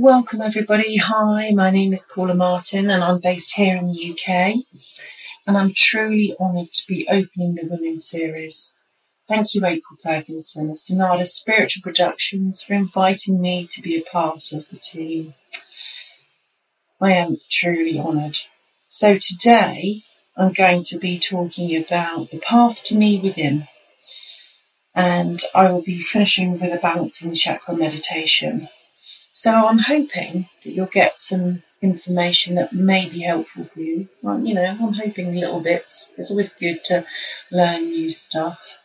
Welcome, 0.00 0.40
everybody. 0.40 0.96
Hi, 0.96 1.50
my 1.50 1.70
name 1.70 1.92
is 1.92 2.06
Paula 2.10 2.34
Martin, 2.34 2.88
and 2.88 3.04
I'm 3.04 3.20
based 3.20 3.56
here 3.56 3.76
in 3.76 3.84
the 3.84 4.12
UK. 4.12 4.54
And 5.46 5.58
I'm 5.58 5.74
truly 5.74 6.34
honoured 6.40 6.72
to 6.72 6.86
be 6.88 7.06
opening 7.10 7.54
the 7.54 7.68
Women's 7.70 8.08
Series. 8.08 8.74
Thank 9.28 9.54
you, 9.54 9.62
April 9.62 9.98
Perkinson 10.02 10.70
of 10.70 10.78
Sunada 10.78 11.26
Spiritual 11.26 11.82
Productions, 11.82 12.62
for 12.62 12.72
inviting 12.72 13.42
me 13.42 13.68
to 13.72 13.82
be 13.82 13.94
a 13.94 14.10
part 14.10 14.52
of 14.52 14.66
the 14.70 14.78
team. 14.78 15.34
I 16.98 17.12
am 17.12 17.36
truly 17.50 18.00
honoured. 18.00 18.38
So, 18.86 19.16
today 19.16 20.00
I'm 20.34 20.54
going 20.54 20.82
to 20.84 20.98
be 20.98 21.18
talking 21.18 21.76
about 21.76 22.30
the 22.30 22.38
path 22.38 22.82
to 22.84 22.94
me 22.94 23.20
within. 23.22 23.68
And 24.94 25.42
I 25.54 25.70
will 25.70 25.82
be 25.82 26.00
finishing 26.00 26.52
with 26.52 26.72
a 26.72 26.78
balancing 26.78 27.34
chakra 27.34 27.76
meditation. 27.76 28.70
So 29.40 29.68
I'm 29.68 29.78
hoping 29.78 30.50
that 30.62 30.70
you'll 30.70 30.84
get 30.84 31.18
some 31.18 31.62
information 31.80 32.56
that 32.56 32.74
may 32.74 33.08
be 33.08 33.20
helpful 33.20 33.64
for 33.64 33.80
you. 33.80 34.10
Well, 34.20 34.38
you 34.40 34.52
know, 34.52 34.64
I'm 34.64 34.92
hoping 34.92 35.34
little 35.34 35.60
bits. 35.60 36.12
It's 36.18 36.30
always 36.30 36.52
good 36.52 36.84
to 36.84 37.06
learn 37.50 37.84
new 37.84 38.10
stuff. 38.10 38.76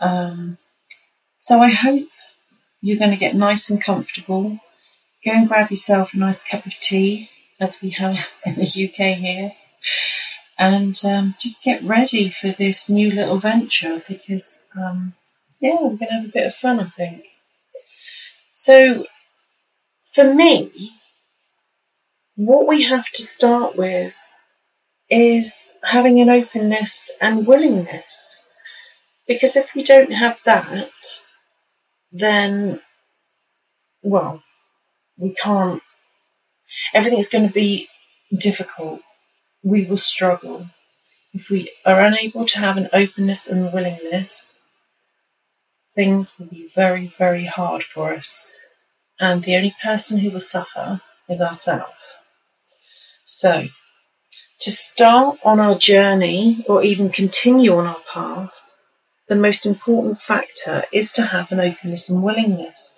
Um, 0.00 0.58
so 1.36 1.60
I 1.60 1.70
hope 1.70 2.08
you're 2.80 2.98
going 2.98 3.12
to 3.12 3.16
get 3.16 3.36
nice 3.36 3.70
and 3.70 3.80
comfortable. 3.80 4.58
Go 5.24 5.30
and 5.30 5.46
grab 5.46 5.70
yourself 5.70 6.14
a 6.14 6.18
nice 6.18 6.42
cup 6.42 6.66
of 6.66 6.72
tea, 6.80 7.30
as 7.60 7.80
we 7.80 7.90
have 7.90 8.28
in 8.44 8.56
the 8.56 8.64
UK 8.64 9.16
here, 9.16 9.52
and 10.58 11.00
um, 11.04 11.36
just 11.38 11.62
get 11.62 11.80
ready 11.80 12.28
for 12.28 12.48
this 12.48 12.88
new 12.88 13.08
little 13.08 13.38
venture 13.38 14.02
because, 14.08 14.64
um, 14.76 15.12
yeah, 15.60 15.76
we're 15.80 15.90
going 15.90 15.98
to 16.08 16.14
have 16.14 16.24
a 16.24 16.32
bit 16.32 16.46
of 16.46 16.54
fun, 16.54 16.80
I 16.80 16.86
think. 16.86 17.26
So 18.52 19.06
for 20.12 20.34
me, 20.34 20.70
what 22.36 22.68
we 22.68 22.82
have 22.82 23.06
to 23.06 23.22
start 23.22 23.76
with 23.76 24.16
is 25.08 25.72
having 25.84 26.20
an 26.20 26.28
openness 26.28 27.10
and 27.20 27.46
willingness. 27.46 28.44
Because 29.26 29.56
if 29.56 29.74
we 29.74 29.82
don't 29.82 30.12
have 30.12 30.42
that, 30.44 30.90
then, 32.10 32.80
well, 34.02 34.42
we 35.16 35.32
can't, 35.34 35.82
everything's 36.92 37.28
going 37.28 37.48
to 37.48 37.54
be 37.54 37.88
difficult. 38.36 39.00
We 39.62 39.86
will 39.86 39.96
struggle. 39.96 40.66
If 41.32 41.48
we 41.48 41.70
are 41.86 42.02
unable 42.02 42.44
to 42.44 42.58
have 42.58 42.76
an 42.76 42.90
openness 42.92 43.48
and 43.48 43.72
willingness, 43.72 44.62
things 45.90 46.38
will 46.38 46.46
be 46.46 46.68
very, 46.74 47.06
very 47.06 47.46
hard 47.46 47.82
for 47.82 48.12
us 48.12 48.46
and 49.22 49.44
the 49.44 49.54
only 49.54 49.72
person 49.80 50.18
who 50.18 50.30
will 50.30 50.40
suffer 50.40 51.00
is 51.28 51.40
ourselves. 51.40 52.16
So, 53.22 53.66
to 54.60 54.70
start 54.72 55.38
on 55.44 55.60
our 55.60 55.76
journey 55.76 56.64
or 56.68 56.82
even 56.82 57.08
continue 57.08 57.72
on 57.74 57.86
our 57.86 58.02
path, 58.12 58.74
the 59.28 59.36
most 59.36 59.64
important 59.64 60.18
factor 60.18 60.82
is 60.92 61.12
to 61.12 61.26
have 61.26 61.52
an 61.52 61.60
openness 61.60 62.08
and 62.08 62.22
willingness 62.22 62.94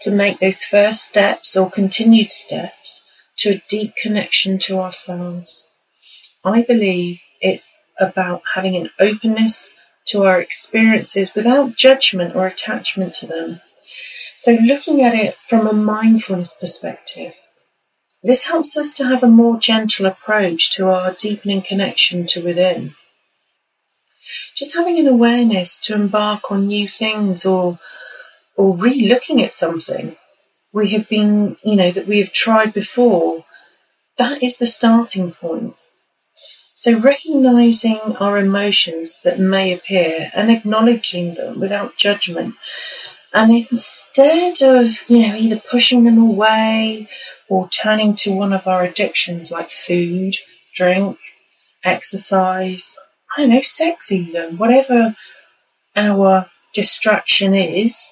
to 0.00 0.10
make 0.10 0.38
those 0.38 0.64
first 0.64 1.02
steps 1.02 1.54
or 1.56 1.70
continued 1.70 2.30
steps 2.30 3.02
to 3.36 3.50
a 3.50 3.62
deep 3.68 3.94
connection 4.02 4.58
to 4.58 4.78
ourselves. 4.78 5.68
I 6.42 6.62
believe 6.62 7.20
it's 7.42 7.82
about 8.00 8.42
having 8.54 8.76
an 8.76 8.90
openness 8.98 9.74
to 10.06 10.24
our 10.24 10.40
experiences 10.40 11.34
without 11.34 11.76
judgment 11.76 12.34
or 12.34 12.46
attachment 12.46 13.12
to 13.16 13.26
them 13.26 13.60
so, 14.46 14.52
looking 14.62 15.02
at 15.02 15.12
it 15.12 15.34
from 15.34 15.66
a 15.66 15.72
mindfulness 15.72 16.54
perspective, 16.54 17.34
this 18.22 18.44
helps 18.44 18.76
us 18.76 18.94
to 18.94 19.04
have 19.04 19.24
a 19.24 19.26
more 19.26 19.58
gentle 19.58 20.06
approach 20.06 20.70
to 20.76 20.86
our 20.86 21.12
deepening 21.14 21.62
connection 21.62 22.28
to 22.28 22.44
within. 22.44 22.94
Just 24.54 24.76
having 24.76 25.00
an 25.00 25.08
awareness 25.08 25.80
to 25.80 25.96
embark 25.96 26.52
on 26.52 26.68
new 26.68 26.86
things 26.86 27.44
or 27.44 27.80
or 28.56 28.76
re-looking 28.76 29.42
at 29.42 29.52
something 29.52 30.14
we 30.72 30.90
have 30.90 31.08
been, 31.08 31.56
you 31.64 31.74
know, 31.74 31.90
that 31.90 32.06
we 32.06 32.20
have 32.20 32.32
tried 32.32 32.72
before, 32.72 33.44
that 34.16 34.44
is 34.44 34.58
the 34.58 34.66
starting 34.66 35.32
point. 35.32 35.74
So 36.72 36.96
recognizing 36.96 37.98
our 38.20 38.38
emotions 38.38 39.20
that 39.24 39.40
may 39.40 39.72
appear 39.72 40.30
and 40.36 40.52
acknowledging 40.52 41.34
them 41.34 41.58
without 41.58 41.96
judgment 41.96 42.54
and 43.36 43.52
instead 43.52 44.62
of, 44.62 44.98
you 45.08 45.28
know, 45.28 45.36
either 45.36 45.60
pushing 45.70 46.04
them 46.04 46.16
away 46.16 47.06
or 47.50 47.68
turning 47.68 48.16
to 48.16 48.32
one 48.32 48.54
of 48.54 48.66
our 48.66 48.82
addictions 48.82 49.50
like 49.50 49.68
food, 49.68 50.32
drink, 50.74 51.18
exercise, 51.84 52.96
I 53.36 53.42
don't 53.42 53.50
know, 53.50 53.60
sex 53.60 54.10
even, 54.10 54.56
whatever 54.56 55.14
our 55.94 56.50
distraction 56.72 57.52
is, 57.52 58.10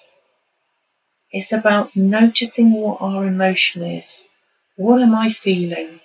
it's 1.31 1.53
about 1.53 1.97
noticing 1.97 2.75
what 2.75 3.01
our 3.01 3.25
emotion 3.25 3.83
is. 3.83 4.29
What 4.77 5.01
am 5.01 5.15
I 5.15 5.31
feeling? 5.31 6.01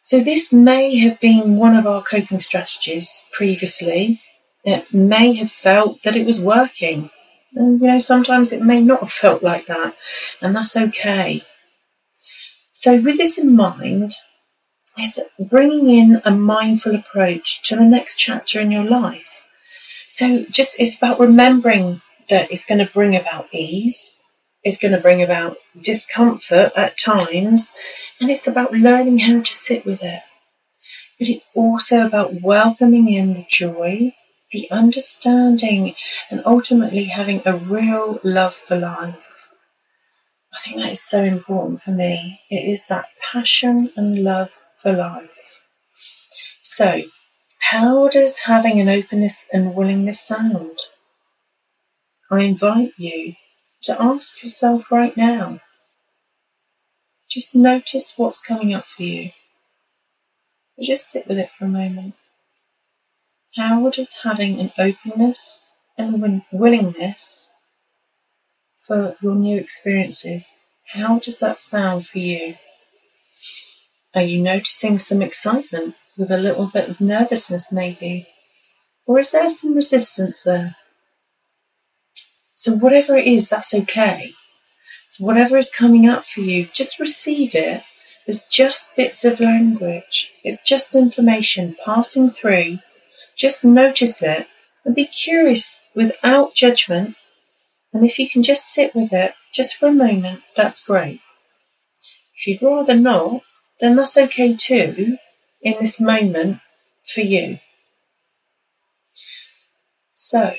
So, 0.00 0.18
this 0.18 0.52
may 0.52 0.96
have 0.96 1.20
been 1.20 1.58
one 1.58 1.76
of 1.76 1.86
our 1.86 2.02
coping 2.02 2.40
strategies 2.40 3.22
previously. 3.30 4.20
It 4.64 4.92
may 4.92 5.34
have 5.34 5.52
felt 5.52 6.02
that 6.02 6.16
it 6.16 6.26
was 6.26 6.40
working. 6.40 7.10
And 7.56 7.80
you 7.80 7.86
know, 7.86 7.98
sometimes 7.98 8.52
it 8.52 8.62
may 8.62 8.80
not 8.80 9.00
have 9.00 9.12
felt 9.12 9.42
like 9.42 9.66
that, 9.66 9.94
and 10.40 10.54
that's 10.54 10.76
okay. 10.76 11.42
So, 12.72 13.00
with 13.00 13.16
this 13.18 13.38
in 13.38 13.54
mind, 13.56 14.12
it's 14.96 15.18
bringing 15.50 15.88
in 15.90 16.22
a 16.24 16.30
mindful 16.30 16.94
approach 16.94 17.62
to 17.64 17.76
the 17.76 17.84
next 17.84 18.16
chapter 18.16 18.60
in 18.60 18.70
your 18.70 18.84
life. 18.84 19.46
So, 20.08 20.44
just 20.50 20.76
it's 20.78 20.96
about 20.96 21.18
remembering 21.20 22.00
that 22.28 22.50
it's 22.50 22.64
going 22.64 22.84
to 22.84 22.92
bring 22.92 23.16
about 23.16 23.48
ease, 23.52 24.16
it's 24.62 24.78
going 24.78 24.92
to 24.94 25.00
bring 25.00 25.22
about 25.22 25.56
discomfort 25.80 26.72
at 26.76 26.98
times, 26.98 27.72
and 28.20 28.30
it's 28.30 28.46
about 28.46 28.72
learning 28.72 29.18
how 29.18 29.40
to 29.40 29.52
sit 29.52 29.84
with 29.84 30.02
it. 30.02 30.22
But 31.18 31.28
it's 31.28 31.48
also 31.54 32.06
about 32.06 32.42
welcoming 32.42 33.08
in 33.12 33.34
the 33.34 33.46
joy, 33.48 34.12
the 34.54 34.70
understanding 34.70 35.96
and 36.30 36.40
ultimately 36.46 37.06
having 37.06 37.42
a 37.44 37.56
real 37.56 38.20
love 38.22 38.54
for 38.54 38.76
life. 38.76 39.48
I 40.54 40.58
think 40.58 40.76
that 40.76 40.92
is 40.92 41.02
so 41.02 41.24
important 41.24 41.80
for 41.80 41.90
me. 41.90 42.40
It 42.48 42.68
is 42.68 42.86
that 42.86 43.06
passion 43.20 43.90
and 43.96 44.22
love 44.22 44.56
for 44.72 44.92
life. 44.92 45.60
So, 46.62 47.02
how 47.58 48.08
does 48.08 48.38
having 48.46 48.78
an 48.78 48.88
openness 48.88 49.48
and 49.52 49.74
willingness 49.74 50.20
sound? 50.20 50.78
I 52.30 52.42
invite 52.42 52.92
you 52.96 53.34
to 53.82 54.00
ask 54.00 54.40
yourself 54.40 54.92
right 54.92 55.16
now. 55.16 55.58
Just 57.28 57.56
notice 57.56 58.14
what's 58.16 58.40
coming 58.40 58.72
up 58.72 58.84
for 58.84 59.02
you. 59.02 59.30
So 60.76 60.84
just 60.84 61.10
sit 61.10 61.26
with 61.26 61.38
it 61.38 61.50
for 61.50 61.64
a 61.64 61.68
moment. 61.68 62.14
How 63.56 63.88
does 63.90 64.18
having 64.24 64.58
an 64.58 64.72
openness 64.76 65.62
and 65.96 66.42
willingness 66.50 67.52
for 68.84 69.16
your 69.22 69.34
new 69.34 69.56
experiences, 69.56 70.56
how 70.88 71.18
does 71.18 71.38
that 71.38 71.58
sound 71.58 72.06
for 72.06 72.18
you? 72.18 72.54
Are 74.14 74.22
you 74.22 74.42
noticing 74.42 74.98
some 74.98 75.22
excitement 75.22 75.94
with 76.18 76.30
a 76.30 76.36
little 76.36 76.66
bit 76.66 76.88
of 76.88 77.00
nervousness, 77.00 77.72
maybe? 77.72 78.26
Or 79.06 79.18
is 79.18 79.30
there 79.30 79.48
some 79.48 79.74
resistance 79.74 80.42
there? 80.42 80.74
So, 82.54 82.72
whatever 82.72 83.16
it 83.16 83.26
is, 83.26 83.48
that's 83.48 83.72
okay. 83.72 84.32
So, 85.08 85.24
whatever 85.24 85.56
is 85.56 85.70
coming 85.70 86.08
up 86.08 86.24
for 86.24 86.40
you, 86.40 86.66
just 86.72 87.00
receive 87.00 87.54
it 87.54 87.82
as 88.28 88.44
just 88.50 88.96
bits 88.96 89.24
of 89.24 89.40
language. 89.40 90.32
It's 90.44 90.62
just 90.62 90.94
information 90.94 91.76
passing 91.84 92.28
through 92.28 92.78
just 93.36 93.64
notice 93.64 94.22
it 94.22 94.46
and 94.84 94.94
be 94.94 95.06
curious 95.06 95.80
without 95.94 96.54
judgment. 96.54 97.16
And 97.92 98.04
if 98.04 98.18
you 98.18 98.28
can 98.28 98.42
just 98.42 98.72
sit 98.72 98.94
with 98.94 99.12
it 99.12 99.34
just 99.52 99.76
for 99.76 99.86
a 99.86 99.92
moment, 99.92 100.42
that's 100.56 100.84
great. 100.84 101.20
If 102.36 102.46
you'd 102.46 102.62
rather 102.62 102.94
not, 102.94 103.42
then 103.80 103.96
that's 103.96 104.16
okay 104.16 104.54
too 104.54 105.18
in 105.62 105.76
this 105.80 106.00
moment 106.00 106.60
for 107.04 107.20
you. 107.20 107.58
So, 110.12 110.54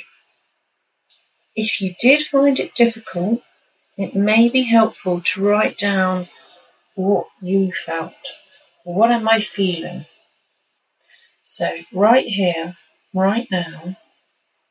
if 1.56 1.82
you 1.82 1.94
did 2.00 2.22
find 2.22 2.60
it 2.60 2.76
difficult, 2.76 3.42
it 3.98 4.16
may 4.16 4.50
be 4.50 4.64
helpful 4.64 5.22
to 5.22 5.44
write 5.44 5.78
down 5.78 6.28
what 6.96 7.28
you 7.42 7.72
felt. 7.72 8.14
What 8.84 9.12
am 9.12 9.28
I 9.28 9.40
feeling? 9.40 10.06
So, 11.48 11.78
right 11.94 12.26
here, 12.26 12.76
right 13.14 13.48
now, 13.52 13.98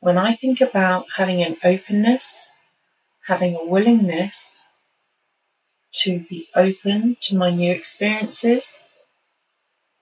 when 0.01 0.19
I 0.19 0.35
think 0.35 0.61
about 0.61 1.07
having 1.17 1.41
an 1.41 1.57
openness, 1.63 2.51
having 3.29 3.55
a 3.55 3.65
willingness 3.65 4.67
to 6.03 6.19
be 6.29 6.49
open 6.57 7.17
to 7.23 7.37
my 7.37 7.51
new 7.51 7.71
experiences, 7.71 8.85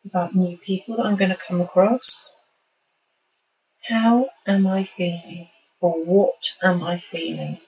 about 0.03 0.35
new 0.35 0.57
people 0.57 0.97
that 0.97 1.05
I'm 1.05 1.17
going 1.17 1.31
to 1.31 1.37
come 1.37 1.61
across. 1.61 2.33
How 3.89 4.31
am 4.47 4.67
I 4.67 4.83
feeling? 4.83 5.49
Or 5.79 6.03
what 6.03 6.55
am 6.63 6.83
I 6.83 6.99
feeling? 6.99 7.59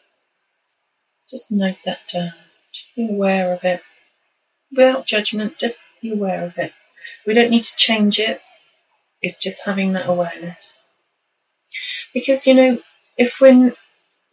Just 1.29 1.53
note 1.53 1.77
that 1.85 2.09
down. 2.09 2.33
Just 2.73 2.97
be 2.97 3.15
aware 3.15 3.53
of 3.53 3.65
it. 3.65 3.83
Without 4.73 5.07
judgment, 5.07 5.59
just 5.59 5.83
be 6.01 6.11
aware 6.11 6.43
of 6.43 6.57
it. 6.59 6.73
We 7.27 7.35
don't 7.35 7.51
need 7.51 7.65
to 7.65 7.77
change 7.77 8.19
it. 8.19 8.41
It's 9.25 9.39
just 9.39 9.63
having 9.65 9.95
that 9.95 10.07
awareness. 10.07 10.87
Because, 12.13 12.47
you 12.47 12.53
know, 12.53 12.79
if 13.17 13.41
we're 13.41 13.73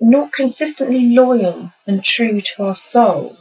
not 0.01 0.33
consistently 0.33 1.15
loyal 1.15 1.71
and 1.87 2.03
true 2.03 2.41
to 2.41 2.63
our 2.63 2.75
soul, 2.75 3.37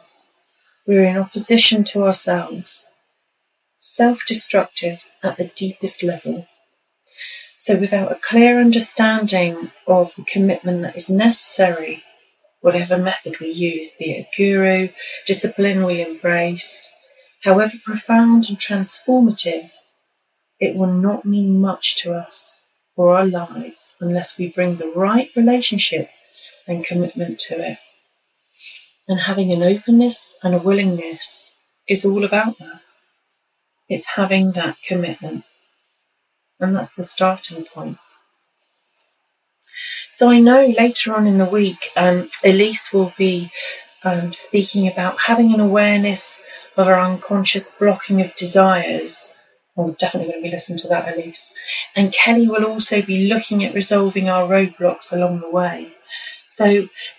we're 0.87 1.03
in 1.03 1.17
opposition 1.17 1.83
to 1.83 2.05
ourselves, 2.05 2.87
self 3.77 4.25
destructive 4.27 5.07
at 5.25 5.39
the 5.39 5.51
deepest 5.57 6.05
level. 6.05 6.47
So, 7.57 7.77
without 7.77 8.13
a 8.13 8.21
clear 8.23 8.61
understanding 8.61 9.73
of 9.89 10.15
the 10.15 10.23
commitment 10.23 10.83
that 10.83 10.95
is 10.95 11.09
necessary, 11.09 12.05
whatever 12.61 12.97
method 12.97 13.41
we 13.41 13.51
use, 13.51 13.91
be 13.99 14.13
it 14.13 14.27
a 14.27 14.37
guru, 14.37 14.89
discipline 15.27 15.85
we 15.85 16.01
embrace, 16.01 16.95
however 17.43 17.75
profound 17.85 18.49
and 18.49 18.57
transformative, 18.57 19.71
it 20.61 20.77
will 20.77 20.93
not 20.93 21.25
mean 21.25 21.61
much 21.61 21.97
to 22.03 22.15
us 22.15 22.63
or 22.97 23.17
our 23.17 23.27
lives 23.27 23.97
unless 24.01 24.39
we 24.39 24.49
bring 24.49 24.77
the 24.77 24.93
right 24.95 25.31
relationship 25.35 26.11
and 26.67 26.85
commitment 26.85 27.39
to 27.39 27.59
it. 27.59 27.79
And 29.09 29.21
having 29.21 29.51
an 29.53 29.63
openness 29.63 30.37
and 30.43 30.55
a 30.55 30.59
willingness 30.59 31.57
is 31.89 32.05
all 32.05 32.25
about 32.25 32.59
that. 32.59 32.81
It's 33.89 34.05
having 34.15 34.53
that 34.53 34.77
commitment. 34.87 35.45
And 36.61 36.77
that's 36.77 36.95
the 36.95 37.05
starting 37.05 37.65
point. 37.65 37.99
So 40.11 40.29
I 40.29 40.39
know 40.39 40.67
later 40.79 41.15
on 41.15 41.27
in 41.27 41.39
the 41.39 41.47
week, 41.47 41.89
um, 41.97 42.29
Elise 42.45 42.93
will 42.93 43.13
be 43.17 43.51
um, 44.05 44.33
speaking 44.33 44.87
about 44.87 45.23
having 45.27 45.55
an 45.55 45.61
awareness 45.61 46.45
of 46.77 46.87
our 46.87 47.01
unconscious 47.01 47.71
blocking 47.71 48.21
of 48.21 48.37
desires. 48.37 49.33
I'm 49.85 49.93
definitely 49.93 50.33
going 50.33 50.43
to 50.43 50.49
be 50.49 50.53
listening 50.53 50.79
to 50.81 50.89
that, 50.89 51.15
Elise. 51.15 51.55
And 51.97 52.13
Kelly 52.13 52.49
will 52.49 52.65
also 52.65 53.03
be 53.03 53.29
looking 53.29 53.65
at 53.65 53.75
resolving 53.75 54.29
our 54.29 54.49
roadblocks 54.49 55.13
along 55.13 55.41
the 55.41 55.51
way. 55.51 55.95
So 56.49 56.65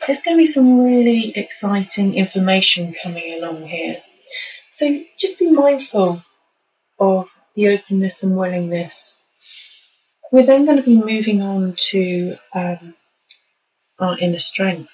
there's 0.06 0.22
going 0.22 0.38
to 0.38 0.42
be 0.42 0.46
some 0.46 0.84
really 0.84 1.34
exciting 1.36 2.16
information 2.16 2.94
coming 3.02 3.42
along 3.42 3.68
here. 3.68 4.04
So 4.70 5.02
just 5.18 5.40
be 5.40 5.52
mindful 5.52 6.24
of 7.00 7.32
the 7.56 7.70
openness 7.70 8.24
and 8.24 8.38
willingness. 8.38 9.18
We're 10.32 10.46
then 10.46 10.66
going 10.66 10.78
to 10.78 10.84
be 10.84 10.98
moving 10.98 11.42
on 11.42 11.74
to 11.90 12.36
um, 12.54 12.96
our 14.00 14.18
inner 14.20 14.40
strength. 14.40 14.90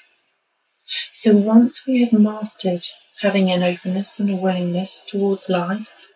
So 1.12 1.34
once 1.34 1.86
we 1.86 2.04
have 2.04 2.14
mastered 2.14 2.84
having 3.22 3.50
an 3.50 3.64
openness 3.64 4.20
and 4.20 4.30
a 4.30 4.36
willingness 4.36 5.04
towards 5.06 5.50
life, 5.50 6.07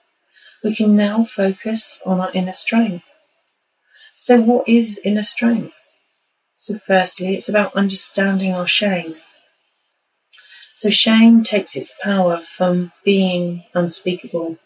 we 0.64 0.76
can 0.76 0.96
now 0.96 1.24
focus 1.24 2.00
on 2.06 2.20
our 2.20 2.32
inner 2.34 2.52
strength. 2.52 3.08
So, 4.14 4.40
what 4.40 4.68
is 4.68 5.00
inner 5.04 5.24
strength? 5.24 5.74
So, 6.58 6.78
firstly, 6.78 7.36
it's 7.36 7.50
about 7.50 7.76
understanding 7.76 8.54
our 8.54 8.68
shame. 8.68 9.16
So, 10.74 10.90
shame 10.90 11.44
takes 11.44 11.76
its 11.76 11.94
power 12.02 12.38
from 12.38 12.92
being 13.04 13.64
unspeakable. 13.74 14.58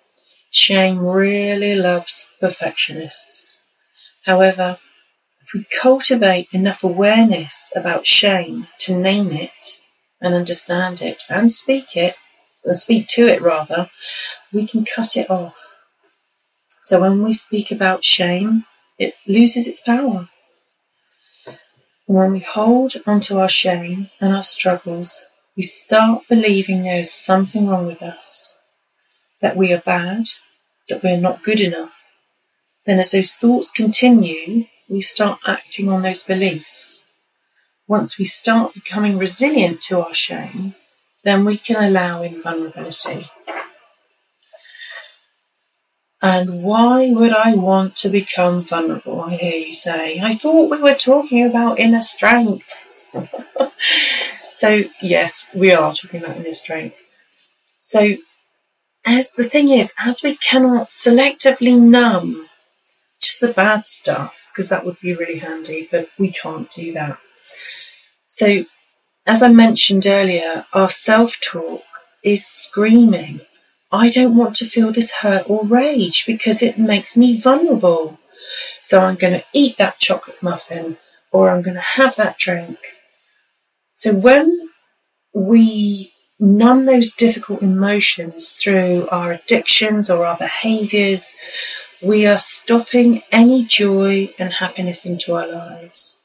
Shame 0.51 0.99
really 0.99 1.75
loves 1.75 2.27
perfectionists. 2.39 3.61
However, 4.23 4.77
if 5.43 5.53
we 5.53 5.65
cultivate 5.81 6.47
enough 6.51 6.83
awareness 6.83 7.71
about 7.75 8.07
shame 8.07 8.67
to 8.79 8.97
name 8.97 9.31
it 9.31 9.79
and 10.19 10.33
understand 10.33 11.01
it 11.01 11.23
and 11.29 11.51
speak 11.51 11.95
it, 11.95 12.15
and 12.63 12.75
speak 12.75 13.07
to 13.07 13.27
it 13.27 13.41
rather, 13.41 13.89
we 14.51 14.65
can 14.65 14.85
cut 14.85 15.15
it 15.15 15.29
off. 15.29 15.74
So 16.85 16.99
when 16.99 17.23
we 17.23 17.33
speak 17.33 17.71
about 17.71 18.05
shame, 18.05 18.65
it 18.99 19.15
loses 19.27 19.65
its 19.65 19.81
power. 19.81 20.29
And 21.47 21.57
when 22.15 22.31
we 22.31 22.41
hold 22.41 22.93
onto 23.07 23.39
our 23.39 23.49
shame 23.49 24.11
and 24.21 24.31
our 24.31 24.43
struggles, 24.43 25.25
we 25.57 25.63
start 25.63 26.25
believing 26.29 26.83
there's 26.83 27.11
something 27.11 27.67
wrong 27.67 27.87
with 27.87 28.03
us, 28.03 28.53
that 29.41 29.57
we 29.57 29.73
are 29.73 29.81
bad, 29.81 30.25
that 30.87 31.01
we're 31.01 31.17
not 31.19 31.41
good 31.41 31.59
enough. 31.59 32.03
Then, 32.85 32.99
as 32.99 33.09
those 33.09 33.33
thoughts 33.33 33.71
continue, 33.71 34.65
we 34.87 35.01
start 35.01 35.39
acting 35.47 35.89
on 35.89 36.03
those 36.03 36.21
beliefs. 36.21 37.03
Once 37.87 38.19
we 38.19 38.25
start 38.25 38.75
becoming 38.75 39.17
resilient 39.17 39.81
to 39.81 40.05
our 40.05 40.13
shame, 40.13 40.75
then 41.23 41.45
we 41.45 41.57
can 41.57 41.83
allow 41.83 42.21
in 42.21 42.39
vulnerability. 42.39 43.25
And 46.21 46.63
why 46.63 47.11
would 47.11 47.33
I 47.33 47.55
want 47.55 47.95
to 47.97 48.09
become 48.09 48.63
vulnerable? 48.63 49.21
I 49.21 49.35
hear 49.35 49.67
you 49.67 49.73
say. 49.73 50.19
I 50.21 50.35
thought 50.35 50.71
we 50.71 50.81
were 50.81 50.95
talking 50.95 51.45
about 51.45 51.79
inner 51.79 52.01
strength. 52.01 52.87
so, 54.49 54.81
yes, 55.01 55.45
we 55.53 55.71
are 55.71 55.93
talking 55.93 56.23
about 56.23 56.37
inner 56.37 56.53
strength. 56.53 56.99
So, 57.79 58.15
as 59.05 59.33
the 59.33 59.43
thing 59.43 59.69
is, 59.69 59.93
as 59.99 60.23
we 60.23 60.35
cannot 60.37 60.89
selectively 60.89 61.79
numb 61.79 62.47
just 63.21 63.39
the 63.39 63.53
bad 63.53 63.85
stuff, 63.85 64.49
because 64.51 64.69
that 64.69 64.85
would 64.85 64.99
be 64.99 65.13
really 65.15 65.39
handy, 65.39 65.87
but 65.91 66.09
we 66.17 66.31
can't 66.31 66.69
do 66.69 66.93
that. 66.93 67.17
So, 68.25 68.63
as 69.25 69.41
I 69.41 69.49
mentioned 69.49 70.05
earlier, 70.05 70.65
our 70.73 70.89
self 70.89 71.39
talk 71.41 71.83
is 72.23 72.45
screaming 72.45 73.41
I 73.95 74.09
don't 74.09 74.35
want 74.35 74.55
to 74.57 74.65
feel 74.65 74.91
this 74.91 75.11
hurt 75.11 75.49
or 75.49 75.65
rage 75.65 76.25
because 76.25 76.61
it 76.61 76.77
makes 76.77 77.15
me 77.15 77.39
vulnerable. 77.39 78.19
So 78.81 78.99
I'm 78.99 79.15
going 79.15 79.39
to 79.39 79.45
eat 79.53 79.77
that 79.77 79.99
chocolate 79.99 80.41
muffin 80.43 80.97
or 81.31 81.49
I'm 81.49 81.61
going 81.61 81.75
to 81.75 81.81
have 81.81 82.15
that 82.17 82.37
drink. 82.37 82.77
So 83.95 84.13
when 84.13 84.69
we 85.33 86.11
numb 86.39 86.85
those 86.85 87.13
difficult 87.13 87.61
emotions 87.61 88.51
through 88.51 89.07
our 89.09 89.31
addictions 89.33 90.09
or 90.09 90.25
our 90.25 90.37
behaviors, 90.37 91.35
we 92.01 92.25
are 92.25 92.37
stopping 92.37 93.21
any 93.31 93.65
joy 93.65 94.29
and 94.37 94.53
happiness 94.53 95.05
into 95.05 95.33
our 95.33 95.47
lives. 95.47 96.17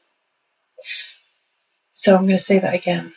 So 1.93 2.15
I'm 2.15 2.23
going 2.23 2.37
to 2.37 2.37
say 2.37 2.59
that 2.59 2.73
again. 2.73 3.13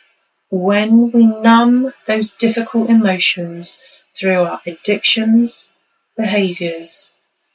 When 0.49 1.11
we 1.11 1.25
numb 1.25 1.91
those 2.07 2.31
difficult 2.31 2.89
emotions 2.89 3.81
through 4.17 4.43
our 4.43 4.61
addictions, 4.65 5.69
behaviours, 6.17 7.09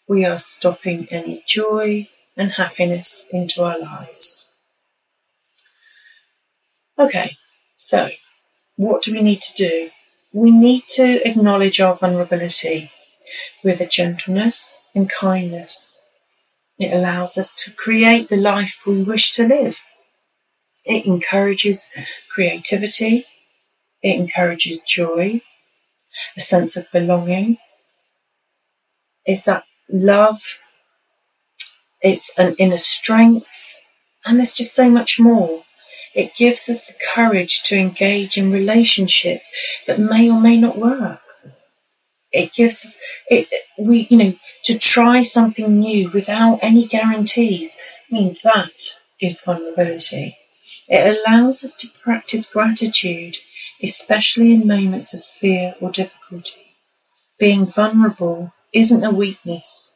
we 0.07 0.25
are 0.25 0.39
stopping 0.39 1.09
any 1.11 1.43
joy 1.47 2.09
and 2.37 2.53
happiness 2.53 3.29
into 3.33 3.63
our 3.63 3.79
lives. 3.79 4.51
Okay, 6.99 7.37
so 7.77 8.11
what 8.77 9.03
do 9.03 9.13
we 9.13 9.23
need 9.23 9.41
to 9.41 9.55
do? 9.55 9.91
We 10.33 10.51
need 10.51 10.83
to 10.91 11.27
acknowledge 11.27 11.81
our 11.81 11.95
vulnerability 11.95 12.91
with 13.65 13.81
a 13.81 13.87
gentleness 13.87 14.83
and 14.95 15.11
kindness. 15.11 16.01
It 16.79 16.93
allows 16.93 17.39
us 17.39 17.55
to 17.65 17.73
create 17.73 18.29
the 18.29 18.37
life 18.37 18.81
we 18.87 19.03
wish 19.03 19.33
to 19.33 19.47
live. 19.47 19.81
It 20.85 21.07
encourages 21.07 21.89
creativity. 22.29 23.25
It 24.03 24.17
encourages 24.17 24.83
joy 24.83 25.43
a 26.37 26.41
sense 26.41 26.77
of 26.77 26.91
belonging. 26.93 27.59
It's 29.25 29.45
that 29.45 29.65
love, 29.91 30.41
it's 32.03 32.31
an 32.39 32.55
inner 32.59 32.77
strength, 32.77 33.75
and 34.25 34.39
there's 34.39 34.55
just 34.55 34.75
so 34.75 34.89
much 34.89 35.21
more. 35.21 35.65
It 36.15 36.35
gives 36.37 36.69
us 36.69 36.87
the 36.87 36.95
courage 37.15 37.63
to 37.65 37.77
engage 37.79 38.37
in 38.37 38.53
relationship 38.53 39.43
that 39.87 40.01
may 40.01 40.31
or 40.31 40.41
may 40.41 40.57
not 40.57 40.79
work. 40.79 41.21
It 42.33 42.53
gives 42.53 42.85
us 42.85 43.01
it 43.29 43.49
we 43.79 44.07
you 44.11 44.17
know 44.17 44.35
to 44.65 44.79
try 44.79 45.23
something 45.23 45.81
new 45.81 46.11
without 46.11 46.59
any 46.63 46.87
guarantees. 46.87 47.77
I 48.11 48.15
mean 48.15 48.37
that 48.45 48.99
is 49.21 49.41
vulnerability. 49.41 50.37
It 50.89 51.19
allows 51.27 51.65
us 51.65 51.75
to 51.77 51.89
practice 52.03 52.51
gratitude 52.51 53.37
especially 53.83 54.55
in 54.55 54.67
moments 54.67 55.15
of 55.15 55.25
fear 55.25 55.75
or 55.81 55.91
difficulty. 55.91 56.77
Being 57.39 57.67
vulnerable 57.67 58.53
isn't 58.73 59.05
a 59.05 59.11
weakness, 59.11 59.95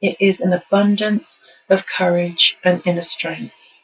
it 0.00 0.16
is 0.20 0.40
an 0.40 0.52
abundance 0.52 1.42
of 1.70 1.86
courage 1.86 2.56
and 2.64 2.82
inner 2.86 3.02
strength. 3.02 3.80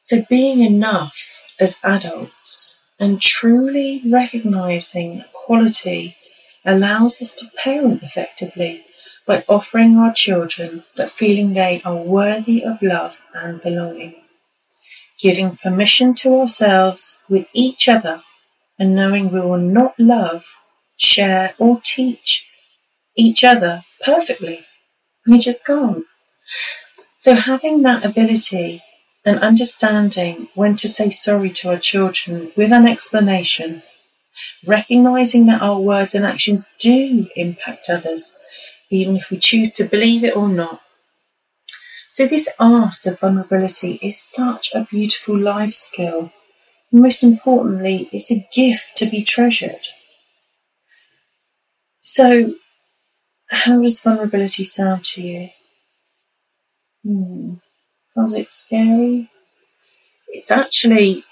So, 0.00 0.24
being 0.28 0.60
enough 0.62 1.46
as 1.60 1.78
adults 1.84 2.76
And 3.00 3.20
truly 3.20 4.02
recognizing 4.06 5.24
quality 5.32 6.16
allows 6.64 7.22
us 7.22 7.34
to 7.36 7.50
parent 7.56 8.02
effectively 8.02 8.84
by 9.26 9.44
offering 9.48 9.96
our 9.96 10.12
children 10.12 10.84
that 10.96 11.08
feeling 11.10 11.54
they 11.54 11.80
are 11.84 11.96
worthy 11.96 12.62
of 12.62 12.82
love 12.82 13.22
and 13.34 13.62
belonging. 13.62 14.19
Giving 15.20 15.56
permission 15.56 16.14
to 16.14 16.40
ourselves 16.40 17.18
with 17.28 17.48
each 17.52 17.88
other 17.88 18.22
and 18.78 18.94
knowing 18.94 19.30
we 19.30 19.40
will 19.40 19.58
not 19.58 20.00
love, 20.00 20.46
share, 20.96 21.52
or 21.58 21.80
teach 21.84 22.50
each 23.14 23.44
other 23.44 23.82
perfectly. 24.02 24.64
We 25.26 25.38
just 25.38 25.66
can't. 25.66 26.06
So 27.16 27.34
having 27.34 27.82
that 27.82 28.04
ability 28.04 28.80
and 29.24 29.38
understanding 29.40 30.48
when 30.54 30.76
to 30.76 30.88
say 30.88 31.10
sorry 31.10 31.50
to 31.50 31.70
our 31.70 31.78
children 31.78 32.52
with 32.56 32.72
an 32.72 32.86
explanation, 32.86 33.82
recognizing 34.66 35.44
that 35.46 35.60
our 35.60 35.78
words 35.78 36.14
and 36.14 36.24
actions 36.24 36.66
do 36.78 37.26
impact 37.36 37.90
others, 37.90 38.34
even 38.88 39.16
if 39.16 39.30
we 39.30 39.38
choose 39.38 39.70
to 39.72 39.84
believe 39.84 40.24
it 40.24 40.34
or 40.34 40.48
not. 40.48 40.80
So 42.10 42.26
this 42.26 42.48
art 42.58 43.06
of 43.06 43.20
vulnerability 43.20 44.00
is 44.02 44.20
such 44.20 44.74
a 44.74 44.84
beautiful 44.90 45.38
life 45.38 45.72
skill. 45.72 46.32
Most 46.90 47.22
importantly, 47.22 48.08
it's 48.12 48.32
a 48.32 48.48
gift 48.52 48.96
to 48.96 49.06
be 49.06 49.22
treasured. 49.22 49.86
So, 52.00 52.56
how 53.48 53.80
does 53.80 54.00
vulnerability 54.00 54.64
sound 54.64 55.04
to 55.04 55.22
you? 55.22 55.48
Hmm. 57.04 57.54
Sounds 58.08 58.32
a 58.32 58.38
bit 58.38 58.46
scary. 58.46 59.30
It's 60.30 60.50
actually 60.50 61.22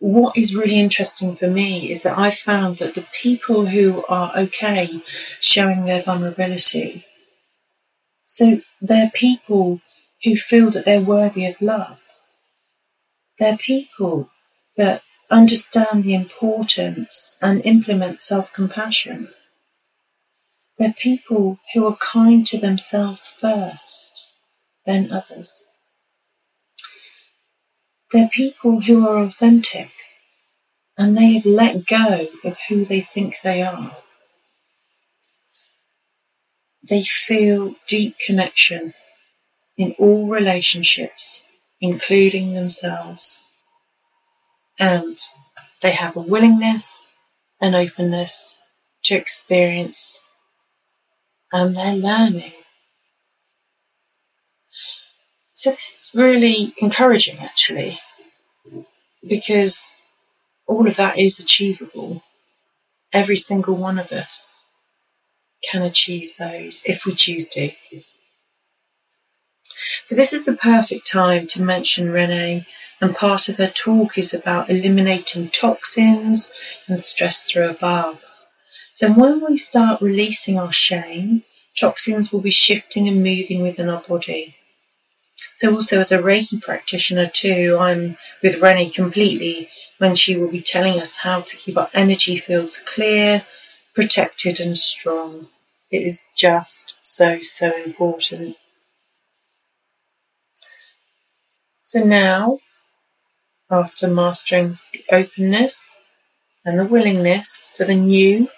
what 0.00 0.36
is 0.36 0.56
really 0.56 0.80
interesting 0.80 1.36
for 1.36 1.46
me 1.46 1.92
is 1.92 2.02
that 2.02 2.18
I 2.18 2.32
found 2.32 2.78
that 2.78 2.96
the 2.96 3.06
people 3.22 3.66
who 3.66 4.04
are 4.08 4.36
okay 4.36 4.88
showing 5.40 5.84
their 5.84 6.02
vulnerability, 6.02 7.04
so 8.24 8.60
they're 8.80 9.10
people 9.14 9.80
who 10.24 10.36
feel 10.36 10.70
that 10.70 10.84
they're 10.84 11.00
worthy 11.00 11.46
of 11.46 11.60
love. 11.60 12.00
They're 13.38 13.56
people 13.56 14.30
that 14.76 15.02
understand 15.30 16.04
the 16.04 16.14
importance 16.14 17.36
and 17.40 17.64
implement 17.64 18.18
self 18.18 18.52
compassion. 18.52 19.28
They're 20.78 20.92
people 20.92 21.58
who 21.72 21.86
are 21.86 21.96
kind 21.96 22.46
to 22.48 22.58
themselves 22.58 23.26
first, 23.26 24.42
then 24.84 25.10
others. 25.10 25.64
They're 28.12 28.28
people 28.28 28.82
who 28.82 29.06
are 29.08 29.18
authentic 29.18 29.90
and 30.98 31.16
they 31.16 31.32
have 31.34 31.46
let 31.46 31.86
go 31.86 32.28
of 32.44 32.56
who 32.68 32.84
they 32.84 33.00
think 33.00 33.40
they 33.40 33.62
are. 33.62 33.96
They 36.88 37.02
feel 37.02 37.74
deep 37.88 38.16
connection 38.24 38.94
in 39.76 39.94
all 39.98 40.28
relationships, 40.28 41.40
including 41.80 42.54
themselves. 42.54 43.42
And 44.78 45.18
they 45.82 45.92
have 45.92 46.16
a 46.16 46.20
willingness 46.20 47.12
and 47.60 47.74
openness 47.74 48.56
to 49.04 49.14
experience 49.14 50.22
and 51.52 51.76
they're 51.76 51.94
learning. 51.94 52.52
So 55.52 55.70
this 55.70 55.88
is 55.88 56.10
really 56.14 56.74
encouraging 56.78 57.38
actually, 57.38 57.94
because 59.26 59.96
all 60.66 60.86
of 60.86 60.96
that 60.96 61.18
is 61.18 61.38
achievable. 61.38 62.22
Every 63.12 63.36
single 63.36 63.76
one 63.76 63.98
of 63.98 64.12
us 64.12 64.65
can 65.62 65.82
achieve 65.82 66.36
those 66.38 66.82
if 66.84 67.04
we 67.04 67.14
choose 67.14 67.48
to. 67.50 67.70
So 70.02 70.14
this 70.14 70.32
is 70.32 70.46
the 70.46 70.54
perfect 70.54 71.06
time 71.06 71.46
to 71.48 71.62
mention 71.62 72.10
Renee 72.10 72.66
and 73.00 73.14
part 73.14 73.48
of 73.48 73.56
her 73.56 73.68
talk 73.68 74.16
is 74.16 74.32
about 74.32 74.70
eliminating 74.70 75.50
toxins 75.50 76.52
and 76.88 77.00
stress 77.00 77.44
through 77.44 77.70
a 77.70 77.74
bath. 77.74 78.46
So 78.92 79.12
when 79.12 79.44
we 79.44 79.56
start 79.56 80.00
releasing 80.00 80.58
our 80.58 80.72
shame, 80.72 81.42
toxins 81.78 82.32
will 82.32 82.40
be 82.40 82.50
shifting 82.50 83.06
and 83.06 83.22
moving 83.22 83.62
within 83.62 83.88
our 83.88 84.00
body. 84.00 84.56
So 85.52 85.74
also 85.74 85.98
as 85.98 86.12
a 86.12 86.18
Reiki 86.18 86.62
practitioner 86.62 87.28
too, 87.28 87.76
I'm 87.78 88.16
with 88.42 88.62
Renee 88.62 88.90
completely 88.90 89.68
when 89.98 90.14
she 90.14 90.36
will 90.36 90.50
be 90.50 90.62
telling 90.62 91.00
us 91.00 91.16
how 91.16 91.40
to 91.40 91.56
keep 91.56 91.76
our 91.76 91.90
energy 91.92 92.36
fields 92.36 92.78
clear, 92.78 93.44
protected 93.96 94.60
and 94.60 94.78
strong. 94.78 95.48
It 95.90 96.02
is 96.02 96.24
just 96.36 96.94
so, 97.00 97.40
so 97.40 97.72
important. 97.84 98.56
So 101.82 102.00
now, 102.00 102.60
after 103.70 104.06
mastering 104.06 104.78
the 104.92 105.04
openness 105.10 106.00
and 106.64 106.78
the 106.78 106.84
willingness 106.86 107.72
for 107.76 107.84
the 107.84 107.96
new 107.96 108.48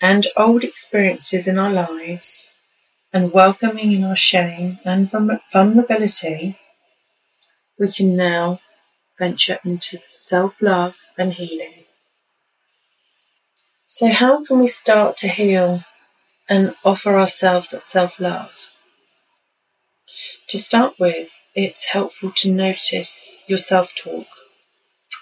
and 0.00 0.26
old 0.36 0.64
experiences 0.64 1.46
in 1.46 1.58
our 1.58 1.72
lives, 1.72 2.52
and 3.12 3.32
welcoming 3.32 3.92
in 3.92 4.04
our 4.04 4.16
shame 4.16 4.78
and 4.84 5.10
vulnerability, 5.52 6.56
we 7.78 7.92
can 7.92 8.16
now 8.16 8.58
venture 9.18 9.58
into 9.64 9.98
self 10.08 10.62
love 10.62 10.96
and 11.18 11.34
healing. 11.34 11.81
So, 13.94 14.08
how 14.08 14.42
can 14.42 14.58
we 14.58 14.68
start 14.68 15.18
to 15.18 15.28
heal 15.28 15.80
and 16.48 16.72
offer 16.82 17.18
ourselves 17.18 17.72
that 17.72 17.82
self 17.82 18.18
love? 18.18 18.70
To 20.48 20.56
start 20.56 20.98
with, 20.98 21.28
it's 21.54 21.84
helpful 21.84 22.30
to 22.36 22.50
notice 22.50 23.44
your 23.46 23.58
self 23.58 23.94
talk. 23.94 24.24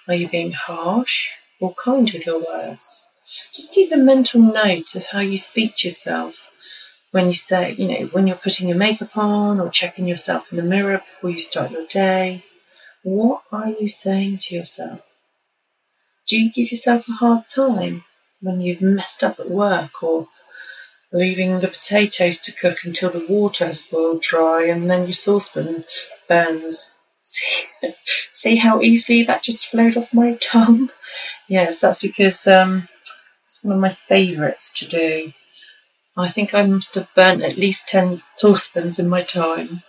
Are 0.06 0.14
you 0.14 0.28
being 0.28 0.52
harsh 0.52 1.30
or 1.60 1.74
kind 1.74 2.08
with 2.12 2.24
your 2.24 2.44
words? 2.46 3.08
Just 3.52 3.74
keep 3.74 3.90
a 3.90 3.96
mental 3.96 4.40
note 4.40 4.94
of 4.94 5.04
how 5.06 5.18
you 5.18 5.36
speak 5.36 5.74
to 5.78 5.88
yourself 5.88 6.52
when 7.10 7.26
you 7.26 7.34
say, 7.34 7.72
you 7.72 7.88
know, 7.88 8.06
when 8.12 8.28
you're 8.28 8.36
putting 8.36 8.68
your 8.68 8.78
makeup 8.78 9.16
on 9.16 9.58
or 9.58 9.68
checking 9.70 10.06
yourself 10.06 10.46
in 10.52 10.56
the 10.56 10.62
mirror 10.62 10.98
before 10.98 11.30
you 11.30 11.40
start 11.40 11.72
your 11.72 11.86
day, 11.88 12.44
what 13.02 13.42
are 13.50 13.70
you 13.70 13.88
saying 13.88 14.38
to 14.42 14.54
yourself? 14.54 15.04
Do 16.28 16.40
you 16.40 16.52
give 16.52 16.70
yourself 16.70 17.08
a 17.08 17.12
hard 17.14 17.46
time 17.52 18.04
when 18.40 18.60
you've 18.60 18.82
messed 18.82 19.22
up 19.22 19.38
at 19.38 19.50
work 19.50 20.02
or 20.02 20.28
leaving 21.12 21.60
the 21.60 21.68
potatoes 21.68 22.38
to 22.38 22.52
cook 22.52 22.78
until 22.84 23.10
the 23.10 23.26
water 23.28 23.66
has 23.66 23.86
boiled 23.86 24.22
dry 24.22 24.64
and 24.64 24.88
then 24.88 25.02
your 25.02 25.12
saucepan 25.12 25.84
burns? 26.28 26.92
See, 27.18 27.66
see 28.30 28.56
how 28.56 28.80
easily 28.80 29.22
that 29.24 29.42
just 29.42 29.68
flowed 29.68 29.96
off 29.96 30.14
my 30.14 30.36
tongue? 30.40 30.90
Yes, 31.48 31.80
that's 31.80 32.00
because 32.00 32.46
um, 32.46 32.88
it's 33.44 33.62
one 33.62 33.76
of 33.76 33.80
my 33.80 33.90
favourites 33.90 34.70
to 34.76 34.86
do. 34.86 35.32
I 36.16 36.28
think 36.28 36.54
I 36.54 36.66
must 36.66 36.94
have 36.94 37.08
burnt 37.14 37.42
at 37.42 37.56
least 37.56 37.88
10 37.88 38.20
saucepans 38.34 38.98
in 38.98 39.08
my 39.08 39.22
time. 39.22 39.82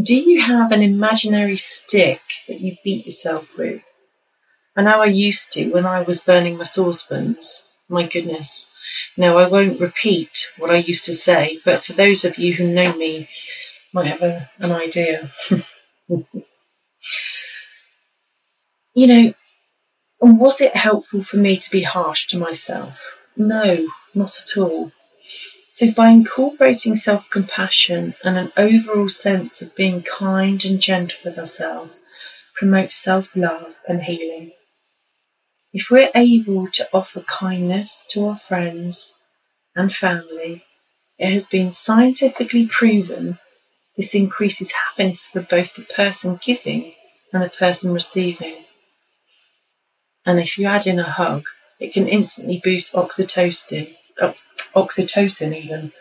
Do 0.00 0.14
you 0.14 0.40
have 0.42 0.72
an 0.72 0.82
imaginary 0.82 1.56
stick 1.56 2.20
that 2.48 2.60
you 2.60 2.76
beat 2.84 3.06
yourself 3.06 3.56
with? 3.58 3.92
I 4.76 4.82
know 4.82 5.02
I 5.02 5.06
used 5.06 5.52
to 5.54 5.70
when 5.70 5.86
I 5.86 6.02
was 6.02 6.20
burning 6.20 6.56
my 6.56 6.64
saucepans. 6.64 7.66
My 7.88 8.06
goodness. 8.06 8.70
Now, 9.16 9.36
I 9.36 9.48
won't 9.48 9.80
repeat 9.80 10.48
what 10.56 10.70
I 10.70 10.76
used 10.76 11.04
to 11.06 11.12
say, 11.12 11.58
but 11.64 11.84
for 11.84 11.92
those 11.92 12.24
of 12.24 12.38
you 12.38 12.54
who 12.54 12.72
know 12.72 12.92
me, 12.96 13.28
might 13.92 14.06
have 14.06 14.22
a, 14.22 14.48
an 14.58 14.70
idea. 14.72 15.28
you 18.94 19.06
know, 19.06 19.34
was 20.20 20.60
it 20.60 20.76
helpful 20.76 21.22
for 21.22 21.36
me 21.36 21.56
to 21.56 21.70
be 21.70 21.82
harsh 21.82 22.26
to 22.28 22.38
myself? 22.38 23.16
No, 23.36 23.88
not 24.14 24.36
at 24.38 24.56
all. 24.56 24.92
So, 25.70 25.90
by 25.92 26.10
incorporating 26.10 26.94
self 26.96 27.28
compassion 27.30 28.14
and 28.24 28.36
an 28.36 28.52
overall 28.56 29.08
sense 29.08 29.62
of 29.62 29.74
being 29.74 30.02
kind 30.02 30.64
and 30.64 30.80
gentle 30.80 31.18
with 31.24 31.38
ourselves, 31.38 32.04
promotes 32.54 32.96
self 32.96 33.34
love 33.34 33.80
and 33.88 34.02
healing. 34.02 34.52
If 35.72 35.88
we're 35.90 36.10
able 36.16 36.66
to 36.66 36.88
offer 36.92 37.20
kindness 37.20 38.04
to 38.10 38.26
our 38.26 38.36
friends 38.36 39.14
and 39.76 39.92
family, 39.92 40.64
it 41.16 41.32
has 41.32 41.46
been 41.46 41.70
scientifically 41.70 42.66
proven 42.66 43.38
this 43.96 44.14
increases 44.14 44.72
happiness 44.72 45.26
for 45.26 45.40
both 45.40 45.74
the 45.74 45.82
person 45.82 46.40
giving 46.42 46.94
and 47.32 47.42
the 47.42 47.50
person 47.50 47.92
receiving. 47.92 48.64
And 50.26 50.40
if 50.40 50.58
you 50.58 50.66
add 50.66 50.88
in 50.88 50.98
a 50.98 51.04
hug, 51.04 51.44
it 51.78 51.92
can 51.92 52.08
instantly 52.08 52.60
boost 52.62 52.92
oxytocin, 52.94 53.94
oxytocin 54.74 55.54
even, 55.54 55.92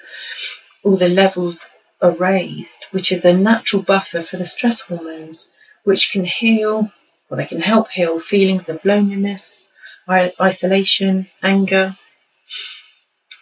all 0.84 0.98
the 0.98 1.10
levels 1.10 1.68
are 2.02 2.12
raised, 2.12 2.86
which 2.92 3.12
is 3.12 3.24
a 3.24 3.38
natural 3.38 3.84
buffer 3.84 4.24
for 4.24 4.38
the 4.38 4.46
stress 4.46 4.82
hormones, 4.82 5.52
which 5.84 6.12
can 6.12 6.26
heal 6.26 6.92
or 7.30 7.38
they 7.38 7.46
can 7.46 7.62
help 7.62 7.92
heal 7.92 8.20
feelings 8.20 8.70
of 8.70 8.84
loneliness, 8.84 9.70
isolation, 10.10 11.28
anger. 11.44 11.96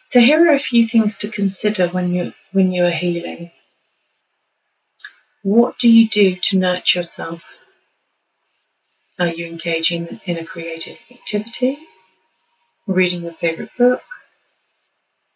So 0.04 0.19
here 0.19 0.50
are 0.50 0.54
a 0.54 0.60
few 0.60 0.86
things 0.88 1.17
to 1.19 1.30
consider 1.30 1.88
when 1.88 2.13
you 2.13 2.34
when 2.52 2.71
you 2.71 2.86
are 2.86 2.91
healing. 2.91 3.52
What 5.43 5.78
do 5.78 5.89
you 5.89 6.08
do 6.08 6.36
to 6.36 6.58
nurture 6.58 7.00
yourself? 7.00 7.58
Are 9.19 9.28
you 9.28 9.47
engaging 9.47 10.19
in 10.26 10.38
a 10.38 10.45
creative 10.45 10.97
activity? 11.10 11.78
Reading 12.86 13.23
your 13.23 13.32
favourite 13.32 13.76
book? 13.78 14.04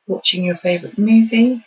Watching 0.08 0.44
your 0.44 0.56
favourite 0.56 0.98
movie? 0.98 1.64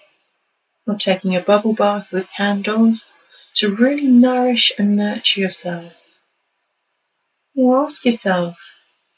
Or 0.87 0.97
taking 0.97 1.35
a 1.35 1.41
bubble 1.41 1.73
bath 1.73 2.13
with 2.13 2.31
candles 2.33 3.15
to 3.55 3.75
really 3.75 4.07
nourish 4.07 4.73
and 4.79 4.97
nurture 4.97 5.41
yourself? 5.41 6.04
Or 7.57 7.85
ask 7.85 8.05
yourself, 8.05 8.59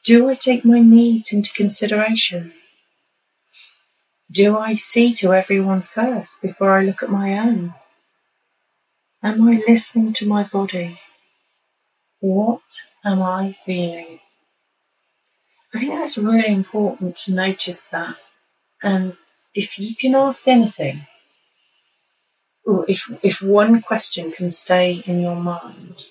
do 0.05 0.29
I 0.29 0.35
take 0.35 0.64
my 0.64 0.81
needs 0.81 1.33
into 1.33 1.53
consideration? 1.53 2.53
Do 4.31 4.59
I 4.59 4.75
see 4.75 5.12
to 5.14 5.33
everyone 5.33 5.83
first 5.83 6.42
before 6.42 6.72
I 6.72 6.85
look 6.85 7.03
at 7.03 7.11
my 7.11 7.38
own? 7.38 7.75
Am 9.22 9.49
I 9.49 9.62
listening 9.66 10.12
to 10.14 10.29
my 10.29 10.42
body? 10.42 10.99
What 12.20 12.83
am 13.05 13.22
I 13.22 13.53
feeling? 13.53 14.20
I 15.75 15.79
think 15.79 15.92
that's 15.92 16.18
really 16.18 16.49
important 16.49 17.16
to 17.16 17.33
notice 17.33 17.88
that. 17.88 18.16
And 18.83 19.16
if 19.55 19.79
you 19.79 19.94
can 19.94 20.14
ask 20.14 20.46
anything, 20.46 21.07
or 22.64 22.85
if, 22.88 23.05
if 23.22 23.40
one 23.40 23.81
question 23.81 24.33
can 24.33 24.51
stay 24.51 25.03
in 25.07 25.20
your 25.20 25.37
mind, 25.37 26.05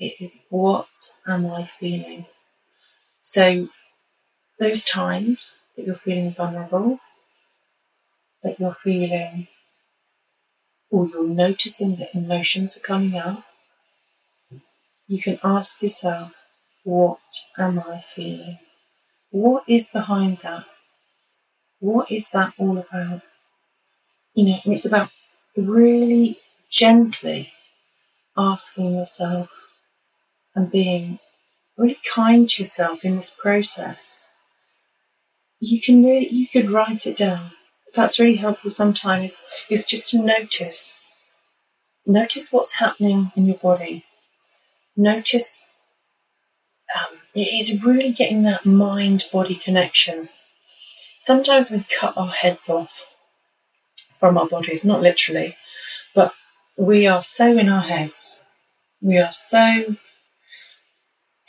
it 0.00 0.14
is 0.20 0.38
what 0.48 0.88
am 1.26 1.46
I 1.46 1.64
feeling? 1.64 2.26
So, 3.20 3.68
those 4.58 4.84
times 4.84 5.58
that 5.76 5.86
you're 5.86 5.94
feeling 5.94 6.32
vulnerable, 6.32 7.00
that 8.42 8.60
you're 8.60 8.74
feeling 8.74 9.48
or 10.90 11.06
you're 11.08 11.28
noticing 11.28 11.96
that 11.96 12.14
emotions 12.14 12.76
are 12.76 12.80
coming 12.80 13.16
up, 13.16 13.44
you 15.08 15.20
can 15.20 15.38
ask 15.42 15.82
yourself, 15.82 16.46
what 16.84 17.20
am 17.58 17.80
I 17.80 17.98
feeling? 17.98 18.58
What 19.30 19.64
is 19.68 19.88
behind 19.88 20.38
that? 20.38 20.64
What 21.80 22.10
is 22.10 22.30
that 22.30 22.54
all 22.58 22.78
about? 22.78 23.22
You 24.34 24.44
know, 24.46 24.58
and 24.64 24.72
it's 24.72 24.84
about 24.86 25.10
really 25.56 26.38
gently 26.70 27.52
asking 28.36 28.94
yourself 28.94 29.69
and 30.60 30.70
being 30.70 31.18
really 31.76 31.98
kind 32.14 32.48
to 32.48 32.62
yourself 32.62 33.04
in 33.04 33.16
this 33.16 33.30
process. 33.30 34.32
You 35.60 35.80
can 35.80 36.04
really, 36.04 36.28
you 36.28 36.46
could 36.46 36.70
write 36.70 37.06
it 37.06 37.16
down 37.16 37.50
that's 37.94 38.18
really 38.18 38.36
helpful 38.36 38.70
sometimes 38.70 39.40
is 39.68 39.84
just 39.84 40.10
to 40.10 40.18
notice. 40.18 41.00
Notice 42.06 42.52
what's 42.52 42.74
happening 42.74 43.32
in 43.36 43.46
your 43.46 43.56
body. 43.56 44.04
Notice 44.96 45.64
um, 46.94 47.18
it 47.34 47.48
is 47.48 47.84
really 47.84 48.12
getting 48.12 48.42
that 48.44 48.66
mind 48.66 49.24
body 49.32 49.54
connection. 49.54 50.28
Sometimes 51.18 51.70
we 51.70 51.84
cut 52.00 52.16
our 52.16 52.28
heads 52.28 52.68
off 52.68 53.06
from 54.14 54.38
our 54.38 54.46
bodies, 54.46 54.84
not 54.84 55.02
literally, 55.02 55.56
but 56.14 56.32
we 56.76 57.06
are 57.06 57.22
so 57.22 57.46
in 57.46 57.68
our 57.68 57.82
heads. 57.82 58.44
We 59.00 59.18
are 59.18 59.32
so 59.32 59.96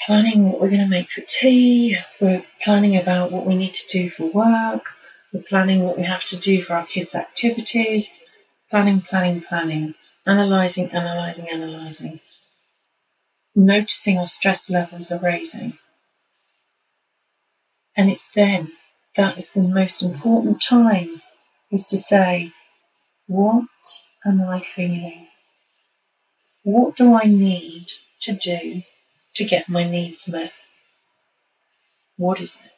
planning 0.06 0.50
what 0.50 0.60
we're 0.60 0.70
going 0.70 0.82
to 0.82 0.88
make 0.88 1.12
for 1.12 1.22
tea, 1.22 1.98
we're 2.20 2.44
planning 2.64 2.98
about 2.98 3.32
what 3.32 3.46
we 3.46 3.56
need 3.56 3.74
to 3.74 3.88
do 3.88 4.10
for 4.10 4.32
work, 4.32 4.94
we're 5.32 5.44
planning 5.44 5.84
what 5.84 5.98
we 5.98 6.04
have 6.04 6.26
to 6.26 6.38
do 6.38 6.62
for 6.62 6.74
our 6.74 6.86
kids' 6.86 7.16
activities, 7.16 8.24
planning, 8.70 9.02
planning, 9.02 9.42
planning, 9.42 9.94
analysing, 10.26 10.90
analysing, 10.92 11.48
analysing, 11.52 12.20
noticing 13.56 14.18
our 14.18 14.28
stress 14.28 14.70
levels 14.70 15.12
are 15.12 15.20
raising. 15.20 15.74
And 17.96 18.10
it's 18.10 18.30
then 18.30 18.72
that 19.16 19.38
is 19.38 19.52
the 19.52 19.62
most 19.62 20.02
important 20.02 20.62
time 20.62 21.22
is 21.70 21.86
to 21.88 21.98
say, 21.98 22.52
what 23.28 23.68
am 24.26 24.42
I 24.42 24.62
feeling? 24.62 25.28
What 26.64 26.96
do 26.96 27.14
I 27.14 27.26
need 27.26 27.88
to 28.22 28.34
do 28.34 28.84
to 29.36 29.46
get 29.46 29.70
my 29.70 29.84
needs 29.84 30.28
met? 30.28 30.54
What 32.18 32.40
is 32.42 32.56
it? 32.64 32.72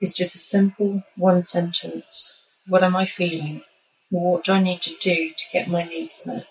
It's 0.00 0.14
just 0.14 0.34
a 0.34 0.38
simple 0.38 1.02
one 1.16 1.42
sentence. 1.42 2.42
What 2.66 2.82
am 2.82 2.96
I 2.96 3.06
feeling? 3.06 3.62
What 4.10 4.44
do 4.44 4.52
I 4.52 4.62
need 4.62 4.80
to 4.82 4.94
do 5.00 5.30
to 5.30 5.44
get 5.52 5.68
my 5.68 5.84
needs 5.84 6.24
met? 6.26 6.46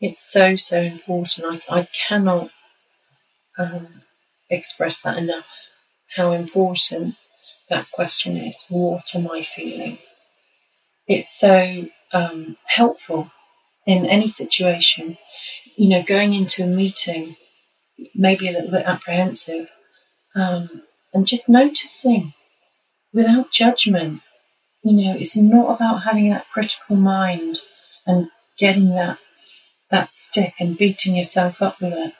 It's 0.00 0.18
so, 0.18 0.56
so 0.56 0.78
important. 0.78 1.62
I, 1.68 1.80
I 1.80 1.88
cannot 2.08 2.50
um, 3.58 4.02
express 4.48 5.00
that 5.02 5.18
enough. 5.18 5.68
How 6.16 6.32
important 6.32 7.16
that 7.68 7.90
question 7.90 8.36
is. 8.36 8.64
What 8.68 9.14
am 9.14 9.30
I 9.30 9.42
feeling? 9.42 9.98
It's 11.06 11.28
so 11.28 11.86
um, 12.12 12.56
helpful 12.66 13.30
in 13.86 14.06
any 14.06 14.28
situation. 14.28 15.16
You 15.78 15.88
know, 15.90 16.02
going 16.02 16.34
into 16.34 16.64
a 16.64 16.66
meeting, 16.66 17.36
maybe 18.12 18.48
a 18.48 18.52
little 18.52 18.72
bit 18.72 18.84
apprehensive, 18.84 19.70
um, 20.34 20.82
and 21.14 21.24
just 21.24 21.48
noticing 21.48 22.32
without 23.12 23.52
judgment. 23.52 24.22
You 24.82 24.92
know, 24.92 25.14
it's 25.16 25.36
not 25.36 25.76
about 25.76 26.02
having 26.02 26.30
that 26.30 26.48
critical 26.52 26.96
mind 26.96 27.60
and 28.04 28.26
getting 28.58 28.88
that 28.96 29.18
that 29.88 30.10
stick 30.10 30.54
and 30.58 30.76
beating 30.76 31.14
yourself 31.14 31.62
up 31.62 31.80
with 31.80 31.92
it. 31.92 32.12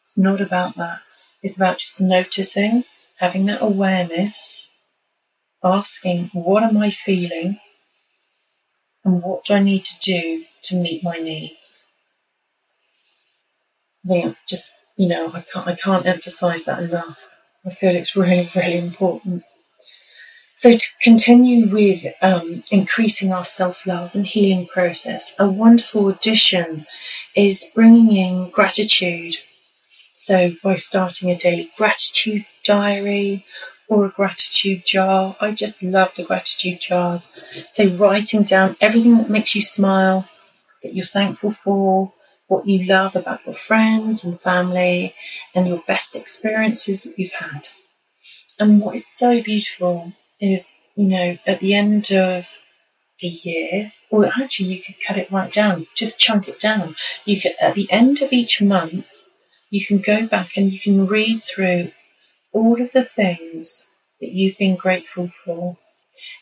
It's 0.00 0.18
not 0.18 0.40
about 0.40 0.74
that. 0.74 0.98
It's 1.44 1.56
about 1.56 1.78
just 1.78 2.00
noticing, 2.00 2.82
having 3.18 3.46
that 3.46 3.62
awareness, 3.62 4.68
asking, 5.62 6.30
what 6.32 6.64
am 6.64 6.76
I 6.78 6.90
feeling? 6.90 7.60
And 9.04 9.22
what 9.22 9.44
do 9.44 9.54
I 9.54 9.60
need 9.60 9.84
to 9.84 9.98
do 10.00 10.44
to 10.64 10.76
meet 10.76 11.04
my 11.04 11.18
needs? 11.18 11.86
I 14.04 14.08
think 14.08 14.24
it's 14.26 14.44
just, 14.44 14.74
you 14.96 15.08
know, 15.08 15.30
I 15.32 15.40
can't, 15.42 15.66
I 15.66 15.74
can't 15.76 16.06
emphasize 16.06 16.64
that 16.64 16.82
enough. 16.82 17.38
I 17.66 17.70
feel 17.70 17.96
it's 17.96 18.16
really, 18.16 18.48
really 18.54 18.78
important. 18.78 19.44
So, 20.54 20.72
to 20.76 20.86
continue 21.02 21.68
with 21.68 22.06
um, 22.22 22.62
increasing 22.70 23.32
our 23.32 23.44
self 23.44 23.86
love 23.86 24.14
and 24.14 24.26
healing 24.26 24.66
process, 24.68 25.34
a 25.38 25.50
wonderful 25.50 26.08
addition 26.08 26.86
is 27.34 27.66
bringing 27.74 28.16
in 28.16 28.50
gratitude. 28.50 29.36
So, 30.12 30.52
by 30.62 30.76
starting 30.76 31.30
a 31.30 31.36
daily 31.36 31.70
gratitude 31.76 32.44
diary 32.64 33.44
or 33.88 34.06
a 34.06 34.10
gratitude 34.10 34.84
jar, 34.86 35.36
I 35.40 35.52
just 35.52 35.82
love 35.82 36.14
the 36.14 36.24
gratitude 36.24 36.80
jars. 36.80 37.32
So, 37.72 37.88
writing 37.96 38.44
down 38.44 38.76
everything 38.80 39.18
that 39.18 39.30
makes 39.30 39.56
you 39.56 39.62
smile, 39.62 40.28
that 40.82 40.94
you're 40.94 41.04
thankful 41.04 41.50
for, 41.50 42.12
what 42.46 42.66
you 42.66 42.86
love 42.86 43.16
about 43.16 43.44
your 43.46 43.54
friends 43.54 44.24
and 44.24 44.40
family, 44.40 45.14
and 45.54 45.66
your 45.66 45.82
best 45.86 46.16
experiences 46.16 47.04
that 47.04 47.18
you've 47.18 47.32
had. 47.32 47.68
And 48.58 48.80
what 48.80 48.94
is 48.94 49.06
so 49.06 49.42
beautiful 49.42 50.12
is, 50.40 50.76
you 50.96 51.08
know, 51.08 51.38
at 51.46 51.60
the 51.60 51.74
end 51.74 52.12
of 52.12 52.48
the 53.20 53.28
year, 53.28 53.92
or 54.10 54.26
actually 54.26 54.74
you 54.74 54.82
could 54.82 54.96
cut 55.04 55.16
it 55.16 55.30
right 55.30 55.52
down, 55.52 55.86
just 55.96 56.20
chunk 56.20 56.48
it 56.48 56.60
down. 56.60 56.94
You 57.24 57.40
could, 57.40 57.54
at 57.60 57.74
the 57.74 57.90
end 57.90 58.22
of 58.22 58.32
each 58.32 58.60
month, 58.60 59.10
you 59.70 59.84
can 59.84 59.98
go 59.98 60.26
back 60.26 60.56
and 60.56 60.72
you 60.72 60.78
can 60.78 61.06
read 61.06 61.42
through 61.42 61.90
all 62.52 62.80
of 62.80 62.92
the 62.92 63.02
things 63.02 63.88
that 64.20 64.30
you've 64.30 64.58
been 64.58 64.76
grateful 64.76 65.28
for. 65.28 65.78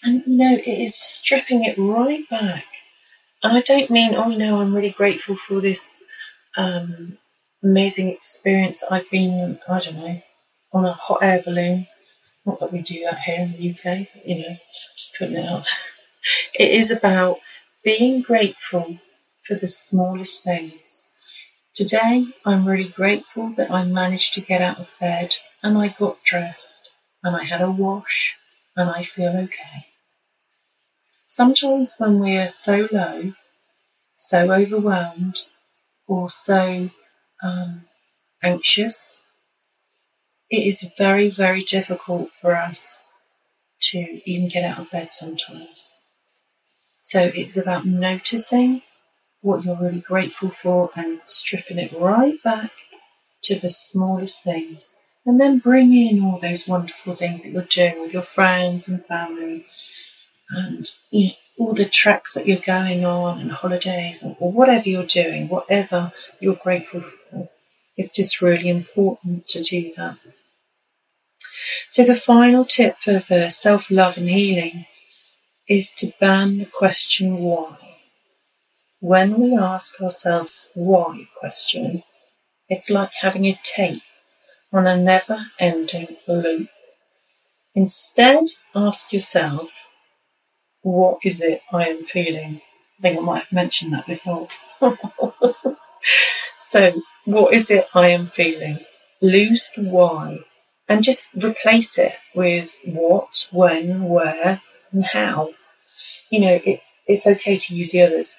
And, 0.02 0.22
you 0.26 0.36
know, 0.36 0.54
it 0.54 0.68
is 0.68 0.94
stripping 0.94 1.64
it 1.64 1.78
right 1.78 2.28
back. 2.28 2.66
And 3.42 3.56
I 3.56 3.60
don't 3.62 3.90
mean, 3.90 4.14
oh, 4.14 4.28
no, 4.28 4.60
I'm 4.60 4.74
really 4.74 4.90
grateful 4.90 5.36
for 5.36 5.60
this 5.60 6.04
um, 6.56 7.18
amazing 7.62 8.08
experience 8.08 8.80
that 8.80 8.92
I've 8.92 9.10
been, 9.10 9.60
I 9.68 9.80
don't 9.80 9.96
know, 9.96 10.22
on 10.72 10.84
a 10.86 10.92
hot 10.92 11.20
air 11.22 11.42
balloon 11.44 11.86
not 12.46 12.60
that 12.60 12.72
we 12.72 12.82
do 12.82 13.02
that 13.04 13.20
here 13.20 13.40
in 13.40 13.52
the 13.52 13.70
UK, 13.70 14.08
you 14.26 14.38
know, 14.42 14.56
just 14.96 15.16
putting 15.18 15.36
it 15.36 15.46
out. 15.46 15.66
It 16.54 16.70
is 16.70 16.90
about 16.92 17.38
being 17.84 18.22
grateful 18.22 18.98
for 19.44 19.54
the 19.56 19.66
smallest 19.66 20.44
things. 20.44 21.10
Today, 21.74 22.26
I'm 22.46 22.68
really 22.68 22.88
grateful 22.90 23.50
that 23.56 23.70
I 23.72 23.84
managed 23.84 24.34
to 24.34 24.40
get 24.40 24.62
out 24.62 24.78
of 24.78 24.94
bed 25.00 25.34
and 25.62 25.78
I 25.78 25.88
got 25.88 26.22
dressed 26.24 26.90
and 27.24 27.36
I 27.36 27.44
had 27.44 27.60
a 27.60 27.70
wash 27.70 28.36
and 28.76 28.90
I 28.90 29.02
feel 29.02 29.36
okay. 29.36 29.86
Sometimes 31.34 31.94
when 31.96 32.20
we 32.20 32.36
are 32.36 32.46
so 32.46 32.88
low, 32.92 33.32
so 34.14 34.52
overwhelmed, 34.52 35.40
or 36.06 36.28
so 36.28 36.90
um, 37.42 37.86
anxious, 38.42 39.18
it 40.50 40.66
is 40.66 40.86
very, 40.98 41.30
very 41.30 41.62
difficult 41.62 42.28
for 42.32 42.54
us 42.54 43.06
to 43.80 44.20
even 44.26 44.50
get 44.50 44.62
out 44.62 44.80
of 44.80 44.90
bed 44.90 45.10
sometimes. 45.10 45.94
So 47.00 47.32
it's 47.34 47.56
about 47.56 47.86
noticing 47.86 48.82
what 49.40 49.64
you're 49.64 49.80
really 49.80 50.00
grateful 50.00 50.50
for 50.50 50.90
and 50.94 51.22
stripping 51.24 51.78
it 51.78 51.92
right 51.92 52.36
back 52.44 52.72
to 53.44 53.58
the 53.58 53.70
smallest 53.70 54.44
things. 54.44 54.96
And 55.24 55.40
then 55.40 55.60
bring 55.60 55.94
in 55.94 56.22
all 56.22 56.38
those 56.38 56.68
wonderful 56.68 57.14
things 57.14 57.42
that 57.42 57.52
you're 57.52 57.62
doing 57.62 58.02
with 58.02 58.12
your 58.12 58.20
friends 58.20 58.86
and 58.86 59.02
family 59.02 59.64
and 60.52 60.86
you 61.10 61.32
all 61.58 61.74
the 61.74 61.84
treks 61.84 62.34
that 62.34 62.46
you're 62.46 62.58
going 62.58 63.04
on 63.04 63.38
and 63.38 63.52
holidays 63.52 64.22
or, 64.24 64.36
or 64.40 64.50
whatever 64.52 64.88
you're 64.88 65.06
doing, 65.06 65.48
whatever 65.48 66.12
you're 66.40 66.54
grateful 66.54 67.00
for. 67.00 67.48
It's 67.96 68.10
just 68.10 68.40
really 68.40 68.68
important 68.68 69.46
to 69.48 69.62
do 69.62 69.92
that. 69.96 70.16
So, 71.88 72.04
the 72.04 72.14
final 72.14 72.64
tip 72.64 72.98
for 72.98 73.12
the 73.12 73.50
self 73.50 73.90
love 73.90 74.16
and 74.16 74.28
healing 74.28 74.86
is 75.68 75.92
to 75.98 76.12
ban 76.20 76.58
the 76.58 76.66
question 76.66 77.38
why. 77.38 77.76
When 79.00 79.38
we 79.38 79.56
ask 79.56 80.00
ourselves 80.00 80.70
why 80.74 81.26
question, 81.38 82.02
it's 82.68 82.90
like 82.90 83.12
having 83.20 83.46
a 83.46 83.58
tape 83.62 84.02
on 84.72 84.86
a 84.86 84.96
never 84.96 85.46
ending 85.58 86.16
loop. 86.26 86.68
Instead, 87.74 88.44
ask 88.74 89.12
yourself, 89.12 89.86
what 90.82 91.18
is 91.24 91.40
it 91.40 91.60
I 91.72 91.88
am 91.88 92.02
feeling? 92.02 92.60
I 92.98 93.02
think 93.02 93.18
I 93.18 93.22
might 93.22 93.44
have 93.44 93.52
mentioned 93.52 93.92
that 93.92 94.06
before. 94.06 94.48
so, 96.58 96.92
what 97.24 97.54
is 97.54 97.70
it 97.70 97.86
I 97.94 98.08
am 98.08 98.26
feeling? 98.26 98.78
Lose 99.20 99.70
the 99.74 99.82
why 99.82 100.40
and 100.88 101.02
just 101.02 101.28
replace 101.34 101.98
it 101.98 102.12
with 102.34 102.76
what, 102.84 103.48
when, 103.52 104.04
where, 104.04 104.60
and 104.92 105.04
how. 105.04 105.50
You 106.30 106.40
know, 106.40 106.60
it, 106.64 106.80
it's 107.06 107.26
okay 107.26 107.56
to 107.56 107.74
use 107.74 107.92
the 107.92 108.02
others. 108.02 108.36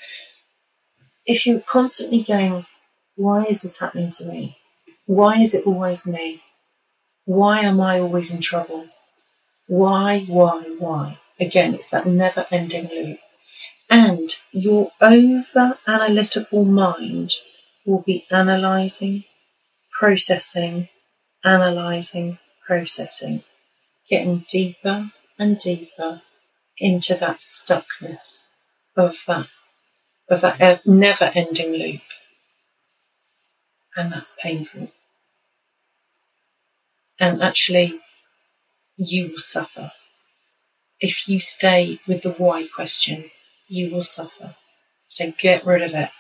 If 1.25 1.47
you're 1.47 1.62
constantly 1.62 2.21
going, 2.21 2.65
why 3.15 3.45
is 3.45 3.62
this 3.62 3.79
happening 3.79 4.12
to 4.12 4.25
me? 4.25 4.58
Why 5.06 5.39
is 5.39 5.53
it 5.53 5.65
always 5.65 6.06
me? 6.06 6.41
Why 7.25 7.62
am 7.62 7.79
I 7.79 7.99
always 7.99 8.34
in 8.34 8.41
trouble? 8.41 8.88
Why, 9.67 10.21
why, 10.27 10.62
why? 10.77 11.17
Again, 11.43 11.73
it's 11.73 11.89
that 11.89 12.06
never 12.06 12.45
ending 12.51 12.88
loop. 12.88 13.19
And 13.89 14.34
your 14.53 14.91
over 15.01 15.77
analytical 15.86 16.63
mind 16.63 17.32
will 17.86 18.01
be 18.01 18.25
analyzing, 18.32 19.25
processing, 19.91 20.88
analyzing, 21.43 22.39
processing, 22.65 23.43
getting 24.10 24.45
deeper 24.49 25.10
and 25.38 25.58
deeper 25.58 26.21
into 26.77 27.15
that 27.15 27.39
stuckness 27.39 28.51
of 28.95 29.17
that 29.27 29.47
of 30.29 30.39
that 30.41 30.88
never 30.88 31.29
ending 31.36 31.73
loop. 31.73 32.01
And 33.97 34.13
that's 34.13 34.34
painful. 34.41 34.91
And 37.19 37.43
actually 37.43 37.99
you 38.95 39.32
will 39.32 39.39
suffer. 39.39 39.91
If 41.04 41.28
you 41.28 41.42
stay 41.42 42.00
with 42.08 42.22
the 42.22 42.32
why 42.32 42.66
question, 42.66 43.30
you 43.68 43.94
will 43.94 44.04
suffer. 44.04 44.56
So 45.06 45.34
get 45.38 45.66
rid 45.66 45.82
of 45.82 45.94
it. 45.94 46.12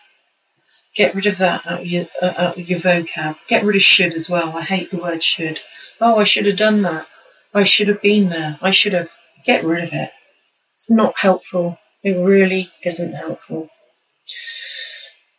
Get 0.93 1.15
rid 1.15 1.25
of 1.25 1.37
that 1.37 1.65
out 1.65 1.79
of 1.79 1.87
your, 1.87 2.07
uh, 2.21 2.33
out 2.35 2.57
of 2.57 2.69
your 2.69 2.79
vocab. 2.79 3.37
Get 3.47 3.63
rid 3.63 3.77
of 3.77 3.81
should 3.81 4.13
as 4.13 4.29
well. 4.29 4.57
I 4.57 4.61
hate 4.61 4.91
the 4.91 5.01
word 5.01 5.23
should. 5.23 5.61
Oh, 6.01 6.19
I 6.19 6.25
should 6.25 6.45
have 6.47 6.57
done 6.57 6.81
that. 6.81 7.07
I 7.53 7.63
should 7.63 7.87
have 7.87 8.01
been 8.01 8.27
there. 8.27 8.59
I 8.61 8.71
should 8.71 8.91
have. 8.91 9.09
Get 9.45 9.63
rid 9.63 9.85
of 9.85 9.93
it. 9.93 10.09
It's 10.73 10.89
not 10.89 11.17
helpful. 11.19 11.79
It 12.03 12.17
really 12.17 12.69
isn't 12.83 13.13
helpful. 13.13 13.69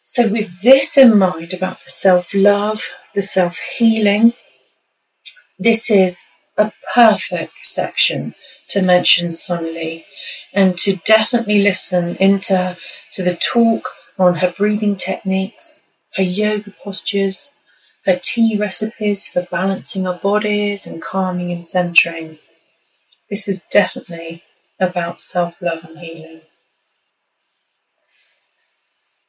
So, 0.02 0.26
with 0.26 0.62
this 0.62 0.96
in 0.96 1.18
mind 1.18 1.52
about 1.52 1.84
the 1.84 1.90
self 1.90 2.32
love, 2.32 2.82
the 3.14 3.20
self 3.20 3.58
healing, 3.76 4.32
this 5.58 5.90
is 5.90 6.28
a 6.56 6.72
perfect 6.94 7.52
section 7.62 8.34
to 8.68 8.82
mention 8.82 9.30
Sonali 9.30 10.04
and 10.52 10.76
to 10.78 10.96
definitely 11.04 11.62
listen 11.62 12.16
into 12.16 12.76
to 13.12 13.22
the 13.22 13.34
talk 13.34 13.88
on 14.18 14.36
her 14.36 14.52
breathing 14.56 14.96
techniques, 14.96 15.86
her 16.16 16.22
yoga 16.22 16.70
postures, 16.82 17.50
her 18.04 18.18
tea 18.22 18.56
recipes 18.58 19.26
for 19.26 19.46
balancing 19.50 20.06
our 20.06 20.18
bodies 20.18 20.86
and 20.86 21.02
calming 21.02 21.50
and 21.50 21.64
centering. 21.64 22.38
This 23.30 23.48
is 23.48 23.62
definitely 23.70 24.42
about 24.78 25.20
self 25.20 25.60
love 25.62 25.84
and 25.84 25.98
healing. 25.98 26.42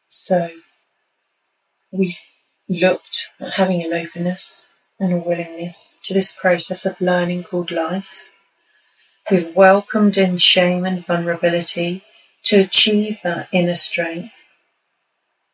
So, 0.08 0.50
we've 1.92 2.20
looked 2.68 3.30
at 3.40 3.54
having 3.54 3.84
an 3.84 3.94
openness 3.94 4.68
and 5.00 5.14
a 5.14 5.18
willingness 5.18 6.00
to 6.04 6.14
this 6.14 6.32
process 6.32 6.86
of 6.86 7.00
learning 7.00 7.44
called 7.44 7.72
life. 7.72 8.30
We've 9.32 9.56
welcomed 9.56 10.18
in 10.18 10.38
shame 10.38 10.86
and 10.86 11.06
vulnerability 11.06 12.04
to 12.44 12.60
achieve 12.60 13.22
that 13.24 13.50
inner 13.52 13.76
strength. 13.76 14.46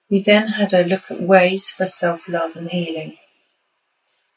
We 0.10 0.22
then 0.22 0.50
had 0.50 0.74
a 0.74 0.84
look 0.84 1.10
at 1.10 1.22
ways 1.22 1.70
for 1.70 1.86
self 1.86 2.28
love 2.28 2.58
and 2.58 2.70
healing. 2.70 3.18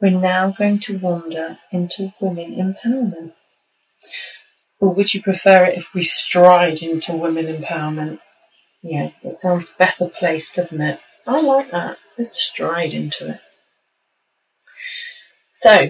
We're 0.01 0.21
now 0.21 0.51
going 0.51 0.79
to 0.81 0.99
wander 0.99 1.59
into 1.73 2.13
women 2.21 2.55
empowerment. 2.55 3.33
Or 4.81 4.95
would 4.95 5.15
you 5.15 5.23
prefer 5.23 5.65
it 5.65 5.79
if 5.79 5.95
we 5.95 6.03
stride 6.03 6.83
into 6.83 7.17
women 7.17 7.47
empowerment? 7.47 8.21
Yeah, 8.83 9.11
it 9.23 9.35
sounds 9.35 9.71
better 9.71 10.09
placed, 10.09 10.57
doesn't 10.57 10.81
it? 10.81 11.01
I 11.27 11.41
like 11.41 11.71
that. 11.71 11.99
Let's 12.19 12.41
stride 12.41 12.93
into 12.93 13.31
it. 13.31 13.41
So, 15.51 15.89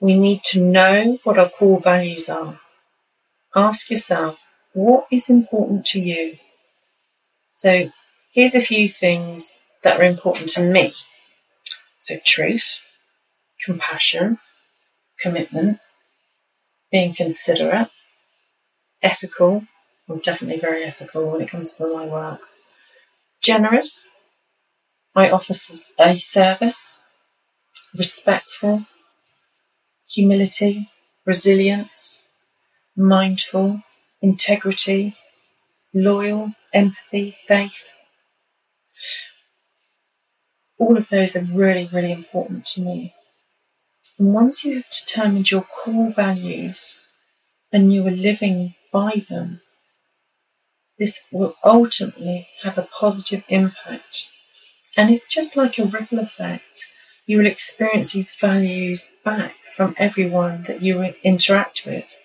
we 0.00 0.18
need 0.18 0.42
to 0.44 0.60
know 0.60 1.18
what 1.24 1.38
our 1.38 1.48
core 1.48 1.80
values 1.80 2.28
are. 2.28 2.58
Ask 3.54 3.90
yourself, 3.90 4.46
what 4.72 5.06
is 5.10 5.30
important 5.30 5.86
to 5.86 6.00
you? 6.00 6.36
So, 7.52 7.90
here's 8.32 8.54
a 8.54 8.60
few 8.60 8.88
things 8.88 9.62
that 9.82 9.98
are 9.98 10.04
important 10.04 10.50
to 10.50 10.62
me. 10.62 10.92
So, 11.98 12.18
truth, 12.24 12.84
compassion, 13.64 14.38
commitment, 15.18 15.78
being 16.92 17.14
considerate, 17.14 17.88
ethical, 19.02 19.64
I'm 20.08 20.18
definitely 20.18 20.60
very 20.60 20.84
ethical 20.84 21.30
when 21.30 21.40
it 21.40 21.48
comes 21.48 21.74
to 21.74 21.92
my 21.92 22.06
work, 22.06 22.40
generous, 23.40 24.08
I 25.14 25.30
offer 25.30 25.54
a 25.98 26.18
service, 26.18 27.02
respectful, 27.96 28.82
humility, 30.08 30.88
resilience, 31.26 32.22
mindful, 32.96 33.82
integrity, 34.22 35.16
loyal, 35.94 36.52
empathy, 36.72 37.32
faith. 37.32 37.86
All 40.78 40.96
of 40.96 41.08
those 41.10 41.36
are 41.36 41.42
really, 41.42 41.88
really 41.92 42.12
important 42.12 42.66
to 42.68 42.80
me. 42.82 43.14
And 44.18 44.34
once 44.34 44.64
you 44.64 44.76
have 44.76 44.90
determined 44.90 45.50
your 45.50 45.62
core 45.62 46.10
values 46.10 47.02
and 47.72 47.92
you 47.92 48.06
are 48.06 48.12
living 48.12 48.74
by 48.92 49.24
them, 49.28 49.60
this 50.98 51.22
will 51.32 51.54
ultimately 51.64 52.48
have 52.62 52.78
a 52.78 52.82
positive 53.00 53.44
impact. 53.48 54.30
And 54.96 55.10
it's 55.10 55.28
just 55.28 55.56
like 55.56 55.78
a 55.78 55.84
ripple 55.86 56.20
effect. 56.20 56.85
You 57.26 57.38
will 57.38 57.46
experience 57.46 58.12
these 58.12 58.34
values 58.36 59.10
back 59.24 59.56
from 59.76 59.94
everyone 59.98 60.62
that 60.64 60.80
you 60.80 61.02
interact 61.24 61.84
with. 61.84 62.16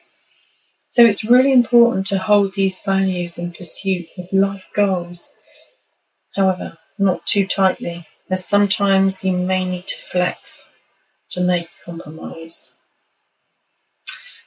So 0.88 1.04
it's 1.04 1.24
really 1.24 1.52
important 1.54 2.06
to 2.08 2.20
hold 2.20 2.54
these 2.54 2.80
values 2.82 3.38
in 3.38 3.52
pursuit 3.52 4.06
of 4.18 4.32
life 4.32 4.70
goals. 4.76 5.32
However, 6.36 6.78
not 7.00 7.26
too 7.26 7.48
tightly, 7.48 8.06
as 8.30 8.46
sometimes 8.46 9.24
you 9.24 9.34
may 9.34 9.66
need 9.66 9.88
to 9.88 9.98
flex 9.98 10.70
to 11.32 11.42
make 11.42 11.70
compromise. 11.84 12.76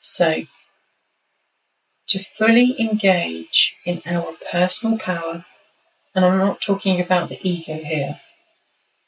So, 0.00 0.44
to 2.08 2.18
fully 2.18 2.76
engage 2.78 3.76
in 3.84 4.02
our 4.06 4.34
personal 4.52 4.98
power, 4.98 5.44
and 6.14 6.24
I'm 6.24 6.38
not 6.38 6.60
talking 6.60 7.00
about 7.00 7.28
the 7.28 7.38
ego 7.42 7.74
here, 7.74 8.20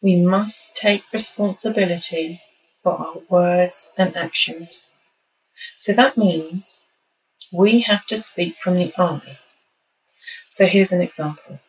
we 0.03 0.17
must 0.17 0.77
take 0.77 1.05
responsibility 1.13 2.41
for 2.83 2.93
our 2.93 3.19
words 3.29 3.93
and 3.97 4.17
actions. 4.17 4.93
So 5.77 5.93
that 5.95 6.17
means 6.17 6.83
we 7.53 7.81
have 7.81 8.07
to 8.07 8.17
speak 8.17 8.57
from 8.57 8.75
the 8.75 8.93
I. 8.99 9.39
So 10.49 10.67
here's 10.67 10.93
an 10.93 11.03
example. 11.03 11.61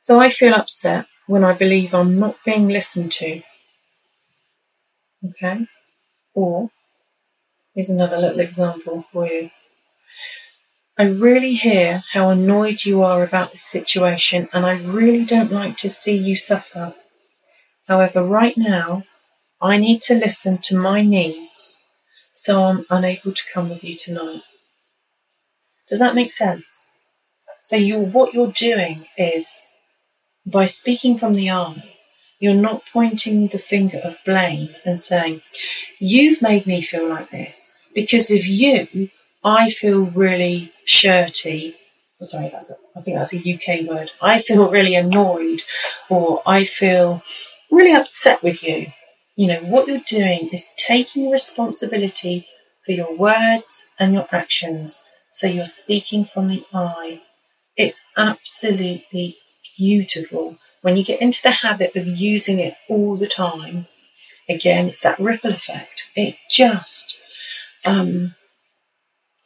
So 0.00 0.20
I 0.20 0.30
feel 0.30 0.54
upset 0.54 1.06
when 1.26 1.42
I 1.44 1.52
believe 1.52 1.94
I'm 1.94 2.18
not 2.18 2.36
being 2.44 2.68
listened 2.68 3.12
to. 3.12 3.42
Okay? 5.28 5.66
Or, 6.34 6.70
here's 7.74 7.90
another 7.90 8.18
little 8.18 8.40
example 8.40 9.02
for 9.02 9.26
you. 9.26 9.50
I 10.98 11.04
really 11.04 11.54
hear 11.54 12.02
how 12.12 12.30
annoyed 12.30 12.86
you 12.86 13.02
are 13.02 13.22
about 13.22 13.50
this 13.50 13.62
situation 13.62 14.48
and 14.54 14.64
I 14.64 14.78
really 14.78 15.26
don't 15.26 15.52
like 15.52 15.76
to 15.78 15.90
see 15.90 16.14
you 16.14 16.36
suffer. 16.36 16.94
However, 17.86 18.22
right 18.22 18.56
now, 18.56 19.02
I 19.60 19.76
need 19.76 20.00
to 20.02 20.14
listen 20.14 20.56
to 20.62 20.78
my 20.78 21.02
needs, 21.02 21.82
so 22.30 22.58
I'm 22.58 22.86
unable 22.88 23.32
to 23.32 23.42
come 23.52 23.68
with 23.68 23.84
you 23.84 23.94
tonight. 23.94 24.40
Does 25.88 25.98
that 25.98 26.14
make 26.14 26.30
sense? 26.30 26.90
So 27.62 27.76
you 27.76 28.00
what 28.00 28.32
you're 28.32 28.52
doing 28.52 29.06
is 29.18 29.60
by 30.46 30.64
speaking 30.64 31.18
from 31.18 31.34
the 31.34 31.50
I, 31.50 31.82
you're 32.38 32.54
not 32.54 32.84
pointing 32.90 33.48
the 33.48 33.58
finger 33.58 33.98
of 34.02 34.24
blame 34.24 34.70
and 34.84 34.98
saying, 34.98 35.42
You've 35.98 36.40
made 36.40 36.66
me 36.66 36.80
feel 36.80 37.08
like 37.08 37.30
this. 37.30 37.74
Because 37.94 38.30
of 38.30 38.46
you, 38.46 39.10
I 39.46 39.70
feel 39.70 40.06
really 40.06 40.72
shirty. 40.84 41.76
Oh, 42.20 42.26
sorry, 42.26 42.48
that's 42.48 42.68
a, 42.68 42.74
I 42.96 43.00
think 43.00 43.16
that's 43.16 43.32
a 43.32 43.38
UK 43.38 43.88
word. 43.88 44.10
I 44.20 44.40
feel 44.40 44.68
really 44.68 44.96
annoyed 44.96 45.60
or 46.10 46.42
I 46.44 46.64
feel 46.64 47.22
really 47.70 47.94
upset 47.94 48.42
with 48.42 48.64
you. 48.64 48.88
You 49.36 49.46
know, 49.46 49.60
what 49.60 49.86
you're 49.86 50.00
doing 50.04 50.48
is 50.52 50.70
taking 50.76 51.30
responsibility 51.30 52.44
for 52.84 52.90
your 52.90 53.16
words 53.16 53.88
and 54.00 54.14
your 54.14 54.26
actions. 54.32 55.04
So 55.30 55.46
you're 55.46 55.64
speaking 55.64 56.24
from 56.24 56.48
the 56.48 56.64
I. 56.74 57.22
It's 57.76 58.00
absolutely 58.16 59.36
beautiful 59.78 60.56
when 60.82 60.96
you 60.96 61.04
get 61.04 61.22
into 61.22 61.40
the 61.40 61.52
habit 61.52 61.94
of 61.94 62.04
using 62.04 62.58
it 62.58 62.74
all 62.88 63.16
the 63.16 63.28
time. 63.28 63.86
Again, 64.48 64.88
it's 64.88 65.02
that 65.02 65.20
ripple 65.20 65.52
effect. 65.52 66.10
It 66.16 66.34
just, 66.50 67.16
um, 67.84 68.34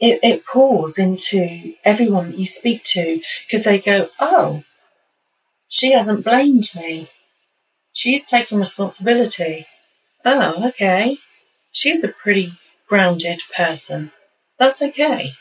it, 0.01 0.19
it 0.23 0.47
pours 0.47 0.99
into 0.99 1.75
everyone 1.85 2.31
that 2.31 2.39
you 2.39 2.47
speak 2.47 2.83
to 2.85 3.21
because 3.47 3.65
they 3.65 3.79
go, 3.79 4.09
oh, 4.19 4.65
she 5.69 5.93
hasn't 5.93 6.25
blamed 6.25 6.69
me. 6.75 7.09
She's 7.93 8.25
taken 8.25 8.59
responsibility. 8.59 9.67
Oh, 10.25 10.69
okay. 10.69 11.19
She's 11.71 12.03
a 12.03 12.09
pretty 12.09 12.53
grounded 12.89 13.41
person. 13.55 14.13
That's 14.59 14.81
okay. 14.83 15.33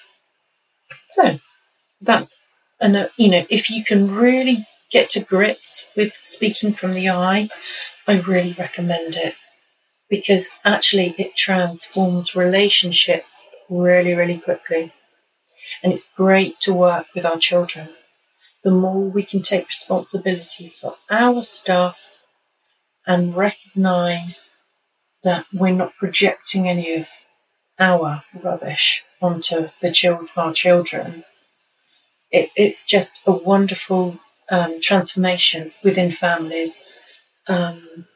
So 1.10 1.40
that's, 2.02 2.40
and 2.80 3.10
you 3.18 3.30
know, 3.30 3.46
if 3.50 3.70
you 3.70 3.84
can 3.84 4.14
really 4.14 4.66
get 4.92 5.10
to 5.12 5.24
grips 5.24 5.86
with 5.96 6.14
speaking 6.22 6.74
from 6.74 6.94
the 6.94 7.10
eye, 7.10 7.50
I 8.08 8.20
really 8.20 8.56
recommend 8.58 9.16
it 9.16 9.36
because 10.10 10.48
actually 10.66 11.16
it 11.18 11.36
transforms 11.36 12.36
relationships 12.36 13.46
really, 13.70 14.16
really 14.16 14.40
quickly. 14.40 14.92
And 15.84 15.94
it's 15.94 16.12
great 16.12 16.60
to 16.62 16.74
work 16.74 17.08
with 17.14 17.26
our 17.26 17.38
children. 17.38 17.90
The 18.64 18.72
more 18.72 19.10
we 19.10 19.24
can 19.24 19.42
take 19.42 19.68
responsibility 19.68 20.68
for 20.68 20.96
our 21.10 21.42
stuff 21.44 22.04
and 23.06 23.36
recognize 23.36 24.52
that 25.24 25.46
we're 25.54 25.72
not 25.72 25.96
projecting 25.96 26.68
any 26.68 26.94
of 26.96 27.10
our 27.78 28.24
rubbish 28.44 29.04
onto 29.22 29.70
the 29.82 29.92
child, 29.92 30.30
our 30.36 30.54
children, 30.54 31.24
it, 32.32 32.50
it's 32.56 32.86
just 32.86 33.22
a 33.26 33.32
wonderful 33.32 34.20
um, 34.50 34.82
transformation 34.82 35.72
within 35.84 36.12
families, 36.12 36.84
um, 37.48 38.08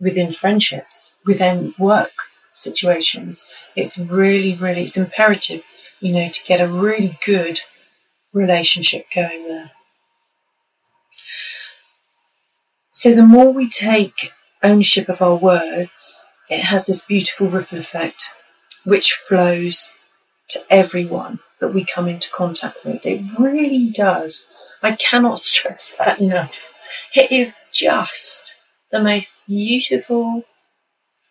within 0.00 0.32
friendships, 0.32 1.12
within 1.24 1.74
work 1.78 2.12
situations. 2.54 3.46
It's 3.76 3.98
really, 3.98 4.54
really, 4.54 4.84
it's 4.84 4.96
imperative, 4.96 5.64
you 6.00 6.12
know, 6.12 6.28
to 6.28 6.44
get 6.44 6.60
a 6.60 6.68
really 6.68 7.18
good 7.26 7.60
relationship 8.32 9.06
going 9.14 9.46
there. 9.48 9.70
So 12.92 13.14
the 13.14 13.26
more 13.26 13.52
we 13.52 13.68
take 13.68 14.30
ownership 14.62 15.08
of 15.08 15.20
our 15.20 15.36
words, 15.36 16.24
it 16.48 16.60
has 16.60 16.86
this 16.86 17.04
beautiful 17.04 17.48
ripple 17.48 17.78
effect 17.78 18.30
which 18.84 19.12
flows 19.12 19.90
to 20.48 20.60
everyone 20.70 21.40
that 21.58 21.74
we 21.74 21.84
come 21.84 22.06
into 22.06 22.30
contact 22.30 22.84
with. 22.84 23.04
It 23.04 23.22
really 23.38 23.90
does. 23.90 24.48
I 24.82 24.92
cannot 24.92 25.38
stress 25.50 25.94
that 25.98 26.20
enough. 26.20 26.72
It 27.14 27.32
is 27.32 27.56
just 27.72 28.54
the 28.90 29.02
most 29.02 29.40
beautiful 29.46 30.44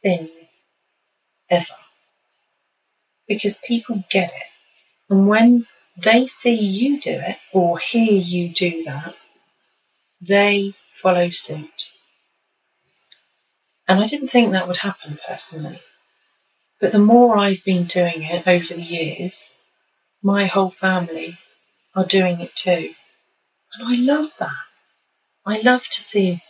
thing 0.01 0.29
ever. 1.49 1.75
Because 3.27 3.58
people 3.58 4.03
get 4.10 4.29
it. 4.29 4.47
And 5.10 5.27
when 5.27 5.65
they 5.97 6.27
see 6.27 6.56
you 6.56 6.99
do 6.99 7.13
it 7.13 7.38
or 7.51 7.79
hear 7.79 8.12
you 8.12 8.49
do 8.49 8.84
that, 8.84 9.15
they 10.19 10.73
follow 10.91 11.29
suit. 11.29 11.91
And 13.88 13.99
I 13.99 14.08
didn't 14.08 14.29
think 14.29 14.51
that 14.51 14.67
would 14.67 14.77
happen 14.77 15.19
personally. 15.27 15.79
But 16.79 16.91
the 16.91 16.99
more 16.99 17.38
I've 17.38 17.63
been 17.63 17.86
doing 17.86 18.23
it 18.23 18.47
over 18.47 18.73
the 18.73 18.82
years, 18.82 19.56
my 20.21 20.45
whole 20.45 20.69
family 20.69 21.38
are 21.95 22.06
doing 22.06 22.39
it 22.39 22.56
too. 22.56 22.93
And 23.73 23.88
I 23.88 23.95
love 23.95 24.38
that. 24.39 24.51
I 25.45 25.60
love 25.62 25.84
to 25.84 26.01
see 26.01 26.41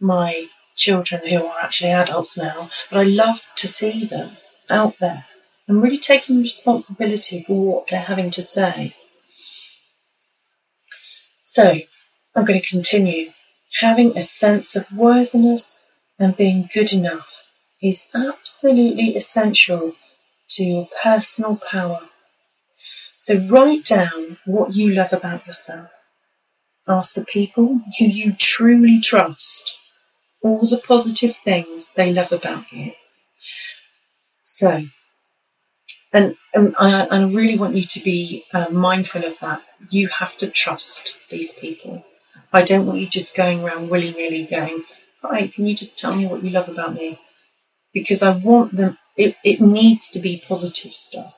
my 0.00 0.48
children 0.76 1.26
who 1.26 1.44
are 1.44 1.60
actually 1.62 1.90
adults 1.90 2.36
now, 2.36 2.70
but 2.90 3.00
I 3.00 3.04
love 3.04 3.40
to 3.56 3.66
see 3.66 4.04
them 4.04 4.36
out 4.70 4.98
there 4.98 5.24
and 5.66 5.82
really 5.82 5.98
taking 5.98 6.42
responsibility 6.42 7.42
for 7.42 7.74
what 7.74 7.88
they're 7.88 8.00
having 8.00 8.30
to 8.32 8.42
say. 8.42 8.94
So, 11.42 11.74
I'm 12.34 12.44
going 12.44 12.60
to 12.60 12.68
continue. 12.68 13.30
Having 13.80 14.16
a 14.16 14.22
sense 14.22 14.76
of 14.76 14.86
worthiness 14.92 15.90
and 16.18 16.36
being 16.36 16.68
good 16.72 16.92
enough 16.92 17.46
is 17.82 18.06
absolutely 18.14 19.16
essential 19.16 19.94
to 20.50 20.64
your 20.64 20.88
personal 21.02 21.56
power. 21.70 22.00
So, 23.18 23.36
write 23.48 23.84
down 23.84 24.38
what 24.44 24.76
you 24.76 24.94
love 24.94 25.12
about 25.12 25.46
yourself. 25.46 25.90
Ask 26.86 27.14
the 27.14 27.24
people 27.24 27.80
who 27.98 28.04
you 28.04 28.32
truly 28.38 29.00
trust 29.00 29.85
all 30.46 30.66
the 30.66 30.78
positive 30.78 31.36
things 31.36 31.92
they 31.92 32.12
love 32.12 32.32
about 32.32 32.70
you. 32.72 32.92
So, 34.44 34.82
and, 36.12 36.36
and 36.54 36.74
I, 36.78 37.06
I 37.06 37.24
really 37.24 37.58
want 37.58 37.74
you 37.74 37.84
to 37.84 38.00
be 38.04 38.44
uh, 38.54 38.68
mindful 38.70 39.24
of 39.24 39.38
that. 39.40 39.62
You 39.90 40.08
have 40.08 40.36
to 40.38 40.48
trust 40.48 41.30
these 41.30 41.52
people. 41.52 42.04
I 42.52 42.62
don't 42.62 42.86
want 42.86 43.00
you 43.00 43.06
just 43.06 43.36
going 43.36 43.64
around 43.64 43.90
willy 43.90 44.12
nilly 44.12 44.46
going, 44.46 44.84
Hi, 45.22 45.48
can 45.48 45.66
you 45.66 45.74
just 45.74 45.98
tell 45.98 46.14
me 46.14 46.26
what 46.26 46.44
you 46.44 46.50
love 46.50 46.68
about 46.68 46.94
me? 46.94 47.18
Because 47.92 48.22
I 48.22 48.36
want 48.36 48.76
them, 48.76 48.98
it, 49.16 49.36
it 49.44 49.60
needs 49.60 50.10
to 50.10 50.20
be 50.20 50.42
positive 50.46 50.92
stuff. 50.92 51.34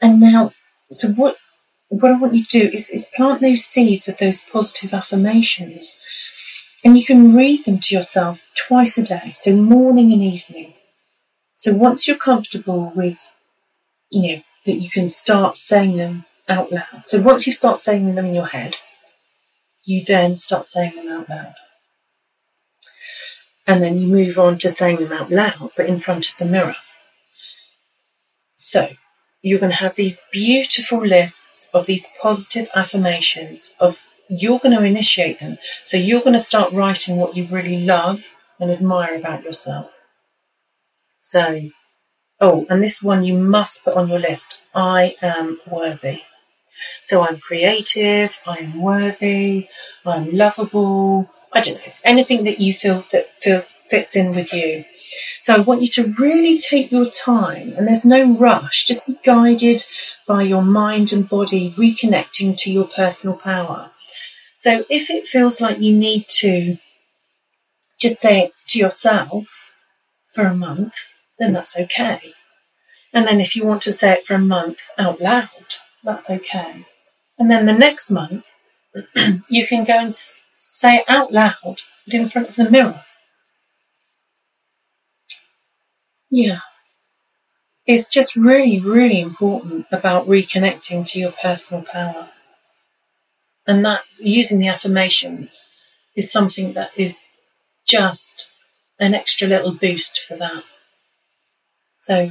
And 0.00 0.20
now, 0.20 0.52
so 0.90 1.08
what, 1.08 1.36
what 1.88 2.12
I 2.12 2.18
want 2.18 2.34
you 2.34 2.44
to 2.44 2.58
do 2.60 2.66
is, 2.68 2.90
is 2.90 3.06
plant 3.16 3.40
those 3.40 3.64
seeds 3.64 4.08
of 4.08 4.18
those 4.18 4.42
positive 4.42 4.92
affirmations. 4.92 5.98
And 6.84 6.98
you 6.98 7.04
can 7.04 7.34
read 7.34 7.64
them 7.64 7.78
to 7.78 7.94
yourself 7.94 8.52
twice 8.56 8.98
a 8.98 9.02
day, 9.02 9.32
so 9.34 9.54
morning 9.54 10.12
and 10.12 10.22
evening. 10.22 10.74
So 11.54 11.72
once 11.72 12.08
you're 12.08 12.16
comfortable 12.16 12.92
with, 12.94 13.30
you 14.10 14.22
know, 14.22 14.42
that 14.66 14.76
you 14.76 14.90
can 14.90 15.08
start 15.08 15.56
saying 15.56 15.96
them 15.96 16.24
out 16.48 16.72
loud. 16.72 17.04
So 17.04 17.20
once 17.20 17.46
you 17.46 17.52
start 17.52 17.78
saying 17.78 18.14
them 18.14 18.26
in 18.26 18.34
your 18.34 18.46
head, 18.46 18.76
you 19.84 20.04
then 20.04 20.36
start 20.36 20.66
saying 20.66 20.96
them 20.96 21.08
out 21.08 21.28
loud. 21.28 21.54
And 23.66 23.82
then 23.82 23.98
you 23.98 24.08
move 24.08 24.38
on 24.38 24.58
to 24.58 24.70
saying 24.70 24.96
them 24.96 25.12
out 25.12 25.30
loud, 25.30 25.70
but 25.76 25.86
in 25.86 25.98
front 25.98 26.30
of 26.30 26.36
the 26.38 26.44
mirror. 26.44 26.76
So 28.56 28.90
you're 29.40 29.60
going 29.60 29.70
to 29.70 29.78
have 29.78 29.94
these 29.94 30.22
beautiful 30.32 31.04
lists 31.04 31.68
of 31.72 31.86
these 31.86 32.08
positive 32.20 32.68
affirmations 32.74 33.74
of 33.78 34.04
you're 34.32 34.58
going 34.58 34.76
to 34.76 34.84
initiate 34.84 35.40
them. 35.40 35.58
So 35.84 35.96
you're 35.96 36.20
going 36.20 36.32
to 36.32 36.40
start 36.40 36.72
writing 36.72 37.16
what 37.16 37.36
you 37.36 37.44
really 37.46 37.84
love 37.84 38.28
and 38.58 38.70
admire 38.70 39.14
about 39.14 39.44
yourself. 39.44 39.94
So, 41.18 41.70
oh, 42.40 42.66
and 42.70 42.82
this 42.82 43.02
one 43.02 43.24
you 43.24 43.36
must 43.36 43.84
put 43.84 43.94
on 43.94 44.08
your 44.08 44.18
list. 44.18 44.58
I 44.74 45.16
am 45.20 45.60
worthy. 45.70 46.22
So 47.02 47.20
I'm 47.20 47.38
creative, 47.38 48.38
I 48.46 48.56
am 48.56 48.80
worthy, 48.80 49.68
I'm 50.04 50.36
lovable. 50.36 51.30
I 51.52 51.60
don't 51.60 51.76
know, 51.76 51.92
anything 52.02 52.44
that 52.44 52.60
you 52.60 52.72
feel 52.72 53.04
that 53.12 53.30
feel 53.42 53.60
fits 53.60 54.16
in 54.16 54.30
with 54.30 54.52
you. 54.52 54.84
So 55.40 55.54
I 55.54 55.60
want 55.60 55.82
you 55.82 55.88
to 55.88 56.14
really 56.18 56.58
take 56.58 56.90
your 56.90 57.04
time 57.04 57.74
and 57.76 57.86
there's 57.86 58.04
no 58.04 58.32
rush. 58.34 58.84
Just 58.84 59.06
be 59.06 59.18
guided 59.22 59.84
by 60.26 60.42
your 60.42 60.62
mind 60.62 61.12
and 61.12 61.28
body 61.28 61.70
reconnecting 61.72 62.56
to 62.58 62.72
your 62.72 62.86
personal 62.86 63.36
power. 63.36 63.91
So 64.62 64.84
if 64.88 65.10
it 65.10 65.26
feels 65.26 65.60
like 65.60 65.80
you 65.80 65.92
need 65.92 66.28
to 66.38 66.76
just 67.98 68.20
say 68.20 68.42
it 68.42 68.52
to 68.68 68.78
yourself 68.78 69.74
for 70.28 70.44
a 70.44 70.54
month, 70.54 70.94
then 71.36 71.52
that's 71.52 71.76
okay. 71.76 72.32
And 73.12 73.26
then 73.26 73.40
if 73.40 73.56
you 73.56 73.66
want 73.66 73.82
to 73.82 73.92
say 73.92 74.12
it 74.12 74.22
for 74.22 74.34
a 74.34 74.38
month 74.38 74.78
out 74.96 75.20
loud, 75.20 75.48
that's 76.04 76.30
okay. 76.30 76.86
And 77.40 77.50
then 77.50 77.66
the 77.66 77.76
next 77.76 78.08
month, 78.08 78.52
you 79.48 79.66
can 79.66 79.82
go 79.82 79.98
and 79.98 80.12
say 80.12 80.98
it 80.98 81.06
out 81.08 81.32
loud, 81.32 81.80
but 82.04 82.14
in 82.14 82.28
front 82.28 82.50
of 82.50 82.54
the 82.54 82.70
mirror. 82.70 83.02
Yeah. 86.30 86.60
It's 87.84 88.06
just 88.06 88.36
really, 88.36 88.78
really 88.78 89.20
important 89.20 89.86
about 89.90 90.28
reconnecting 90.28 91.04
to 91.10 91.18
your 91.18 91.32
personal 91.32 91.82
power. 91.82 92.31
And 93.66 93.84
that 93.84 94.02
using 94.18 94.58
the 94.58 94.68
affirmations 94.68 95.70
is 96.16 96.30
something 96.30 96.72
that 96.72 96.90
is 96.96 97.28
just 97.86 98.50
an 98.98 99.14
extra 99.14 99.48
little 99.48 99.72
boost 99.72 100.20
for 100.20 100.36
that. 100.36 100.64
So 101.98 102.30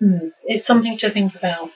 hmm, 0.00 0.28
it's 0.46 0.66
something 0.66 0.96
to 0.98 1.10
think 1.10 1.34
about. 1.34 1.70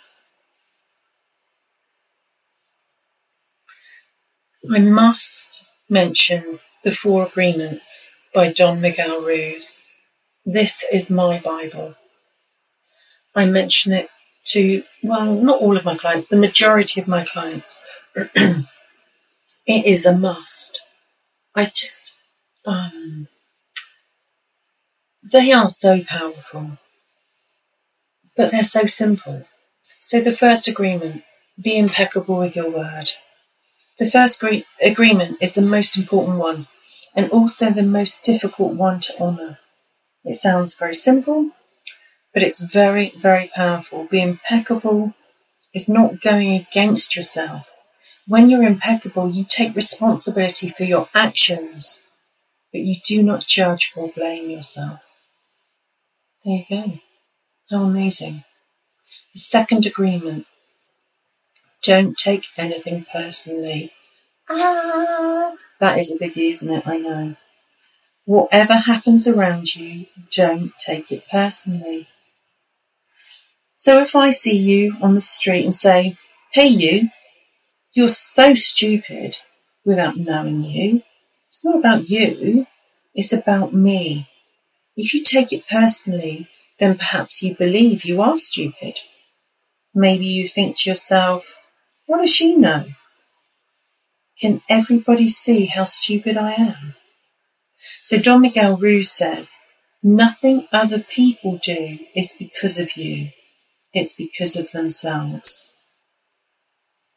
I 4.71 4.79
must 4.79 5.65
mention 5.89 6.61
The 6.85 6.93
Four 6.93 7.27
Agreements 7.27 8.13
by 8.33 8.53
Don 8.53 8.81
Miguel 8.81 9.21
Ruiz. 9.21 9.85
This 10.47 10.85
is 10.93 11.11
my 11.11 11.41
Bible. 11.41 11.97
I 13.35 13.47
mention 13.47 13.93
it 13.93 14.09
to, 14.47 14.83
well, 15.03 15.35
not 15.35 15.61
all 15.61 15.77
of 15.77 15.85
my 15.85 15.97
clients, 15.97 16.29
the 16.29 16.37
majority 16.37 17.01
of 17.01 17.09
my 17.09 17.25
clients. 17.25 17.81
it 19.67 19.87
is 19.87 20.07
a 20.07 20.17
must. 20.17 20.81
I 21.55 21.67
just, 21.67 22.17
um, 22.67 23.29
they 25.33 25.53
are 25.53 25.69
so 25.69 26.03
powerful, 26.03 26.79
but 28.37 28.51
they're 28.51 28.65
so 28.65 28.87
simple. 28.87 29.47
So 30.01 30.21
the 30.21 30.33
first 30.33 30.69
agreement, 30.69 31.23
be 31.63 31.79
impeccable 31.79 32.39
with 32.39 32.57
your 32.57 32.71
word. 32.71 33.11
The 33.99 34.07
first 34.07 34.43
agreement 34.83 35.39
is 35.41 35.55
the 35.55 35.63
most 35.63 35.99
important 35.99 36.39
one 36.39 36.67
and 37.15 37.31
also 37.31 37.71
the 37.71 37.83
most 37.83 38.23
difficult 38.25 38.75
one 38.75 39.01
to 39.01 39.21
honour. 39.21 39.59
It 40.25 40.35
sounds 40.35 40.75
very 40.75 40.95
simple, 40.95 41.51
but 42.35 42.43
it's 42.43 42.61
very, 42.61 43.11
very 43.11 43.51
powerful. 43.55 44.07
Be 44.07 44.23
impeccable 44.23 45.15
is 45.75 45.89
not 45.89 46.21
going 46.21 46.55
against 46.55 47.17
yourself. 47.17 47.73
When 48.29 48.49
you're 48.49 48.63
impeccable, 48.63 49.31
you 49.31 49.45
take 49.45 49.75
responsibility 49.75 50.69
for 50.71 50.85
your 50.85 51.09
actions, 51.15 52.03
but 52.73 52.83
you 52.83 52.97
do 53.05 53.23
not 53.23 53.47
judge 53.47 53.93
or 53.97 54.13
blame 54.15 54.49
yourself. 54.49 55.25
There 56.45 56.65
you 56.69 56.77
go. 56.85 56.99
How 57.71 57.85
amazing. 57.85 58.45
The 59.35 59.41
second 59.41 59.87
agreement 59.87 60.47
don't 61.83 62.17
take 62.17 62.47
anything 62.57 63.07
personally. 63.13 63.91
Ah, 64.49 65.53
that 65.81 65.99
is 65.99 66.11
a 66.11 66.17
biggie, 66.17 66.51
isn't 66.53 66.73
it? 66.73 66.87
I 66.87 66.99
know. 66.99 67.37
Whatever 68.25 68.75
happens 68.75 69.27
around 69.27 69.75
you, 69.75 70.07
don't 70.31 70.73
take 70.79 71.11
it 71.11 71.25
personally. 71.31 72.07
So 73.75 73.99
if 74.01 74.15
I 74.15 74.31
see 74.31 74.57
you 74.57 74.97
on 75.03 75.15
the 75.15 75.21
street 75.21 75.65
and 75.65 75.75
say, 75.75 76.17
Hey, 76.53 76.69
you, 76.69 77.09
you're 77.95 78.09
so 78.09 78.55
stupid 78.55 79.39
without 79.85 80.17
knowing 80.17 80.65
you, 80.65 81.03
it's 81.47 81.65
not 81.65 81.79
about 81.79 82.09
you, 82.09 82.67
it's 83.15 83.33
about 83.33 83.73
me. 83.73 84.27
If 84.97 85.15
you 85.15 85.23
take 85.23 85.53
it 85.53 85.69
personally, 85.69 86.49
then 86.79 86.97
perhaps 86.97 87.43
you 87.43 87.55
believe 87.55 88.05
you 88.05 88.23
are 88.23 88.39
stupid. 88.39 88.99
Maybe 89.95 90.25
you 90.25 90.49
think 90.49 90.77
to 90.79 90.91
yourself, 90.91 91.59
what 92.07 92.19
does 92.19 92.35
she 92.35 92.57
know? 92.57 92.87
Can 94.41 94.63
everybody 94.69 95.29
see 95.29 95.67
how 95.67 95.85
stupid 95.85 96.37
I 96.37 96.53
am? 96.53 96.95
So 98.03 98.19
Don 98.19 98.43
Miguel 98.43 98.77
Ruiz 98.77 99.11
says, 99.11 99.57
nothing 100.03 100.67
other 100.73 100.99
people 100.99 101.59
do 101.63 101.99
is 102.15 102.33
because 102.39 102.79
of 102.79 102.97
you. 102.97 103.29
It's 103.93 104.15
because 104.15 104.57
of 104.57 104.73
themselves. 104.73 105.72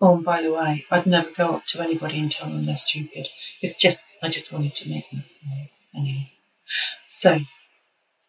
Oh, 0.08 0.18
by 0.18 0.43
the 0.43 0.53
way, 0.53 0.86
I'd 0.91 1.08
never 1.08 1.32
go 1.32 1.56
up 1.56 1.66
to 1.66 1.82
anybody 1.82 2.20
and 2.20 2.32
tell 2.32 2.47
them 2.47 2.64
they're 2.64 2.78
stupid. 2.78 3.28
It's 3.60 3.76
just, 3.76 4.06
I 4.22 4.30
just 4.30 4.53
wanted 4.53 4.76
to 4.76 4.89
make 4.91 5.10
them 5.10 5.24
know. 5.49 5.66
Anyway. 5.95 6.32
So, 7.10 7.39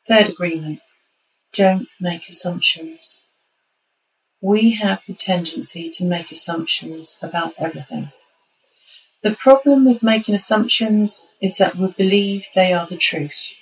third 0.09 0.31
agreement. 0.31 0.81
Don't 1.53 1.87
make 2.01 2.31
assumptions. 2.31 3.22
We 4.41 4.70
have 4.77 5.05
the 5.05 5.12
tendency 5.12 5.91
to 5.91 6.05
make 6.07 6.31
assumptions 6.31 7.18
about 7.20 7.53
everything. 7.59 8.09
The 9.22 9.37
problem 9.37 9.85
with 9.85 10.03
making 10.03 10.35
assumptions 10.35 11.27
is 11.43 11.59
that 11.59 11.74
we 11.74 11.93
believe 11.93 12.47
they 12.55 12.72
are 12.72 12.87
the 12.87 12.97
truth. 12.97 13.53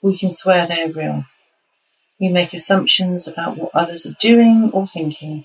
We 0.00 0.16
can 0.16 0.30
swear 0.30 0.66
they 0.66 0.84
are 0.84 0.92
real. 0.92 1.26
We 2.18 2.30
make 2.30 2.54
assumptions 2.54 3.28
about 3.28 3.58
what 3.58 3.72
others 3.74 4.06
are 4.06 4.16
doing 4.18 4.70
or 4.72 4.86
thinking. 4.86 5.44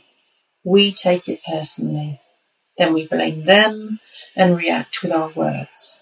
We 0.63 0.91
take 0.91 1.27
it 1.27 1.41
personally. 1.49 2.19
Then 2.77 2.93
we 2.93 3.07
blame 3.07 3.43
them 3.43 3.99
and 4.35 4.57
react 4.57 5.01
with 5.01 5.11
our 5.11 5.29
words. 5.29 6.01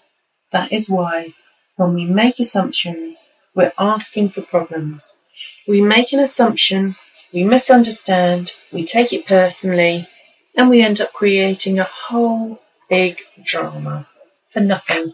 That 0.52 0.72
is 0.72 0.88
why 0.88 1.34
when 1.76 1.94
we 1.94 2.04
make 2.04 2.38
assumptions, 2.38 3.24
we're 3.54 3.72
asking 3.78 4.28
for 4.30 4.42
problems. 4.42 5.18
We 5.66 5.80
make 5.80 6.12
an 6.12 6.20
assumption 6.20 6.94
we 7.32 7.44
misunderstand, 7.44 8.54
we 8.72 8.84
take 8.84 9.12
it 9.12 9.24
personally, 9.24 10.08
and 10.56 10.68
we 10.68 10.82
end 10.82 11.00
up 11.00 11.12
creating 11.12 11.78
a 11.78 11.84
whole 11.84 12.60
big 12.88 13.20
drama 13.44 14.08
for 14.48 14.58
nothing. 14.58 15.12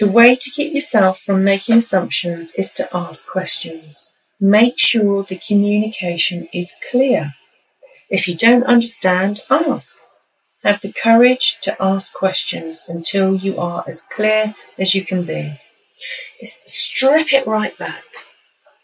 The 0.00 0.08
way 0.08 0.34
to 0.34 0.50
keep 0.50 0.74
yourself 0.74 1.20
from 1.20 1.44
making 1.44 1.76
assumptions 1.76 2.52
is 2.56 2.72
to 2.72 2.88
ask 2.92 3.28
questions. 3.28 4.10
Make 4.40 4.76
sure 4.76 5.22
the 5.22 5.36
communication 5.36 6.48
is 6.52 6.74
clear. 6.90 7.34
If 8.12 8.28
you 8.28 8.36
don't 8.36 8.64
understand, 8.64 9.40
ask. 9.48 9.96
Have 10.64 10.82
the 10.82 10.92
courage 10.92 11.58
to 11.62 11.74
ask 11.82 12.12
questions 12.12 12.84
until 12.86 13.34
you 13.34 13.56
are 13.58 13.84
as 13.88 14.02
clear 14.02 14.54
as 14.78 14.94
you 14.94 15.02
can 15.02 15.24
be. 15.24 15.56
Strip 16.42 17.32
it 17.32 17.46
right 17.46 17.76
back 17.78 18.04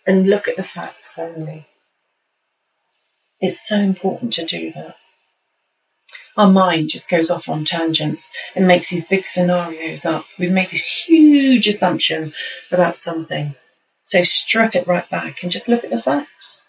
and 0.07 0.31
look 0.31 0.49
at 0.49 0.57
the 0.57 0.63
facts 0.63 1.19
only. 1.19 1.67
It's 3.39 3.69
so 3.69 3.77
important 3.77 4.33
to 4.33 4.47
do 4.47 4.73
that. 4.73 4.97
Our 6.39 6.51
mind 6.51 6.89
just 6.89 7.11
goes 7.11 7.29
off 7.29 7.51
on 7.51 7.67
tangents 7.67 8.33
and 8.57 8.67
makes 8.67 8.89
these 8.89 9.07
big 9.07 9.27
scenarios 9.27 10.07
up. 10.07 10.25
We've 10.39 10.51
made 10.51 10.69
this 10.71 11.05
huge 11.05 11.69
assumption 11.69 12.33
about 12.73 12.97
something. 12.97 13.57
So 14.03 14.23
strip 14.23 14.75
it 14.75 14.87
right 14.87 15.09
back 15.11 15.43
and 15.43 15.53
just 15.53 15.69
look 15.69 15.85
at 15.85 15.91
the 15.91 16.01
facts 16.01 16.63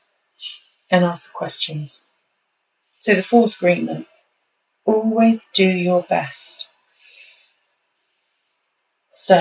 and 0.91 1.05
ask 1.05 1.31
the 1.31 1.37
questions. 1.37 2.03
So 2.99 3.15
the 3.15 3.23
fourth 3.23 3.55
agreement, 3.55 4.07
always 4.85 5.47
do 5.53 5.65
your 5.65 6.03
best. 6.03 6.67
So 9.11 9.39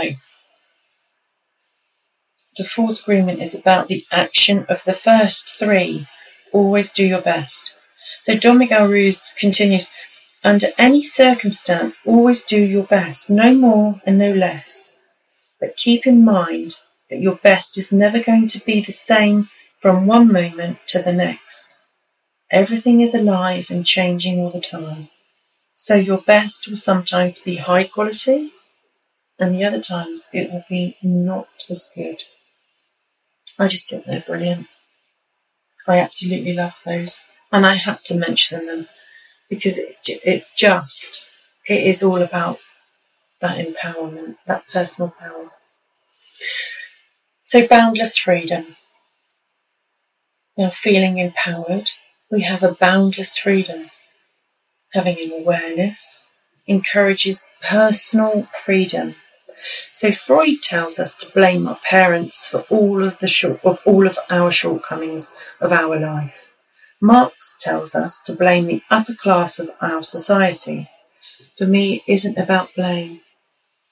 the 2.56 2.62
fourth 2.62 3.02
agreement 3.02 3.40
is 3.40 3.56
about 3.56 3.88
the 3.88 4.04
action 4.12 4.64
of 4.68 4.84
the 4.84 4.92
first 4.92 5.59
three 5.59 6.06
always 6.52 6.92
do 6.92 7.04
your 7.04 7.20
best. 7.20 7.72
So 8.22 8.36
Don 8.36 8.59
Miguel 8.59 8.88
Ruiz 8.88 9.32
continues, 9.36 9.90
under 10.44 10.68
any 10.78 11.02
circumstance, 11.02 11.98
always 12.06 12.44
do 12.44 12.61
your 12.61 12.84
best, 12.84 13.28
no 13.28 13.54
more 13.54 14.00
and 14.06 14.18
no 14.18 14.32
less. 14.32 14.96
But 15.61 15.76
keep 15.76 16.06
in 16.06 16.24
mind 16.24 16.74
that 17.11 17.18
your 17.20 17.36
best 17.36 17.76
is 17.76 17.90
never 17.90 18.22
going 18.22 18.46
to 18.48 18.64
be 18.64 18.80
the 18.80 18.92
same 18.92 19.48
from 19.80 20.06
one 20.06 20.32
moment 20.32 20.78
to 20.88 21.02
the 21.02 21.12
next. 21.12 21.78
Everything 22.51 23.01
is 23.01 23.14
alive 23.14 23.68
and 23.70 23.84
changing 23.86 24.40
all 24.40 24.51
the 24.51 24.61
time. 24.61 25.09
So 25.74 25.94
your 25.94 26.18
best 26.22 26.68
will 26.68 26.76
sometimes 26.76 27.38
be 27.40 27.57
high 27.57 27.84
quality 27.84 28.51
and 29.38 29.55
the 29.55 29.64
other 29.64 29.80
times 29.80 30.28
it 30.32 30.51
will 30.53 30.64
be 30.68 30.96
not 31.03 31.49
as 31.70 31.88
good. 31.94 32.22
I 33.59 33.68
just 33.68 33.90
think 33.90 34.05
they're 34.05 34.24
brilliant. 34.26 34.68
I 35.86 35.99
absolutely 36.01 36.53
love 36.53 36.76
those, 36.84 37.24
and 37.51 37.66
I 37.66 37.74
had 37.74 38.05
to 38.07 38.14
mention 38.14 38.66
them 38.66 38.88
because 39.51 39.78
it, 39.78 39.96
it 40.24 40.44
just 40.57 41.26
it 41.68 41.82
is 41.86 42.03
all 42.03 42.22
about 42.22 42.59
that 43.40 43.59
empowerment, 43.64 44.36
that 44.46 44.68
personal 44.68 45.11
power. 45.11 45.51
So 47.42 47.66
boundless 47.66 48.18
freedom. 48.18 48.76
Now 50.57 50.70
feeling 50.70 51.18
empowered, 51.18 51.90
we 52.31 52.43
have 52.43 52.62
a 52.62 52.74
boundless 52.74 53.39
freedom, 53.39 53.91
having 54.93 55.18
an 55.18 55.33
awareness, 55.33 56.31
encourages 56.66 57.47
personal 57.62 58.43
freedom. 58.43 59.14
So 59.91 60.12
Freud 60.12 60.62
tells 60.62 60.99
us 60.99 61.14
to 61.16 61.33
blame 61.33 61.66
our 61.66 61.79
parents 61.89 62.47
for 62.47 62.64
all 62.70 63.03
of 63.05 63.18
the 63.18 63.26
short, 63.26 63.64
of 63.64 63.81
all 63.87 64.07
of 64.07 64.18
our 64.31 64.51
shortcomings 64.51 65.35
of 65.61 65.72
our 65.72 65.99
life. 65.99 66.55
Marx 67.01 67.57
tells 67.61 67.95
us 67.95 68.20
to 68.22 68.35
blame 68.35 68.66
the 68.66 68.83
upper 68.91 69.14
class 69.14 69.59
of 69.59 69.70
our 69.81 70.03
society. 70.03 70.89
For 71.57 71.66
me, 71.66 71.97
it 72.07 72.12
isn't 72.12 72.39
about 72.39 72.74
blame. 72.74 73.20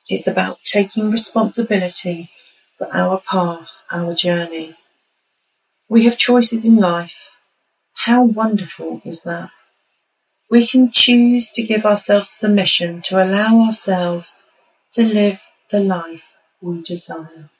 It's 0.09 0.27
about 0.27 0.59
taking 0.65 1.11
responsibility 1.11 2.31
for 2.75 2.89
our 2.93 3.21
path, 3.21 3.83
our 3.91 4.15
journey. 4.15 4.75
We 5.89 6.05
have 6.05 6.19
choices 6.19 6.65
in 6.65 6.77
life. 6.77 7.26
How 8.05 8.25
wonderful 8.25 9.01
is 9.05 9.23
that? 9.23 9.51
We 10.51 10.67
can 10.67 10.93
choose 10.93 11.51
to 11.51 11.63
give 11.63 11.85
ourselves 11.85 12.37
permission 12.41 13.03
to 13.07 13.17
allow 13.17 13.67
ourselves 13.67 14.41
to 14.93 15.03
live 15.03 15.43
the 15.71 15.81
life 15.81 16.37
we 16.61 16.83
desire. 16.83 17.51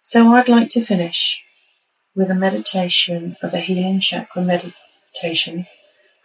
So 0.00 0.32
I'd 0.32 0.48
like 0.48 0.70
to 0.70 0.84
finish 0.84 1.44
with 2.14 2.30
a 2.30 2.34
meditation 2.34 3.36
of 3.42 3.52
a 3.54 3.58
healing 3.58 4.00
chakra 4.00 4.42
meditation, 4.42 5.66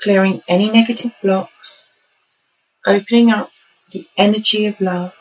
clearing 0.01 0.41
any 0.47 0.71
negative 0.71 1.13
blocks, 1.21 1.87
opening 2.87 3.29
up 3.29 3.51
the 3.91 4.07
energy 4.17 4.65
of 4.65 4.79
love, 4.79 5.13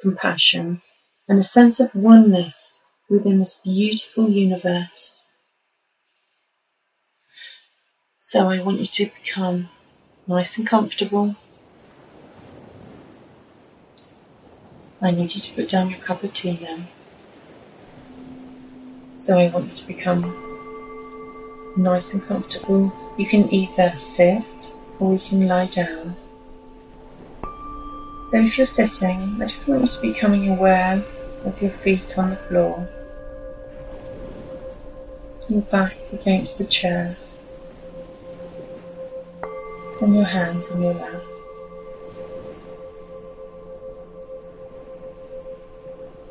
compassion, 0.00 0.80
and 1.28 1.38
a 1.38 1.42
sense 1.42 1.78
of 1.78 1.94
oneness 1.94 2.82
within 3.08 3.38
this 3.38 3.58
beautiful 3.58 4.28
universe. 4.28 5.28
So 8.16 8.48
I 8.48 8.62
want 8.62 8.80
you 8.80 8.86
to 8.86 9.10
become 9.22 9.68
nice 10.26 10.56
and 10.56 10.66
comfortable. 10.66 11.36
I 15.02 15.10
need 15.10 15.34
you 15.34 15.40
to 15.40 15.54
put 15.54 15.68
down 15.68 15.90
your 15.90 15.98
cup 15.98 16.22
of 16.22 16.32
tea 16.32 16.58
now. 16.62 16.78
So 19.14 19.36
I 19.36 19.50
want 19.50 19.66
you 19.66 19.72
to 19.72 19.86
become 19.86 20.34
nice 21.76 22.14
and 22.14 22.22
comfortable. 22.22 22.92
You 23.18 23.26
can 23.26 23.52
either 23.52 23.98
sit 23.98 24.72
or 24.98 25.12
you 25.14 25.18
can 25.18 25.46
lie 25.46 25.66
down. 25.66 26.14
So 28.24 28.38
if 28.38 28.56
you're 28.56 28.64
sitting, 28.64 29.20
I 29.42 29.46
just 29.46 29.68
want 29.68 29.82
you 29.82 29.88
to 29.88 30.00
be 30.00 30.12
becoming 30.12 30.48
aware 30.48 31.04
of 31.44 31.60
your 31.60 31.70
feet 31.70 32.18
on 32.18 32.30
the 32.30 32.36
floor, 32.36 32.88
your 35.48 35.62
back 35.62 35.96
against 36.12 36.58
the 36.58 36.64
chair, 36.64 37.16
and 40.00 40.14
your 40.14 40.24
hands 40.24 40.70
in 40.70 40.82
your 40.82 40.94
lap. 40.94 41.22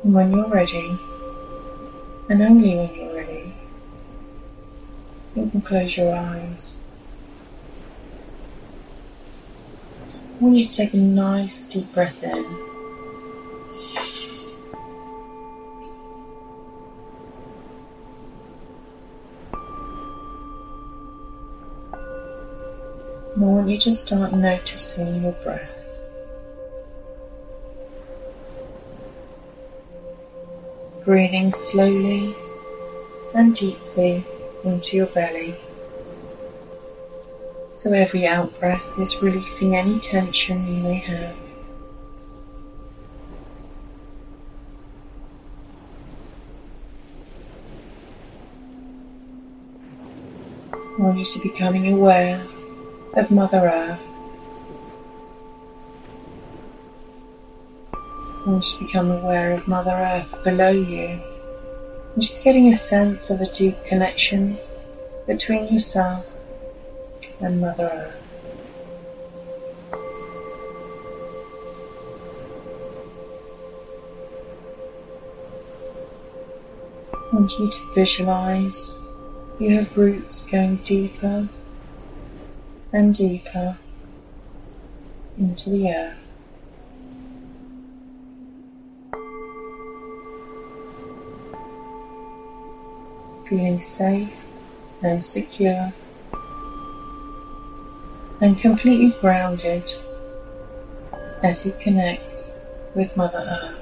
And 0.02 0.14
when 0.14 0.32
you're 0.32 0.48
ready, 0.48 0.98
and 2.28 2.42
only 2.42 2.76
when 2.76 2.94
you're 2.94 3.14
ready, 3.14 3.54
you 5.34 5.50
can 5.50 5.60
close 5.60 5.96
your 5.96 6.14
eyes. 6.14 6.82
I 10.42 10.44
want 10.44 10.56
you 10.56 10.64
to 10.64 10.72
take 10.72 10.94
a 10.94 10.96
nice 10.96 11.66
deep 11.66 11.92
breath 11.92 12.22
in. 12.24 12.71
Want 23.42 23.68
you 23.68 23.76
to 23.76 23.92
start 23.92 24.32
noticing 24.32 25.22
your 25.22 25.32
breath. 25.42 25.82
breathing 31.04 31.50
slowly 31.50 32.32
and 33.34 33.52
deeply 33.54 34.24
into 34.62 34.98
your 34.98 35.06
belly. 35.06 35.56
So 37.72 37.92
every 37.92 38.26
out 38.26 38.58
breath 38.60 38.86
is 38.98 39.20
releasing 39.20 39.74
any 39.74 39.98
tension 39.98 40.64
you 40.72 40.82
may 40.82 40.94
have. 40.94 41.36
I 50.72 51.02
want 51.02 51.18
you 51.18 51.24
to 51.24 51.40
becoming 51.40 51.92
aware 51.92 52.46
of 53.14 53.30
Mother 53.30 53.58
Earth 53.58 54.38
and 58.46 58.62
just 58.62 58.80
become 58.80 59.10
aware 59.10 59.52
of 59.52 59.68
Mother 59.68 59.90
Earth 59.90 60.42
below 60.42 60.70
you. 60.70 61.20
And 62.14 62.22
just 62.22 62.42
getting 62.42 62.68
a 62.68 62.74
sense 62.74 63.28
of 63.28 63.40
a 63.40 63.46
deep 63.52 63.84
connection 63.84 64.56
between 65.26 65.70
yourself 65.72 66.38
and 67.40 67.60
Mother 67.60 67.90
Earth. 67.92 68.18
I 77.14 77.34
want 77.34 77.52
you 77.58 77.70
to 77.70 77.92
visualize 77.94 78.98
you 79.58 79.70
have 79.76 79.96
roots 79.96 80.42
going 80.42 80.76
deeper 80.76 81.48
and 82.92 83.14
deeper 83.14 83.76
into 85.38 85.70
the 85.70 85.90
earth. 85.90 86.22
feeling 93.52 93.80
safe 93.80 94.46
and 95.02 95.22
secure 95.22 95.92
and 98.40 98.56
completely 98.56 99.14
grounded 99.20 99.92
as 101.42 101.66
you 101.66 101.72
connect 101.80 102.50
with 102.94 103.14
Mother 103.14 103.44
Earth. 103.62 103.81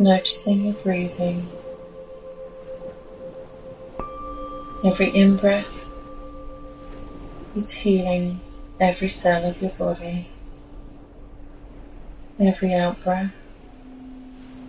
Noticing 0.00 0.66
your 0.66 0.74
breathing. 0.74 1.44
Every 4.84 5.08
in 5.08 5.36
breath 5.36 5.90
is 7.56 7.72
healing 7.72 8.38
every 8.78 9.08
cell 9.08 9.44
of 9.44 9.60
your 9.60 9.72
body. 9.72 10.28
Every 12.38 12.74
out 12.74 13.02
breath 13.02 13.32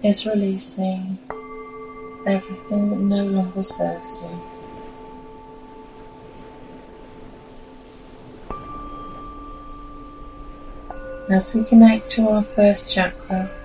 is 0.01 0.25
releasing 0.25 1.19
everything 2.25 2.89
that 2.89 2.99
no 2.99 3.23
longer 3.25 3.61
serves 3.61 4.23
you. 4.23 4.29
As 11.29 11.53
we 11.53 11.63
connect 11.65 12.09
to 12.11 12.29
our 12.29 12.41
first 12.41 12.91
chakra, 12.91 13.58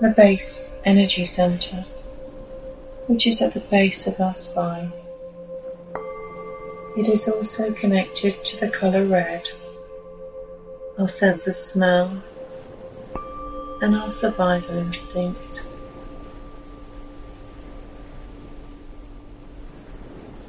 the 0.00 0.12
base 0.16 0.70
energy 0.84 1.24
center, 1.24 1.84
which 3.06 3.26
is 3.28 3.40
at 3.40 3.54
the 3.54 3.60
base 3.60 4.08
of 4.08 4.20
our 4.20 4.34
spine. 4.34 4.90
It 6.96 7.08
is 7.08 7.28
also 7.28 7.72
connected 7.72 8.42
to 8.44 8.60
the 8.60 8.68
color 8.68 9.04
red, 9.04 9.48
our 10.98 11.08
sense 11.08 11.46
of 11.46 11.56
smell, 11.56 12.22
and 13.82 13.94
our 13.94 14.10
survival 14.10 14.78
instinct. 14.78 15.64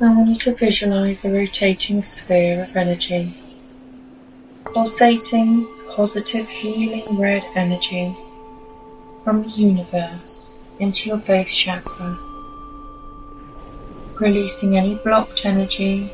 I 0.02 0.10
want 0.10 0.30
you 0.30 0.36
to 0.36 0.56
visualize 0.56 1.24
a 1.24 1.32
rotating 1.32 2.02
sphere 2.02 2.64
of 2.64 2.76
energy, 2.76 3.34
pulsating 4.74 5.68
positive 5.96 6.50
healing 6.50 7.20
red 7.20 7.44
energy 7.56 8.16
from 9.26 9.42
the 9.42 9.50
universe 9.50 10.54
into 10.78 11.10
your 11.10 11.18
base 11.18 11.54
chakra, 11.54 12.20
releasing 14.20 14.78
any 14.78 14.94
blocked 14.94 15.44
energy 15.48 16.14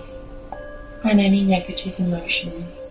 and 1.03 1.20
any 1.20 1.43
negative 1.43 1.99
emotions. 1.99 2.88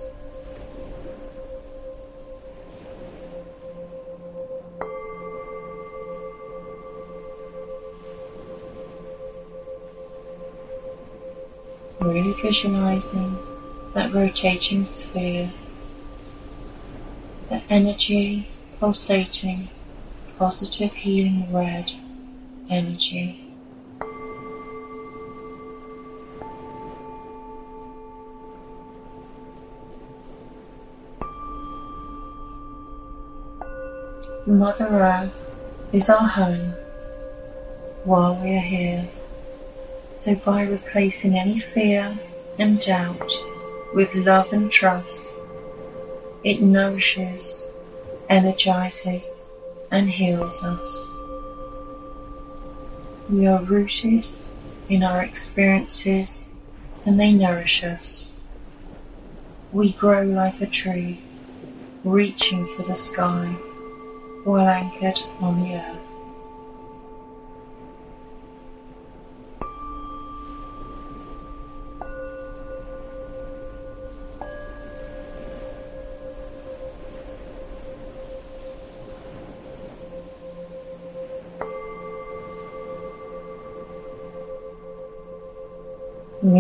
really 12.01 12.33
visualizing 12.43 13.37
that 13.95 14.13
rotating 14.13 14.85
sphere, 14.85 15.51
the 17.49 17.63
energy 17.69 18.49
pulsating 18.79 19.69
positive 20.41 20.95
healing 20.95 21.45
red 21.53 21.93
energy. 22.71 23.39
Mother 34.47 34.87
Earth 34.87 35.61
is 35.93 36.09
our 36.09 36.17
home 36.27 36.73
while 38.05 38.35
we 38.37 38.57
are 38.57 38.61
here. 38.61 39.07
So 40.09 40.37
by 40.37 40.63
replacing 40.63 41.37
any 41.37 41.59
fear 41.61 42.17
and 42.59 42.81
doubt 42.81 43.31
with 43.93 44.15
love 44.15 44.55
and 44.55 44.73
trust, 44.73 45.31
it 46.45 46.63
nourishes, 46.63 47.69
energizes, 48.31 49.45
and 49.91 50.11
heals 50.11 50.63
us. 50.65 51.15
We 53.29 53.47
are 53.47 53.63
rooted 53.63 54.27
in 54.89 55.03
our 55.03 55.23
experiences 55.23 56.47
and 57.05 57.19
they 57.19 57.33
nourish 57.33 57.85
us. 57.85 58.41
We 59.73 59.93
grow 59.93 60.23
like 60.23 60.61
a 60.61 60.67
tree, 60.67 61.21
reaching 62.05 62.67
for 62.67 62.83
the 62.83 62.95
sky 62.95 63.57
while 64.45 64.69
anchored 64.69 65.21
on 65.41 65.63
the 65.63 65.77
earth. 65.77 66.00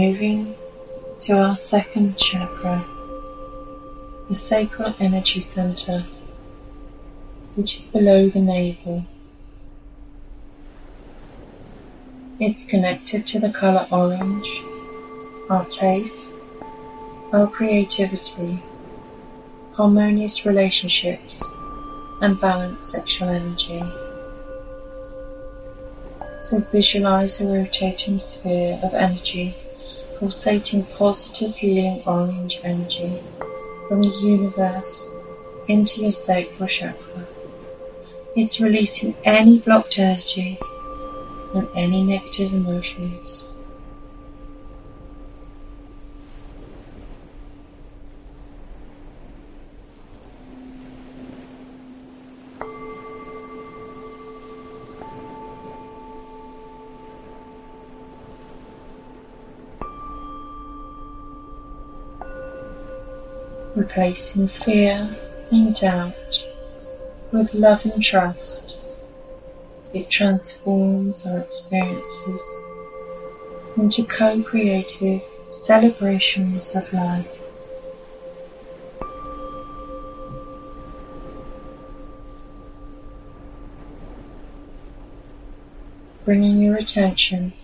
Moving 0.00 0.54
to 1.18 1.34
our 1.34 1.54
second 1.54 2.16
chakra, 2.16 2.82
the 4.28 4.34
sacral 4.34 4.94
energy 4.98 5.40
center 5.40 6.04
which 7.54 7.74
is 7.74 7.86
below 7.86 8.30
the 8.30 8.40
navel. 8.40 9.04
It's 12.38 12.64
connected 12.64 13.26
to 13.26 13.40
the 13.40 13.50
color 13.50 13.86
orange, 13.92 14.62
our 15.50 15.66
taste, 15.66 16.32
our 17.34 17.46
creativity, 17.46 18.58
harmonious 19.74 20.46
relationships, 20.46 21.44
and 22.22 22.40
balanced 22.40 22.88
sexual 22.88 23.28
energy. 23.28 23.82
So 26.38 26.60
visualize 26.72 27.38
a 27.38 27.44
rotating 27.44 28.18
sphere 28.18 28.80
of 28.82 28.94
energy 28.94 29.54
pulsating 30.20 30.84
positive 30.84 31.56
healing 31.56 32.02
orange 32.06 32.60
energy 32.62 33.18
from 33.88 34.02
the 34.02 34.20
universe 34.22 35.10
into 35.66 36.02
your 36.02 36.10
sacral 36.10 36.68
chakra. 36.68 37.26
It's 38.36 38.60
releasing 38.60 39.16
any 39.24 39.58
blocked 39.58 39.98
energy 39.98 40.58
and 41.54 41.66
any 41.74 42.04
negative 42.04 42.52
emotions. 42.52 43.49
Replacing 63.90 64.46
fear 64.46 65.08
and 65.50 65.74
doubt 65.74 66.44
with 67.32 67.52
love 67.54 67.84
and 67.84 68.00
trust, 68.00 68.76
it 69.92 70.08
transforms 70.08 71.26
our 71.26 71.40
experiences 71.40 72.56
into 73.76 74.04
co 74.04 74.40
creative 74.44 75.20
celebrations 75.48 76.76
of 76.76 76.92
life. 76.92 77.40
Bringing 86.24 86.60
your 86.60 86.76
attention 86.76 87.54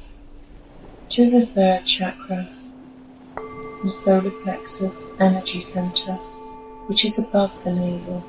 to 1.10 1.30
the 1.30 1.46
third 1.46 1.86
chakra, 1.86 2.48
the 3.82 3.88
solar 3.88 4.30
plexus 4.30 5.14
energy 5.20 5.60
center, 5.60 6.12
which 6.88 7.04
is 7.04 7.18
above 7.18 7.62
the 7.64 7.72
navel. 7.72 8.24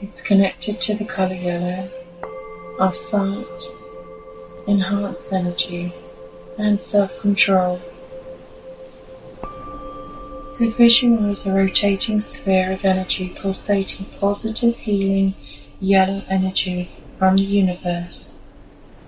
It's 0.00 0.20
connected 0.20 0.80
to 0.80 0.94
the 0.94 1.04
color 1.04 1.34
yellow, 1.34 1.88
our 2.78 2.92
sight, 2.92 3.62
enhanced 4.66 5.32
energy, 5.32 5.92
and 6.58 6.80
self 6.80 7.20
control. 7.20 7.80
So 10.52 10.68
visualize 10.68 11.46
a 11.46 11.50
rotating 11.50 12.20
sphere 12.20 12.72
of 12.72 12.84
energy 12.84 13.32
pulsating 13.40 14.04
positive 14.20 14.76
healing 14.76 15.32
yellow 15.80 16.22
energy 16.28 16.90
from 17.18 17.36
the 17.36 17.42
universe 17.42 18.34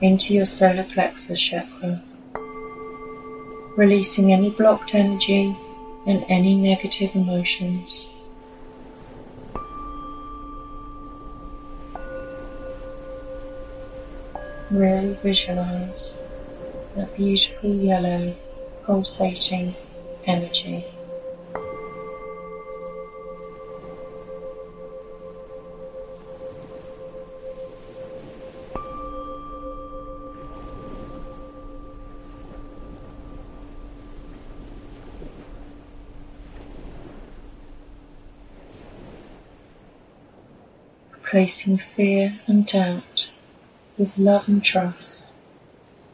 into 0.01 0.33
your 0.33 0.47
solar 0.47 0.85
plexus 0.85 1.39
chakra, 1.39 2.03
releasing 3.77 4.33
any 4.33 4.49
blocked 4.49 4.95
energy 4.95 5.55
and 6.07 6.25
any 6.31 6.55
negative 6.55 7.15
emotions. 7.15 8.11
Really 14.71 15.13
visualize 15.23 16.23
that 16.97 17.15
beautiful 17.15 17.69
yellow 17.69 18.35
pulsating 18.87 19.75
energy. 20.25 20.87
Replacing 41.35 41.79
fear 41.79 42.35
and 42.47 42.65
doubt 42.65 43.33
with 43.99 44.19
love 44.19 44.47
and 44.49 44.63
trust 44.63 45.27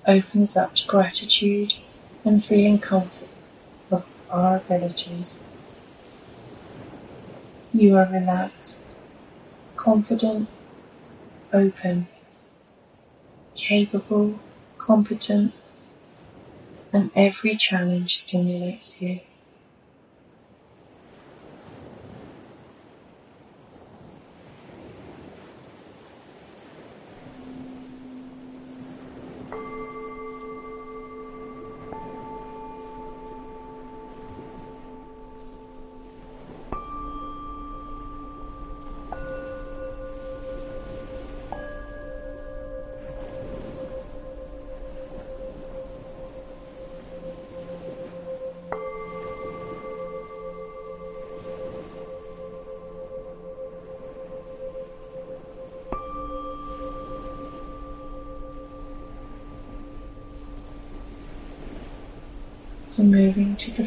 opens 0.08 0.56
up 0.56 0.74
to 0.76 0.86
gratitude 0.86 1.74
and 2.24 2.42
feeling 2.42 2.78
confident 2.78 3.28
of 3.90 4.08
our 4.30 4.56
abilities. 4.56 5.44
You 7.74 7.98
are 7.98 8.08
relaxed, 8.10 8.86
confident, 9.76 10.48
open, 11.52 12.06
capable, 13.54 14.40
competent, 14.78 15.52
and 16.94 17.10
every 17.14 17.56
challenge 17.56 18.16
stimulates 18.16 19.02
you. 19.02 19.20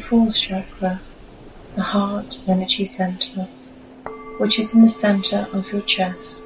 Fourth 0.08 0.36
chakra, 0.36 1.00
the 1.74 1.82
heart 1.82 2.44
energy 2.46 2.84
center, 2.84 3.44
which 4.38 4.58
is 4.58 4.74
in 4.74 4.82
the 4.82 4.88
center 4.88 5.46
of 5.54 5.72
your 5.72 5.80
chest. 5.82 6.44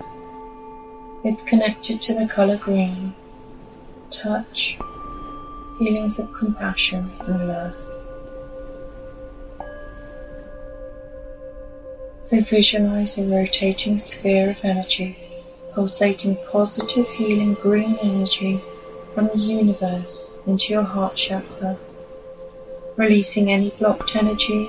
It's 1.25 1.43
connected 1.43 2.01
to 2.03 2.15
the 2.15 2.29
color 2.29 2.57
green, 2.57 3.15
touch, 4.11 4.79
feelings 5.77 6.21
of 6.21 6.33
compassion 6.33 7.11
and 7.27 7.49
love. 7.49 7.75
So 12.21 12.41
visualize 12.41 13.19
a 13.19 13.25
rotating 13.25 13.99
sphere 13.99 14.51
of 14.51 14.65
energy, 14.65 15.17
pulsating 15.73 16.39
positive 16.49 17.09
healing 17.09 17.55
green 17.55 17.97
energy 18.03 18.61
from 19.15 19.27
the 19.29 19.39
universe 19.39 20.33
into 20.47 20.75
your 20.75 20.85
heart 20.85 21.17
chakra, 21.17 21.77
releasing 22.99 23.51
any 23.51 23.71
blocked 23.79 24.17
energy 24.17 24.67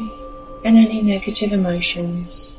and 0.63 0.77
any 0.77 1.01
negative 1.01 1.51
emotions. 1.51 2.55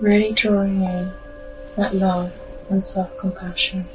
really 0.00 0.32
drawing 0.34 0.82
in 0.82 1.10
that 1.78 1.94
love 1.94 2.42
and 2.68 2.84
self 2.84 3.16
compassion. 3.16 3.86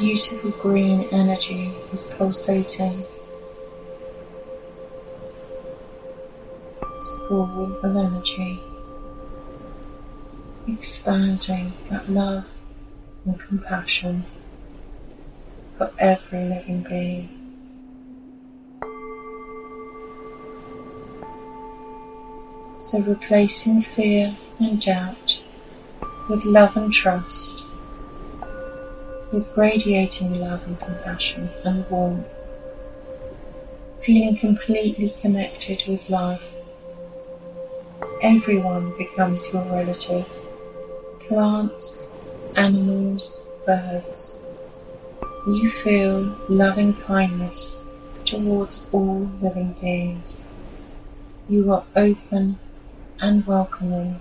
Beautiful 0.00 0.50
green 0.62 1.06
energy 1.12 1.70
is 1.92 2.06
pulsating. 2.06 3.04
This 6.94 7.16
ball 7.28 7.76
of 7.82 7.94
energy 7.94 8.58
expanding 10.66 11.74
that 11.90 12.08
love 12.08 12.50
and 13.26 13.38
compassion 13.38 14.24
for 15.76 15.92
every 15.98 16.44
living 16.44 16.82
being. 16.88 17.28
So 22.76 23.00
replacing 23.00 23.82
fear 23.82 24.34
and 24.58 24.80
doubt 24.80 25.44
with 26.30 26.46
love 26.46 26.78
and 26.78 26.90
trust, 26.90 27.59
with 29.32 29.56
radiating 29.56 30.40
love 30.40 30.66
and 30.66 30.78
compassion 30.80 31.50
and 31.64 31.88
warmth, 31.90 32.26
feeling 33.98 34.36
completely 34.36 35.10
connected 35.20 35.82
with 35.86 36.10
life. 36.10 36.42
Everyone 38.22 38.96
becomes 38.96 39.52
your 39.52 39.62
relative. 39.64 40.28
Plants, 41.28 42.08
animals, 42.56 43.42
birds. 43.66 44.38
You 45.46 45.70
feel 45.70 46.36
loving 46.48 46.94
kindness 46.94 47.82
towards 48.24 48.86
all 48.92 49.30
living 49.42 49.74
beings. 49.80 50.48
You 51.48 51.72
are 51.72 51.84
open 51.96 52.58
and 53.20 53.46
welcoming. 53.46 54.20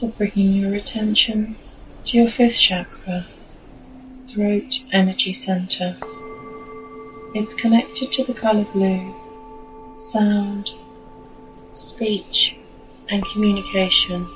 So 0.00 0.08
bringing 0.08 0.52
your 0.54 0.74
attention 0.76 1.56
to 2.06 2.16
your 2.16 2.26
fifth 2.26 2.58
chakra, 2.58 3.26
throat 4.28 4.80
energy 4.92 5.34
center. 5.34 5.94
It's 7.34 7.52
connected 7.52 8.10
to 8.12 8.24
the 8.24 8.32
color 8.32 8.64
blue, 8.72 9.14
sound, 9.96 10.70
speech, 11.72 12.56
and 13.10 13.22
communication. 13.26 14.26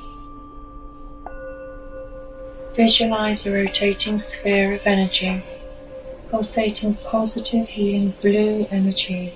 Visualize 2.77 3.47
a 3.47 3.53
rotating 3.53 4.19
sphere 4.19 4.75
of 4.75 4.87
energy, 4.87 5.43
pulsating 6.31 6.93
positive 6.93 7.71
healing 7.71 8.13
blue 8.21 8.67
energy 8.71 9.33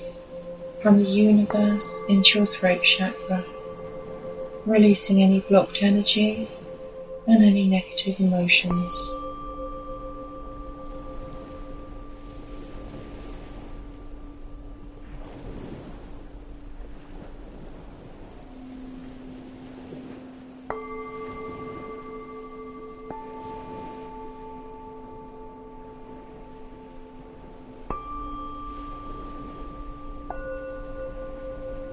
from 0.83 1.03
the 1.03 1.11
universe 1.11 2.01
into 2.11 2.41
your 2.41 2.47
throat 2.47 2.83
chakra 2.83 3.43
releasing 4.69 5.23
any 5.23 5.41
blocked 5.41 5.83
energy 5.83 6.49
and 7.27 7.43
any 7.43 7.67
negative 7.67 8.21
emotions. 8.21 9.11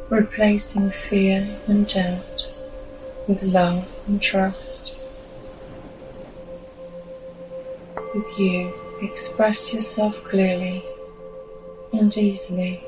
replacing 0.09 0.89
fear 0.89 1.45
and 1.67 1.87
doubt 1.87 2.34
with 3.27 3.41
love 3.43 3.87
and 4.07 4.21
trust. 4.21 4.97
With 8.13 8.39
you, 8.39 8.73
express 9.01 9.73
yourself 9.73 10.23
clearly 10.23 10.83
and 11.91 12.15
easily. 12.17 12.81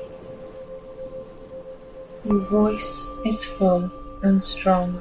Your 2.24 2.40
voice 2.40 3.10
is 3.24 3.44
full 3.44 3.90
and 4.22 4.42
strong. 4.42 5.00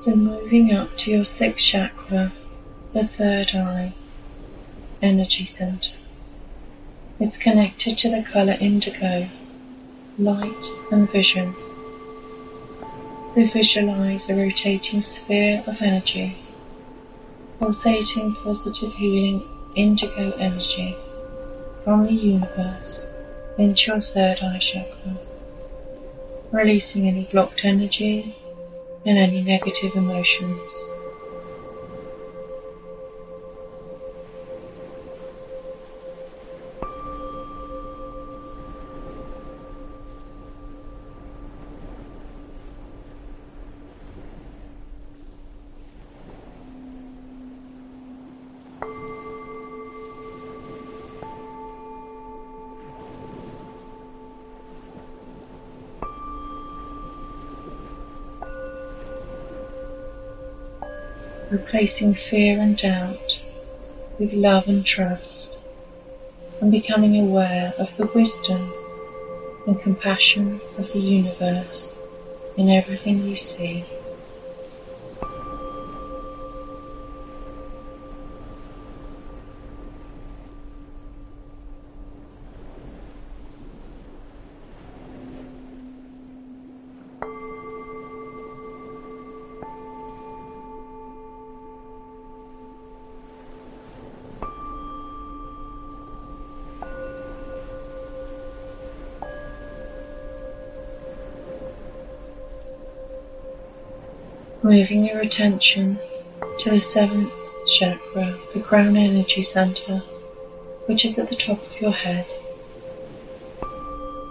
So 0.00 0.16
moving 0.16 0.72
up 0.72 0.96
to 0.96 1.10
your 1.10 1.24
sixth 1.26 1.66
chakra, 1.66 2.32
the 2.92 3.04
third 3.04 3.54
eye, 3.54 3.92
energy 5.02 5.44
center. 5.44 5.98
It's 7.18 7.36
connected 7.36 7.98
to 7.98 8.08
the 8.08 8.22
color 8.22 8.56
indigo, 8.58 9.28
light 10.18 10.66
and 10.90 11.06
vision. 11.10 11.54
So 13.28 13.44
visualize 13.44 14.30
a 14.30 14.34
rotating 14.34 15.02
sphere 15.02 15.62
of 15.66 15.82
energy, 15.82 16.34
pulsating 17.58 18.34
positive 18.36 18.94
healing 18.94 19.42
indigo 19.76 20.32
energy 20.38 20.96
from 21.84 22.06
the 22.06 22.14
universe 22.14 23.06
into 23.58 23.92
your 23.92 24.00
third 24.00 24.38
eye 24.42 24.60
chakra, 24.60 25.18
releasing 26.52 27.06
any 27.06 27.24
blocked 27.30 27.66
energy 27.66 28.34
and 29.04 29.18
any 29.18 29.42
negative 29.42 29.94
emotions. 29.96 30.90
Replacing 61.72 62.12
fear 62.12 62.60
and 62.60 62.76
doubt 62.76 63.40
with 64.18 64.32
love 64.32 64.66
and 64.66 64.84
trust, 64.84 65.52
and 66.60 66.72
becoming 66.72 67.16
aware 67.20 67.72
of 67.78 67.96
the 67.96 68.06
wisdom 68.06 68.72
and 69.68 69.80
compassion 69.80 70.60
of 70.78 70.92
the 70.92 70.98
universe 70.98 71.94
in 72.56 72.68
everything 72.68 73.22
you 73.22 73.36
see. 73.36 73.84
Moving 104.70 105.04
your 105.04 105.18
attention 105.18 105.98
to 106.56 106.70
the 106.70 106.78
seventh 106.78 107.32
chakra, 107.66 108.38
the 108.54 108.60
crown 108.60 108.96
energy 108.96 109.42
center, 109.42 109.98
which 110.86 111.04
is 111.04 111.18
at 111.18 111.28
the 111.28 111.34
top 111.34 111.60
of 111.60 111.80
your 111.80 111.90
head. 111.90 112.24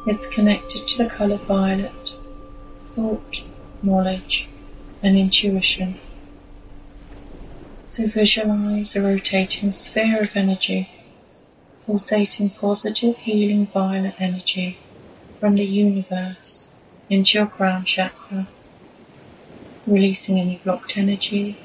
It's 0.07 0.27
connected 0.27 0.87
to 0.87 1.03
the 1.03 1.09
color 1.09 1.35
violet, 1.35 2.15
thought, 2.85 3.43
knowledge, 3.83 4.47
and 5.03 5.17
intuition. 5.17 5.95
So 7.85 8.07
visualize 8.07 8.95
a 8.95 9.01
rotating 9.01 9.71
sphere 9.71 10.21
of 10.21 10.37
energy, 10.37 10.89
pulsating 11.85 12.51
positive 12.51 13.17
healing 13.17 13.65
violet 13.65 14.15
energy 14.19 14.77
from 15.41 15.55
the 15.55 15.65
universe 15.65 16.69
into 17.09 17.39
your 17.39 17.47
crown 17.47 17.83
chakra 17.83 18.47
releasing 19.89 20.39
any 20.39 20.57
blocked 20.63 20.97
energy 20.97 21.57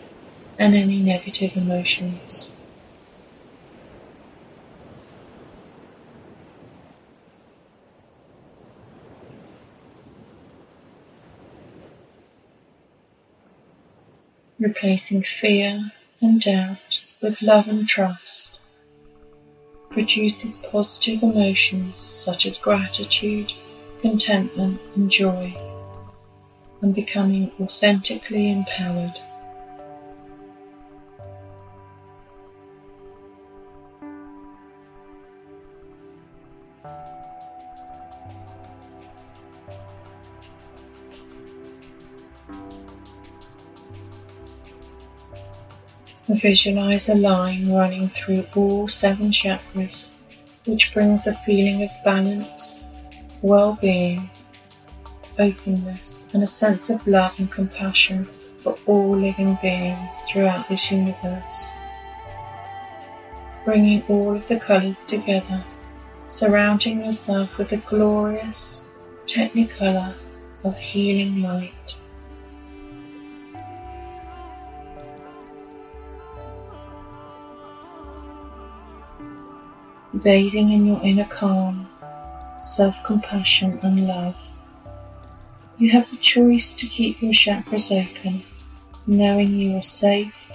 and 0.58 0.74
any 0.74 1.00
negative 1.00 1.56
emotions. 1.56 2.50
Replacing 14.58 15.24
fear 15.24 15.90
and 16.20 16.40
doubt 16.40 17.04
with 17.20 17.42
love 17.42 17.68
and 17.68 17.86
trust 17.86 18.58
produces 19.90 20.58
positive 20.72 21.22
emotions 21.22 22.00
such 22.00 22.46
as 22.46 22.58
gratitude, 22.58 23.52
contentment, 24.00 24.80
and 24.96 25.10
joy 25.10 25.54
and 26.84 26.94
becoming 26.94 27.50
authentically 27.62 28.52
empowered. 28.52 29.18
Visualize 46.28 47.08
a 47.08 47.14
line 47.14 47.72
running 47.72 48.10
through 48.10 48.44
all 48.54 48.86
seven 48.88 49.30
chakras, 49.30 50.10
which 50.66 50.92
brings 50.92 51.26
a 51.26 51.32
feeling 51.32 51.82
of 51.82 51.90
balance, 52.04 52.84
well 53.40 53.78
being, 53.80 54.28
openness, 55.38 56.28
and 56.32 56.42
a 56.42 56.46
sense 56.46 56.90
of 56.90 57.06
love 57.06 57.38
and 57.38 57.50
compassion 57.50 58.26
for 58.58 58.78
all 58.86 59.16
living 59.16 59.58
beings 59.60 60.22
throughout 60.22 60.68
this 60.68 60.90
universe. 60.90 61.70
Bringing 63.64 64.02
all 64.08 64.36
of 64.36 64.48
the 64.48 64.58
colours 64.58 65.04
together, 65.04 65.62
surrounding 66.24 67.04
yourself 67.04 67.58
with 67.58 67.68
the 67.68 67.78
glorious 67.78 68.84
technicolor 69.26 70.14
of 70.64 70.76
healing 70.76 71.42
light. 71.42 71.96
Bathing 80.22 80.70
in 80.70 80.86
your 80.86 81.00
inner 81.02 81.24
calm, 81.24 81.88
self 82.62 83.02
compassion, 83.02 83.78
and 83.82 84.06
love. 84.06 84.36
You 85.76 85.90
have 85.90 86.08
the 86.10 86.16
choice 86.16 86.72
to 86.72 86.86
keep 86.86 87.20
your 87.20 87.32
chakras 87.32 87.90
open, 87.90 88.44
knowing 89.06 89.56
you 89.56 89.76
are 89.76 89.82
safe, 89.82 90.52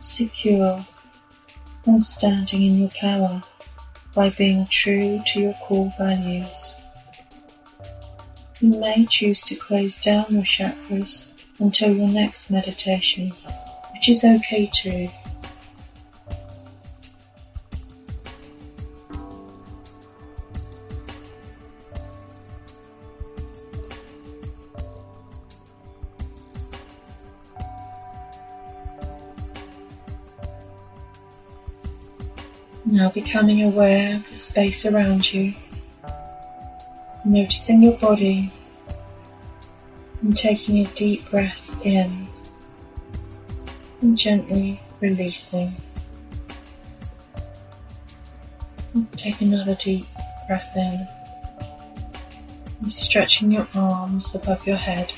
secure, 0.00 0.84
and 1.86 2.02
standing 2.02 2.62
in 2.62 2.78
your 2.80 2.90
power 3.00 3.44
by 4.14 4.30
being 4.30 4.66
true 4.66 5.22
to 5.26 5.40
your 5.40 5.54
core 5.62 5.92
values. 5.96 6.74
You 8.60 8.70
may 8.70 9.06
choose 9.06 9.42
to 9.42 9.54
close 9.54 9.96
down 9.96 10.26
your 10.30 10.42
chakras 10.42 11.24
until 11.60 11.94
your 11.94 12.08
next 12.08 12.50
meditation, 12.50 13.30
which 13.92 14.08
is 14.08 14.24
okay 14.24 14.66
too. 14.66 15.08
Now 33.08 33.14
becoming 33.14 33.62
aware 33.62 34.16
of 34.16 34.24
the 34.24 34.34
space 34.34 34.84
around 34.84 35.32
you, 35.32 35.54
noticing 37.24 37.82
your 37.82 37.96
body 37.96 38.52
and 40.20 40.36
taking 40.36 40.84
a 40.84 40.84
deep 40.88 41.30
breath 41.30 41.74
in 41.86 42.26
and 44.02 44.18
gently 44.18 44.82
releasing. 45.00 45.72
Let's 48.92 49.10
take 49.12 49.40
another 49.40 49.74
deep 49.74 50.04
breath 50.46 50.76
in 50.76 51.08
and 52.80 52.92
stretching 52.92 53.52
your 53.52 53.68
arms 53.74 54.34
above 54.34 54.66
your 54.66 54.76
head. 54.76 55.14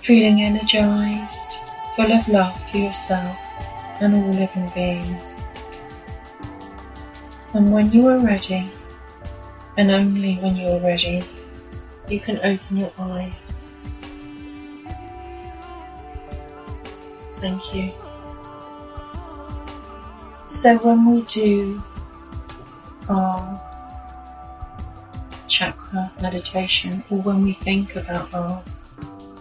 Feeling 0.00 0.40
energized, 0.40 1.58
full 1.94 2.10
of 2.10 2.26
love 2.26 2.70
for 2.70 2.78
yourself 2.78 3.36
and 4.00 4.14
all 4.14 4.30
living 4.32 4.70
beings. 4.74 5.44
And 7.52 7.72
when 7.72 7.92
you 7.92 8.08
are 8.08 8.18
ready, 8.18 8.70
and 9.76 9.90
only 9.90 10.36
when 10.36 10.56
you 10.56 10.68
are 10.68 10.80
ready, 10.80 11.22
you 12.08 12.20
can 12.20 12.38
open 12.38 12.76
your 12.76 12.92
eyes. 12.98 13.66
Thank 17.36 17.74
you. 17.74 17.92
So 20.46 20.76
when 20.78 21.06
we 21.10 21.22
do 21.22 21.82
our 23.08 23.60
chakra 25.48 26.12
meditation 26.20 27.02
or 27.10 27.18
when 27.22 27.42
we 27.42 27.54
think 27.54 27.96
about 27.96 28.32
our 28.34 28.62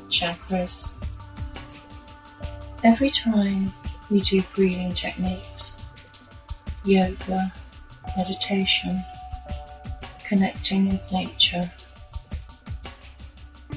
chakras, 0.08 0.94
every 2.84 3.10
time 3.10 3.74
we 4.10 4.22
do 4.22 4.42
breathing 4.56 4.94
techniques, 4.94 5.84
yoga, 6.84 7.54
meditation, 8.18 9.04
connecting 10.24 10.90
with 10.90 11.12
nature, 11.12 11.70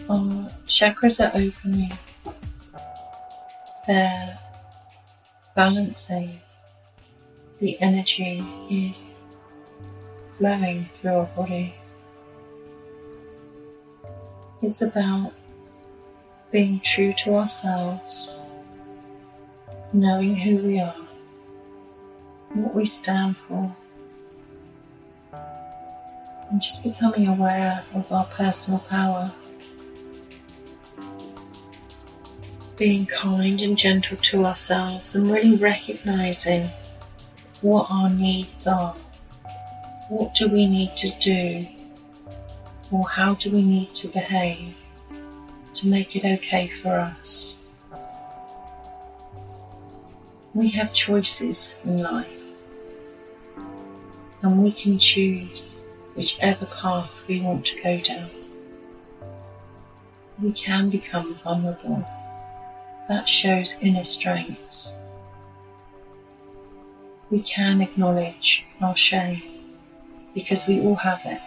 our 0.09 0.51
chakras 0.67 1.21
are 1.25 1.33
opening, 1.35 1.93
they're 3.87 4.39
balancing, 5.55 6.31
the 7.61 7.81
energy 7.81 8.45
is 8.71 9.23
flowing 10.37 10.85
through 10.87 11.13
our 11.13 11.27
body. 11.37 11.75
It's 14.63 14.83
about 14.83 15.33
being 16.51 16.81
true 16.81 17.13
to 17.19 17.35
ourselves, 17.35 18.39
knowing 19.93 20.35
who 20.35 20.57
we 20.59 20.81
are, 20.81 20.95
what 22.55 22.75
we 22.75 22.85
stand 22.85 23.37
for, 23.37 23.75
and 26.51 26.61
just 26.61 26.83
becoming 26.83 27.27
aware 27.29 27.85
of 27.95 28.11
our 28.13 28.25
personal 28.27 28.81
power. 28.81 29.31
Being 32.77 33.07
kind 33.07 33.61
and 33.61 33.77
gentle 33.77 34.17
to 34.17 34.45
ourselves 34.45 35.15
and 35.15 35.31
really 35.31 35.57
recognizing 35.57 36.69
what 37.61 37.87
our 37.91 38.11
needs 38.11 38.67
are. 38.67 38.95
What 40.09 40.35
do 40.35 40.49
we 40.49 40.67
need 40.67 40.97
to 40.97 41.11
do 41.21 41.67
or 42.91 43.09
how 43.09 43.35
do 43.35 43.51
we 43.51 43.63
need 43.63 43.95
to 43.95 44.09
behave 44.09 44.77
to 45.75 45.89
make 45.89 46.15
it 46.17 46.25
okay 46.25 46.67
for 46.67 46.91
us? 46.91 47.42
We 50.55 50.69
have 50.71 50.93
choices 50.93 51.77
in 51.83 52.03
life 52.03 52.29
and 54.43 54.63
we 54.63 54.71
can 54.71 54.99
choose 54.99 55.77
whichever 56.15 56.67
path 56.67 57.27
we 57.27 57.41
want 57.41 57.65
to 57.67 57.83
go 57.83 57.99
down. 58.01 58.29
We 60.43 60.53
can 60.53 60.91
become 60.91 61.35
vulnerable. 61.37 62.07
That 63.09 63.29
shows 63.29 63.79
inner 63.81 64.05
strength. 64.05 64.93
We 67.31 67.41
can 67.41 67.81
acknowledge 67.81 68.67
our 68.83 68.95
shame 68.95 69.41
because 70.35 70.69
we 70.69 70.83
all 70.83 70.97
have 70.97 71.23
it. 71.25 71.41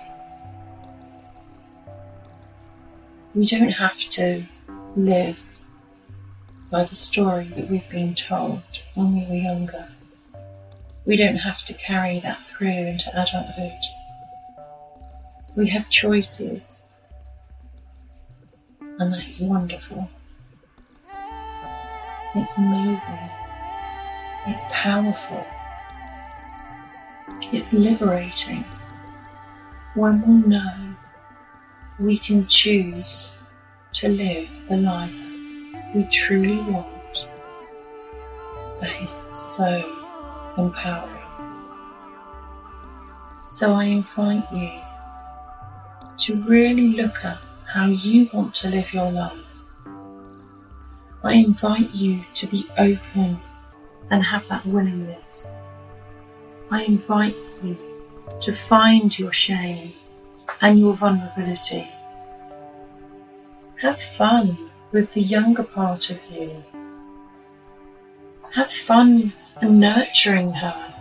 We 3.36 3.46
don't 3.46 3.70
have 3.70 4.00
to 4.00 4.44
live 4.96 5.55
by 6.70 6.84
the 6.84 6.96
story 6.96 7.46
that 7.46 7.70
we've 7.70 7.90
been 7.90 8.16
told 8.16 8.64
when 8.96 9.16
we 9.16 9.26
were 9.28 9.36
younger. 9.36 9.88
We 11.06 11.16
don't 11.16 11.38
have 11.38 11.64
to 11.66 11.74
carry 11.74 12.20
that 12.20 12.46
through 12.46 12.68
into 12.68 13.10
adulthood. 13.12 13.80
We 15.56 15.70
have 15.70 15.90
choices, 15.90 16.92
and 18.82 19.14
that 19.14 19.28
is 19.28 19.40
wonderful. 19.40 20.10
It's 22.34 22.58
amazing. 22.58 23.30
It's 24.48 24.64
powerful. 24.72 25.46
It's 27.54 27.72
liberating 27.72 28.66
when 29.94 30.22
we 30.28 30.50
know 30.50 30.96
we 32.00 32.18
can 32.18 32.48
choose 32.48 33.38
to 33.94 34.10
live 34.10 34.68
the 34.68 34.78
life 34.78 35.35
we 35.96 36.04
truly 36.04 36.58
want. 36.64 37.28
That 38.82 39.02
is 39.02 39.26
so 39.32 39.66
empowering. 40.58 41.22
So 43.46 43.72
I 43.72 43.86
invite 43.86 44.52
you 44.52 44.72
to 46.18 46.36
really 46.44 46.90
look 46.90 47.24
at 47.24 47.38
how 47.66 47.86
you 47.86 48.30
want 48.34 48.54
to 48.56 48.70
live 48.70 48.94
your 48.94 49.10
life. 49.10 49.64
I 51.24 51.36
invite 51.36 51.96
you 51.96 52.26
to 52.34 52.48
be 52.48 52.66
open 52.78 53.38
and 54.12 54.22
have 54.22 54.48
that 54.50 54.66
willingness. 54.66 55.58
I 56.70 56.84
invite 56.84 57.36
you 57.64 57.78
to 58.42 58.52
find 58.52 59.18
your 59.18 59.32
shame 59.32 59.94
and 60.62 60.78
your 60.78 60.94
vulnerability. 60.94 61.88
Have 63.82 64.02
fun 64.02 64.65
with 64.96 65.14
the 65.14 65.22
younger 65.22 65.62
part 65.62 66.10
of 66.10 66.22
you. 66.32 66.64
Have 68.54 68.70
fun 68.70 69.34
nurturing 69.62 70.54
her. 70.54 70.94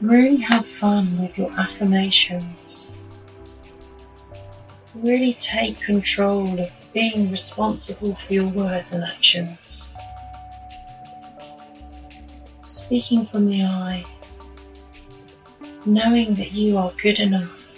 Really 0.00 0.38
have 0.38 0.66
fun 0.66 1.20
with 1.20 1.38
your 1.38 1.52
affirmations. 1.52 2.90
Really 4.96 5.34
take 5.34 5.80
control 5.80 6.58
of 6.58 6.72
being 6.92 7.30
responsible 7.30 8.16
for 8.16 8.32
your 8.32 8.48
words 8.48 8.92
and 8.92 9.04
actions. 9.04 9.94
Speaking 12.62 13.24
from 13.24 13.46
the 13.46 13.62
I, 13.62 14.04
knowing 15.86 16.34
that 16.34 16.50
you 16.50 16.78
are 16.78 16.92
good 17.00 17.20
enough 17.20 17.72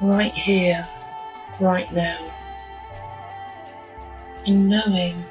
right 0.00 0.32
here, 0.32 0.88
right 1.60 1.92
now, 1.92 2.37
and 4.48 4.70
knowing 4.70 5.22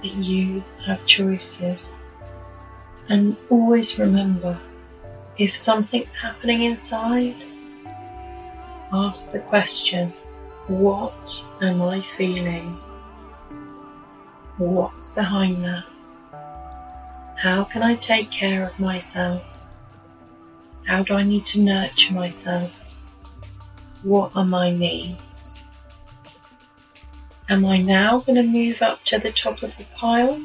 that 0.00 0.14
you 0.14 0.62
have 0.86 1.04
choices. 1.04 2.00
And 3.08 3.36
always 3.50 3.98
remember 3.98 4.56
if 5.36 5.50
something's 5.50 6.14
happening 6.14 6.62
inside, 6.62 7.34
ask 8.92 9.32
the 9.32 9.40
question 9.40 10.10
what 10.68 11.44
am 11.60 11.82
I 11.82 12.00
feeling? 12.00 12.78
What's 14.58 15.10
behind 15.10 15.64
that? 15.64 15.84
How 17.36 17.64
can 17.64 17.82
I 17.82 17.96
take 17.96 18.30
care 18.30 18.64
of 18.64 18.78
myself? 18.78 19.66
How 20.86 21.02
do 21.02 21.14
I 21.14 21.24
need 21.24 21.46
to 21.46 21.60
nurture 21.60 22.14
myself? 22.14 22.72
What 24.04 24.30
are 24.36 24.44
my 24.44 24.70
needs? 24.70 25.63
Am 27.48 27.66
I 27.66 27.82
now 27.82 28.20
going 28.20 28.36
to 28.36 28.42
move 28.42 28.80
up 28.80 29.04
to 29.04 29.18
the 29.18 29.30
top 29.30 29.62
of 29.62 29.76
the 29.76 29.84
pile? 29.94 30.42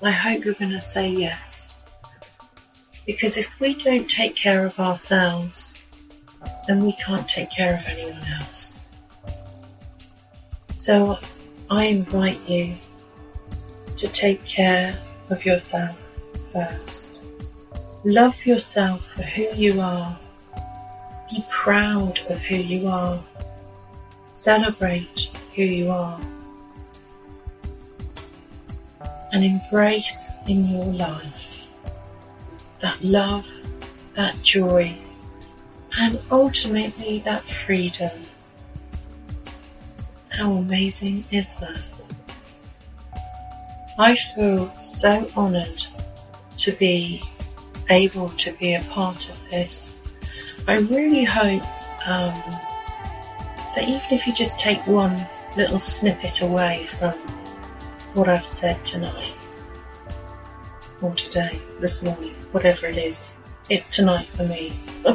I 0.00 0.10
hope 0.12 0.44
you're 0.44 0.54
going 0.54 0.70
to 0.70 0.80
say 0.80 1.08
yes. 1.08 1.80
Because 3.04 3.36
if 3.36 3.48
we 3.58 3.74
don't 3.74 4.08
take 4.08 4.36
care 4.36 4.64
of 4.64 4.78
ourselves, 4.78 5.78
then 6.68 6.84
we 6.84 6.92
can't 6.92 7.26
take 7.28 7.50
care 7.50 7.74
of 7.74 7.84
anyone 7.86 8.22
else. 8.40 8.78
So 10.70 11.18
I 11.70 11.86
invite 11.86 12.40
you 12.48 12.76
to 13.96 14.08
take 14.08 14.44
care 14.46 14.98
of 15.28 15.44
yourself 15.44 15.98
first. 16.52 17.20
Love 18.04 18.46
yourself 18.46 19.08
for 19.08 19.22
who 19.22 19.48
you 19.54 19.80
are. 19.80 20.16
Be 21.30 21.44
proud 21.50 22.20
of 22.28 22.40
who 22.42 22.56
you 22.56 22.86
are. 22.86 23.18
Celebrate 24.34 25.30
who 25.54 25.62
you 25.62 25.90
are. 25.90 26.20
And 29.32 29.44
embrace 29.44 30.34
in 30.48 30.68
your 30.68 30.86
life 30.86 31.62
that 32.80 33.02
love, 33.02 33.50
that 34.16 34.42
joy, 34.42 34.96
and 35.96 36.20
ultimately 36.32 37.20
that 37.20 37.48
freedom. 37.48 38.10
How 40.30 40.52
amazing 40.52 41.24
is 41.30 41.54
that? 41.54 41.78
I 43.98 44.16
feel 44.16 44.68
so 44.80 45.30
honoured 45.36 45.86
to 46.58 46.72
be 46.72 47.22
able 47.88 48.30
to 48.30 48.52
be 48.54 48.74
a 48.74 48.82
part 48.90 49.30
of 49.30 49.38
this. 49.50 50.00
I 50.66 50.78
really 50.78 51.24
hope 51.24 51.62
um, 52.06 52.34
that 53.74 53.88
even 53.88 54.06
if 54.10 54.26
you 54.26 54.32
just 54.32 54.58
take 54.58 54.86
one 54.86 55.26
little 55.56 55.78
snippet 55.78 56.40
away 56.40 56.84
from 56.84 57.12
what 58.14 58.28
I've 58.28 58.44
said 58.44 58.84
tonight, 58.84 59.34
or 61.00 61.12
today, 61.14 61.60
this 61.80 62.02
morning, 62.02 62.32
whatever 62.52 62.86
it 62.86 62.96
is, 62.96 63.32
it's 63.68 63.88
tonight 63.88 64.26
for 64.26 64.44
me. 64.44 64.72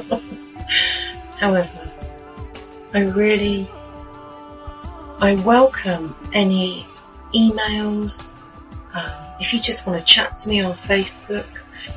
However, 1.38 1.91
I 2.93 3.01
really 3.01 3.70
I 5.22 5.36
welcome 5.36 6.16
any 6.34 6.86
emails. 7.34 8.32
Um, 8.93 9.12
if 9.39 9.53
you 9.53 9.60
just 9.60 9.86
want 9.86 9.99
to 9.99 10.05
chat 10.05 10.36
to 10.36 10.49
me 10.49 10.62
on 10.62 10.74
Facebook, 10.74 11.45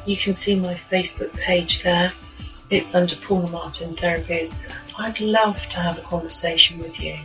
you 0.07 0.17
can 0.17 0.33
see 0.33 0.55
my 0.55 0.75
Facebook 0.75 1.33
page 1.35 1.83
there. 1.83 2.13
It's 2.71 2.95
under 2.95 3.15
Paula 3.17 3.51
Martin 3.51 3.95
Therapies. 3.95 4.61
I'd 4.99 5.21
love 5.21 5.69
to 5.69 5.79
have 5.79 5.99
a 5.99 6.03
conversation 6.03 6.79
with 6.81 7.01
you. 7.01 7.19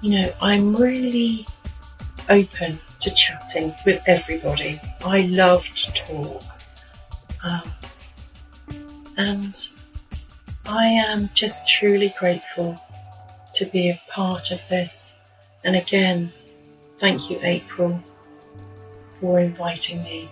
You 0.00 0.10
know, 0.10 0.32
I'm 0.40 0.74
really 0.76 1.46
open 2.28 2.78
to 3.00 3.14
chatting 3.14 3.74
with 3.84 4.02
everybody. 4.06 4.80
I 5.04 5.22
love 5.22 5.66
to 5.66 5.92
talk. 5.92 6.42
Um, 7.42 7.62
and 9.16 9.68
I 10.66 10.86
am 10.86 11.30
just 11.34 11.68
truly 11.68 12.14
grateful 12.18 12.80
to 13.54 13.66
be 13.66 13.88
a 13.88 14.00
part 14.08 14.50
of 14.50 14.66
this. 14.68 15.18
And 15.64 15.76
again, 15.76 16.32
thank 16.96 17.30
you, 17.30 17.38
April, 17.42 18.02
for 19.20 19.40
inviting 19.40 20.02
me. 20.02 20.28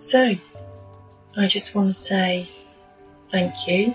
So, 0.00 0.34
I 1.34 1.46
just 1.46 1.74
want 1.74 1.88
to 1.88 1.94
say 1.94 2.46
thank 3.30 3.54
you. 3.66 3.94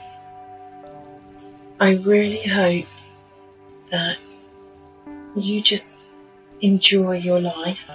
I 1.79 1.93
really 1.97 2.41
hope 2.41 2.87
that 3.91 4.17
you 5.35 5.61
just 5.61 5.97
enjoy 6.61 7.17
your 7.17 7.39
life, 7.39 7.91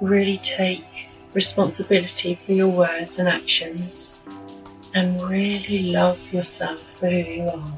really 0.00 0.38
take 0.38 1.08
responsibility 1.34 2.34
for 2.34 2.50
your 2.50 2.68
words 2.68 3.20
and 3.20 3.28
actions, 3.28 4.14
and 4.92 5.22
really 5.22 5.92
love 5.92 6.32
yourself 6.32 6.80
for 6.98 7.08
who 7.08 7.16
you 7.16 7.42
are. 7.44 7.72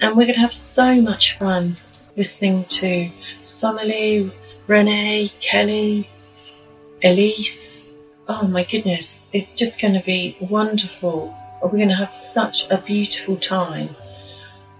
And 0.00 0.16
we're 0.16 0.24
going 0.24 0.34
to 0.36 0.40
have 0.40 0.52
so 0.54 1.02
much 1.02 1.36
fun 1.36 1.76
listening 2.16 2.64
to 2.64 3.10
Somali, 3.42 4.30
Renee, 4.66 5.30
Kelly, 5.40 6.08
Elise. 7.04 7.89
Oh 8.32 8.46
my 8.46 8.62
goodness, 8.62 9.24
it's 9.32 9.50
just 9.50 9.82
going 9.82 9.94
to 9.94 10.06
be 10.06 10.36
wonderful. 10.38 11.36
We're 11.60 11.70
going 11.70 11.88
to 11.88 11.96
have 11.96 12.14
such 12.14 12.70
a 12.70 12.78
beautiful 12.78 13.34
time. 13.34 13.88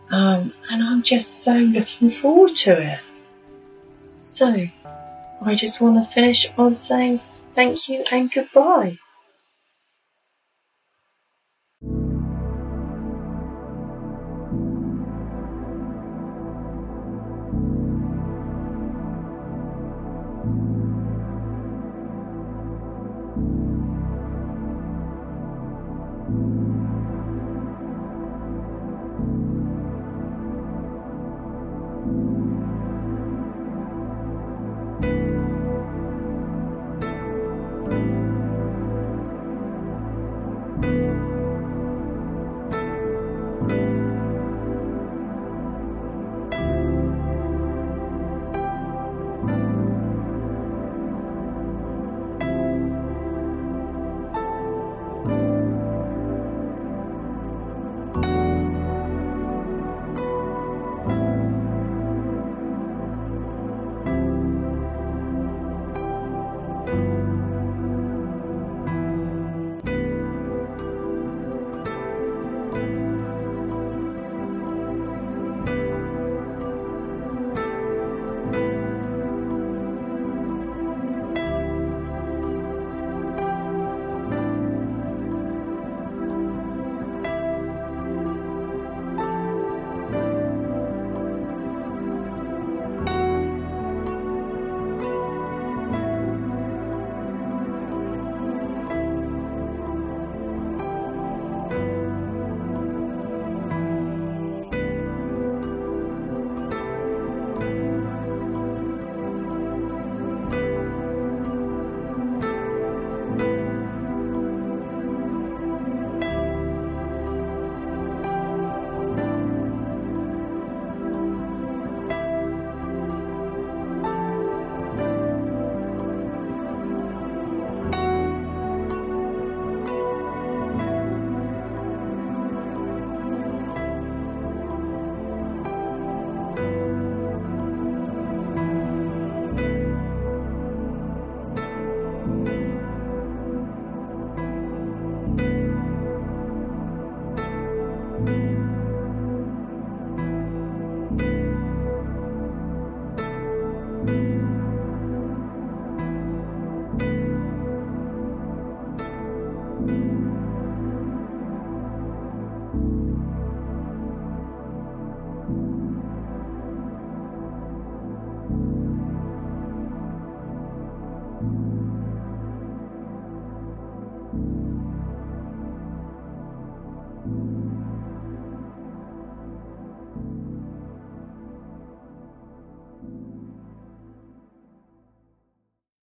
Um, 0.09 0.55
and 0.70 0.84
I'm 0.84 1.03
just 1.03 1.42
so 1.42 1.55
looking 1.55 2.11
forward 2.11 2.55
to 2.59 2.80
it. 2.80 3.01
So, 4.22 4.68
I 5.42 5.57
just 5.57 5.80
want 5.80 5.96
to 5.96 6.09
finish 6.09 6.46
on 6.57 6.76
saying 6.76 7.18
thank 7.57 7.88
you 7.88 8.05
and 8.12 8.32
goodbye. 8.32 8.98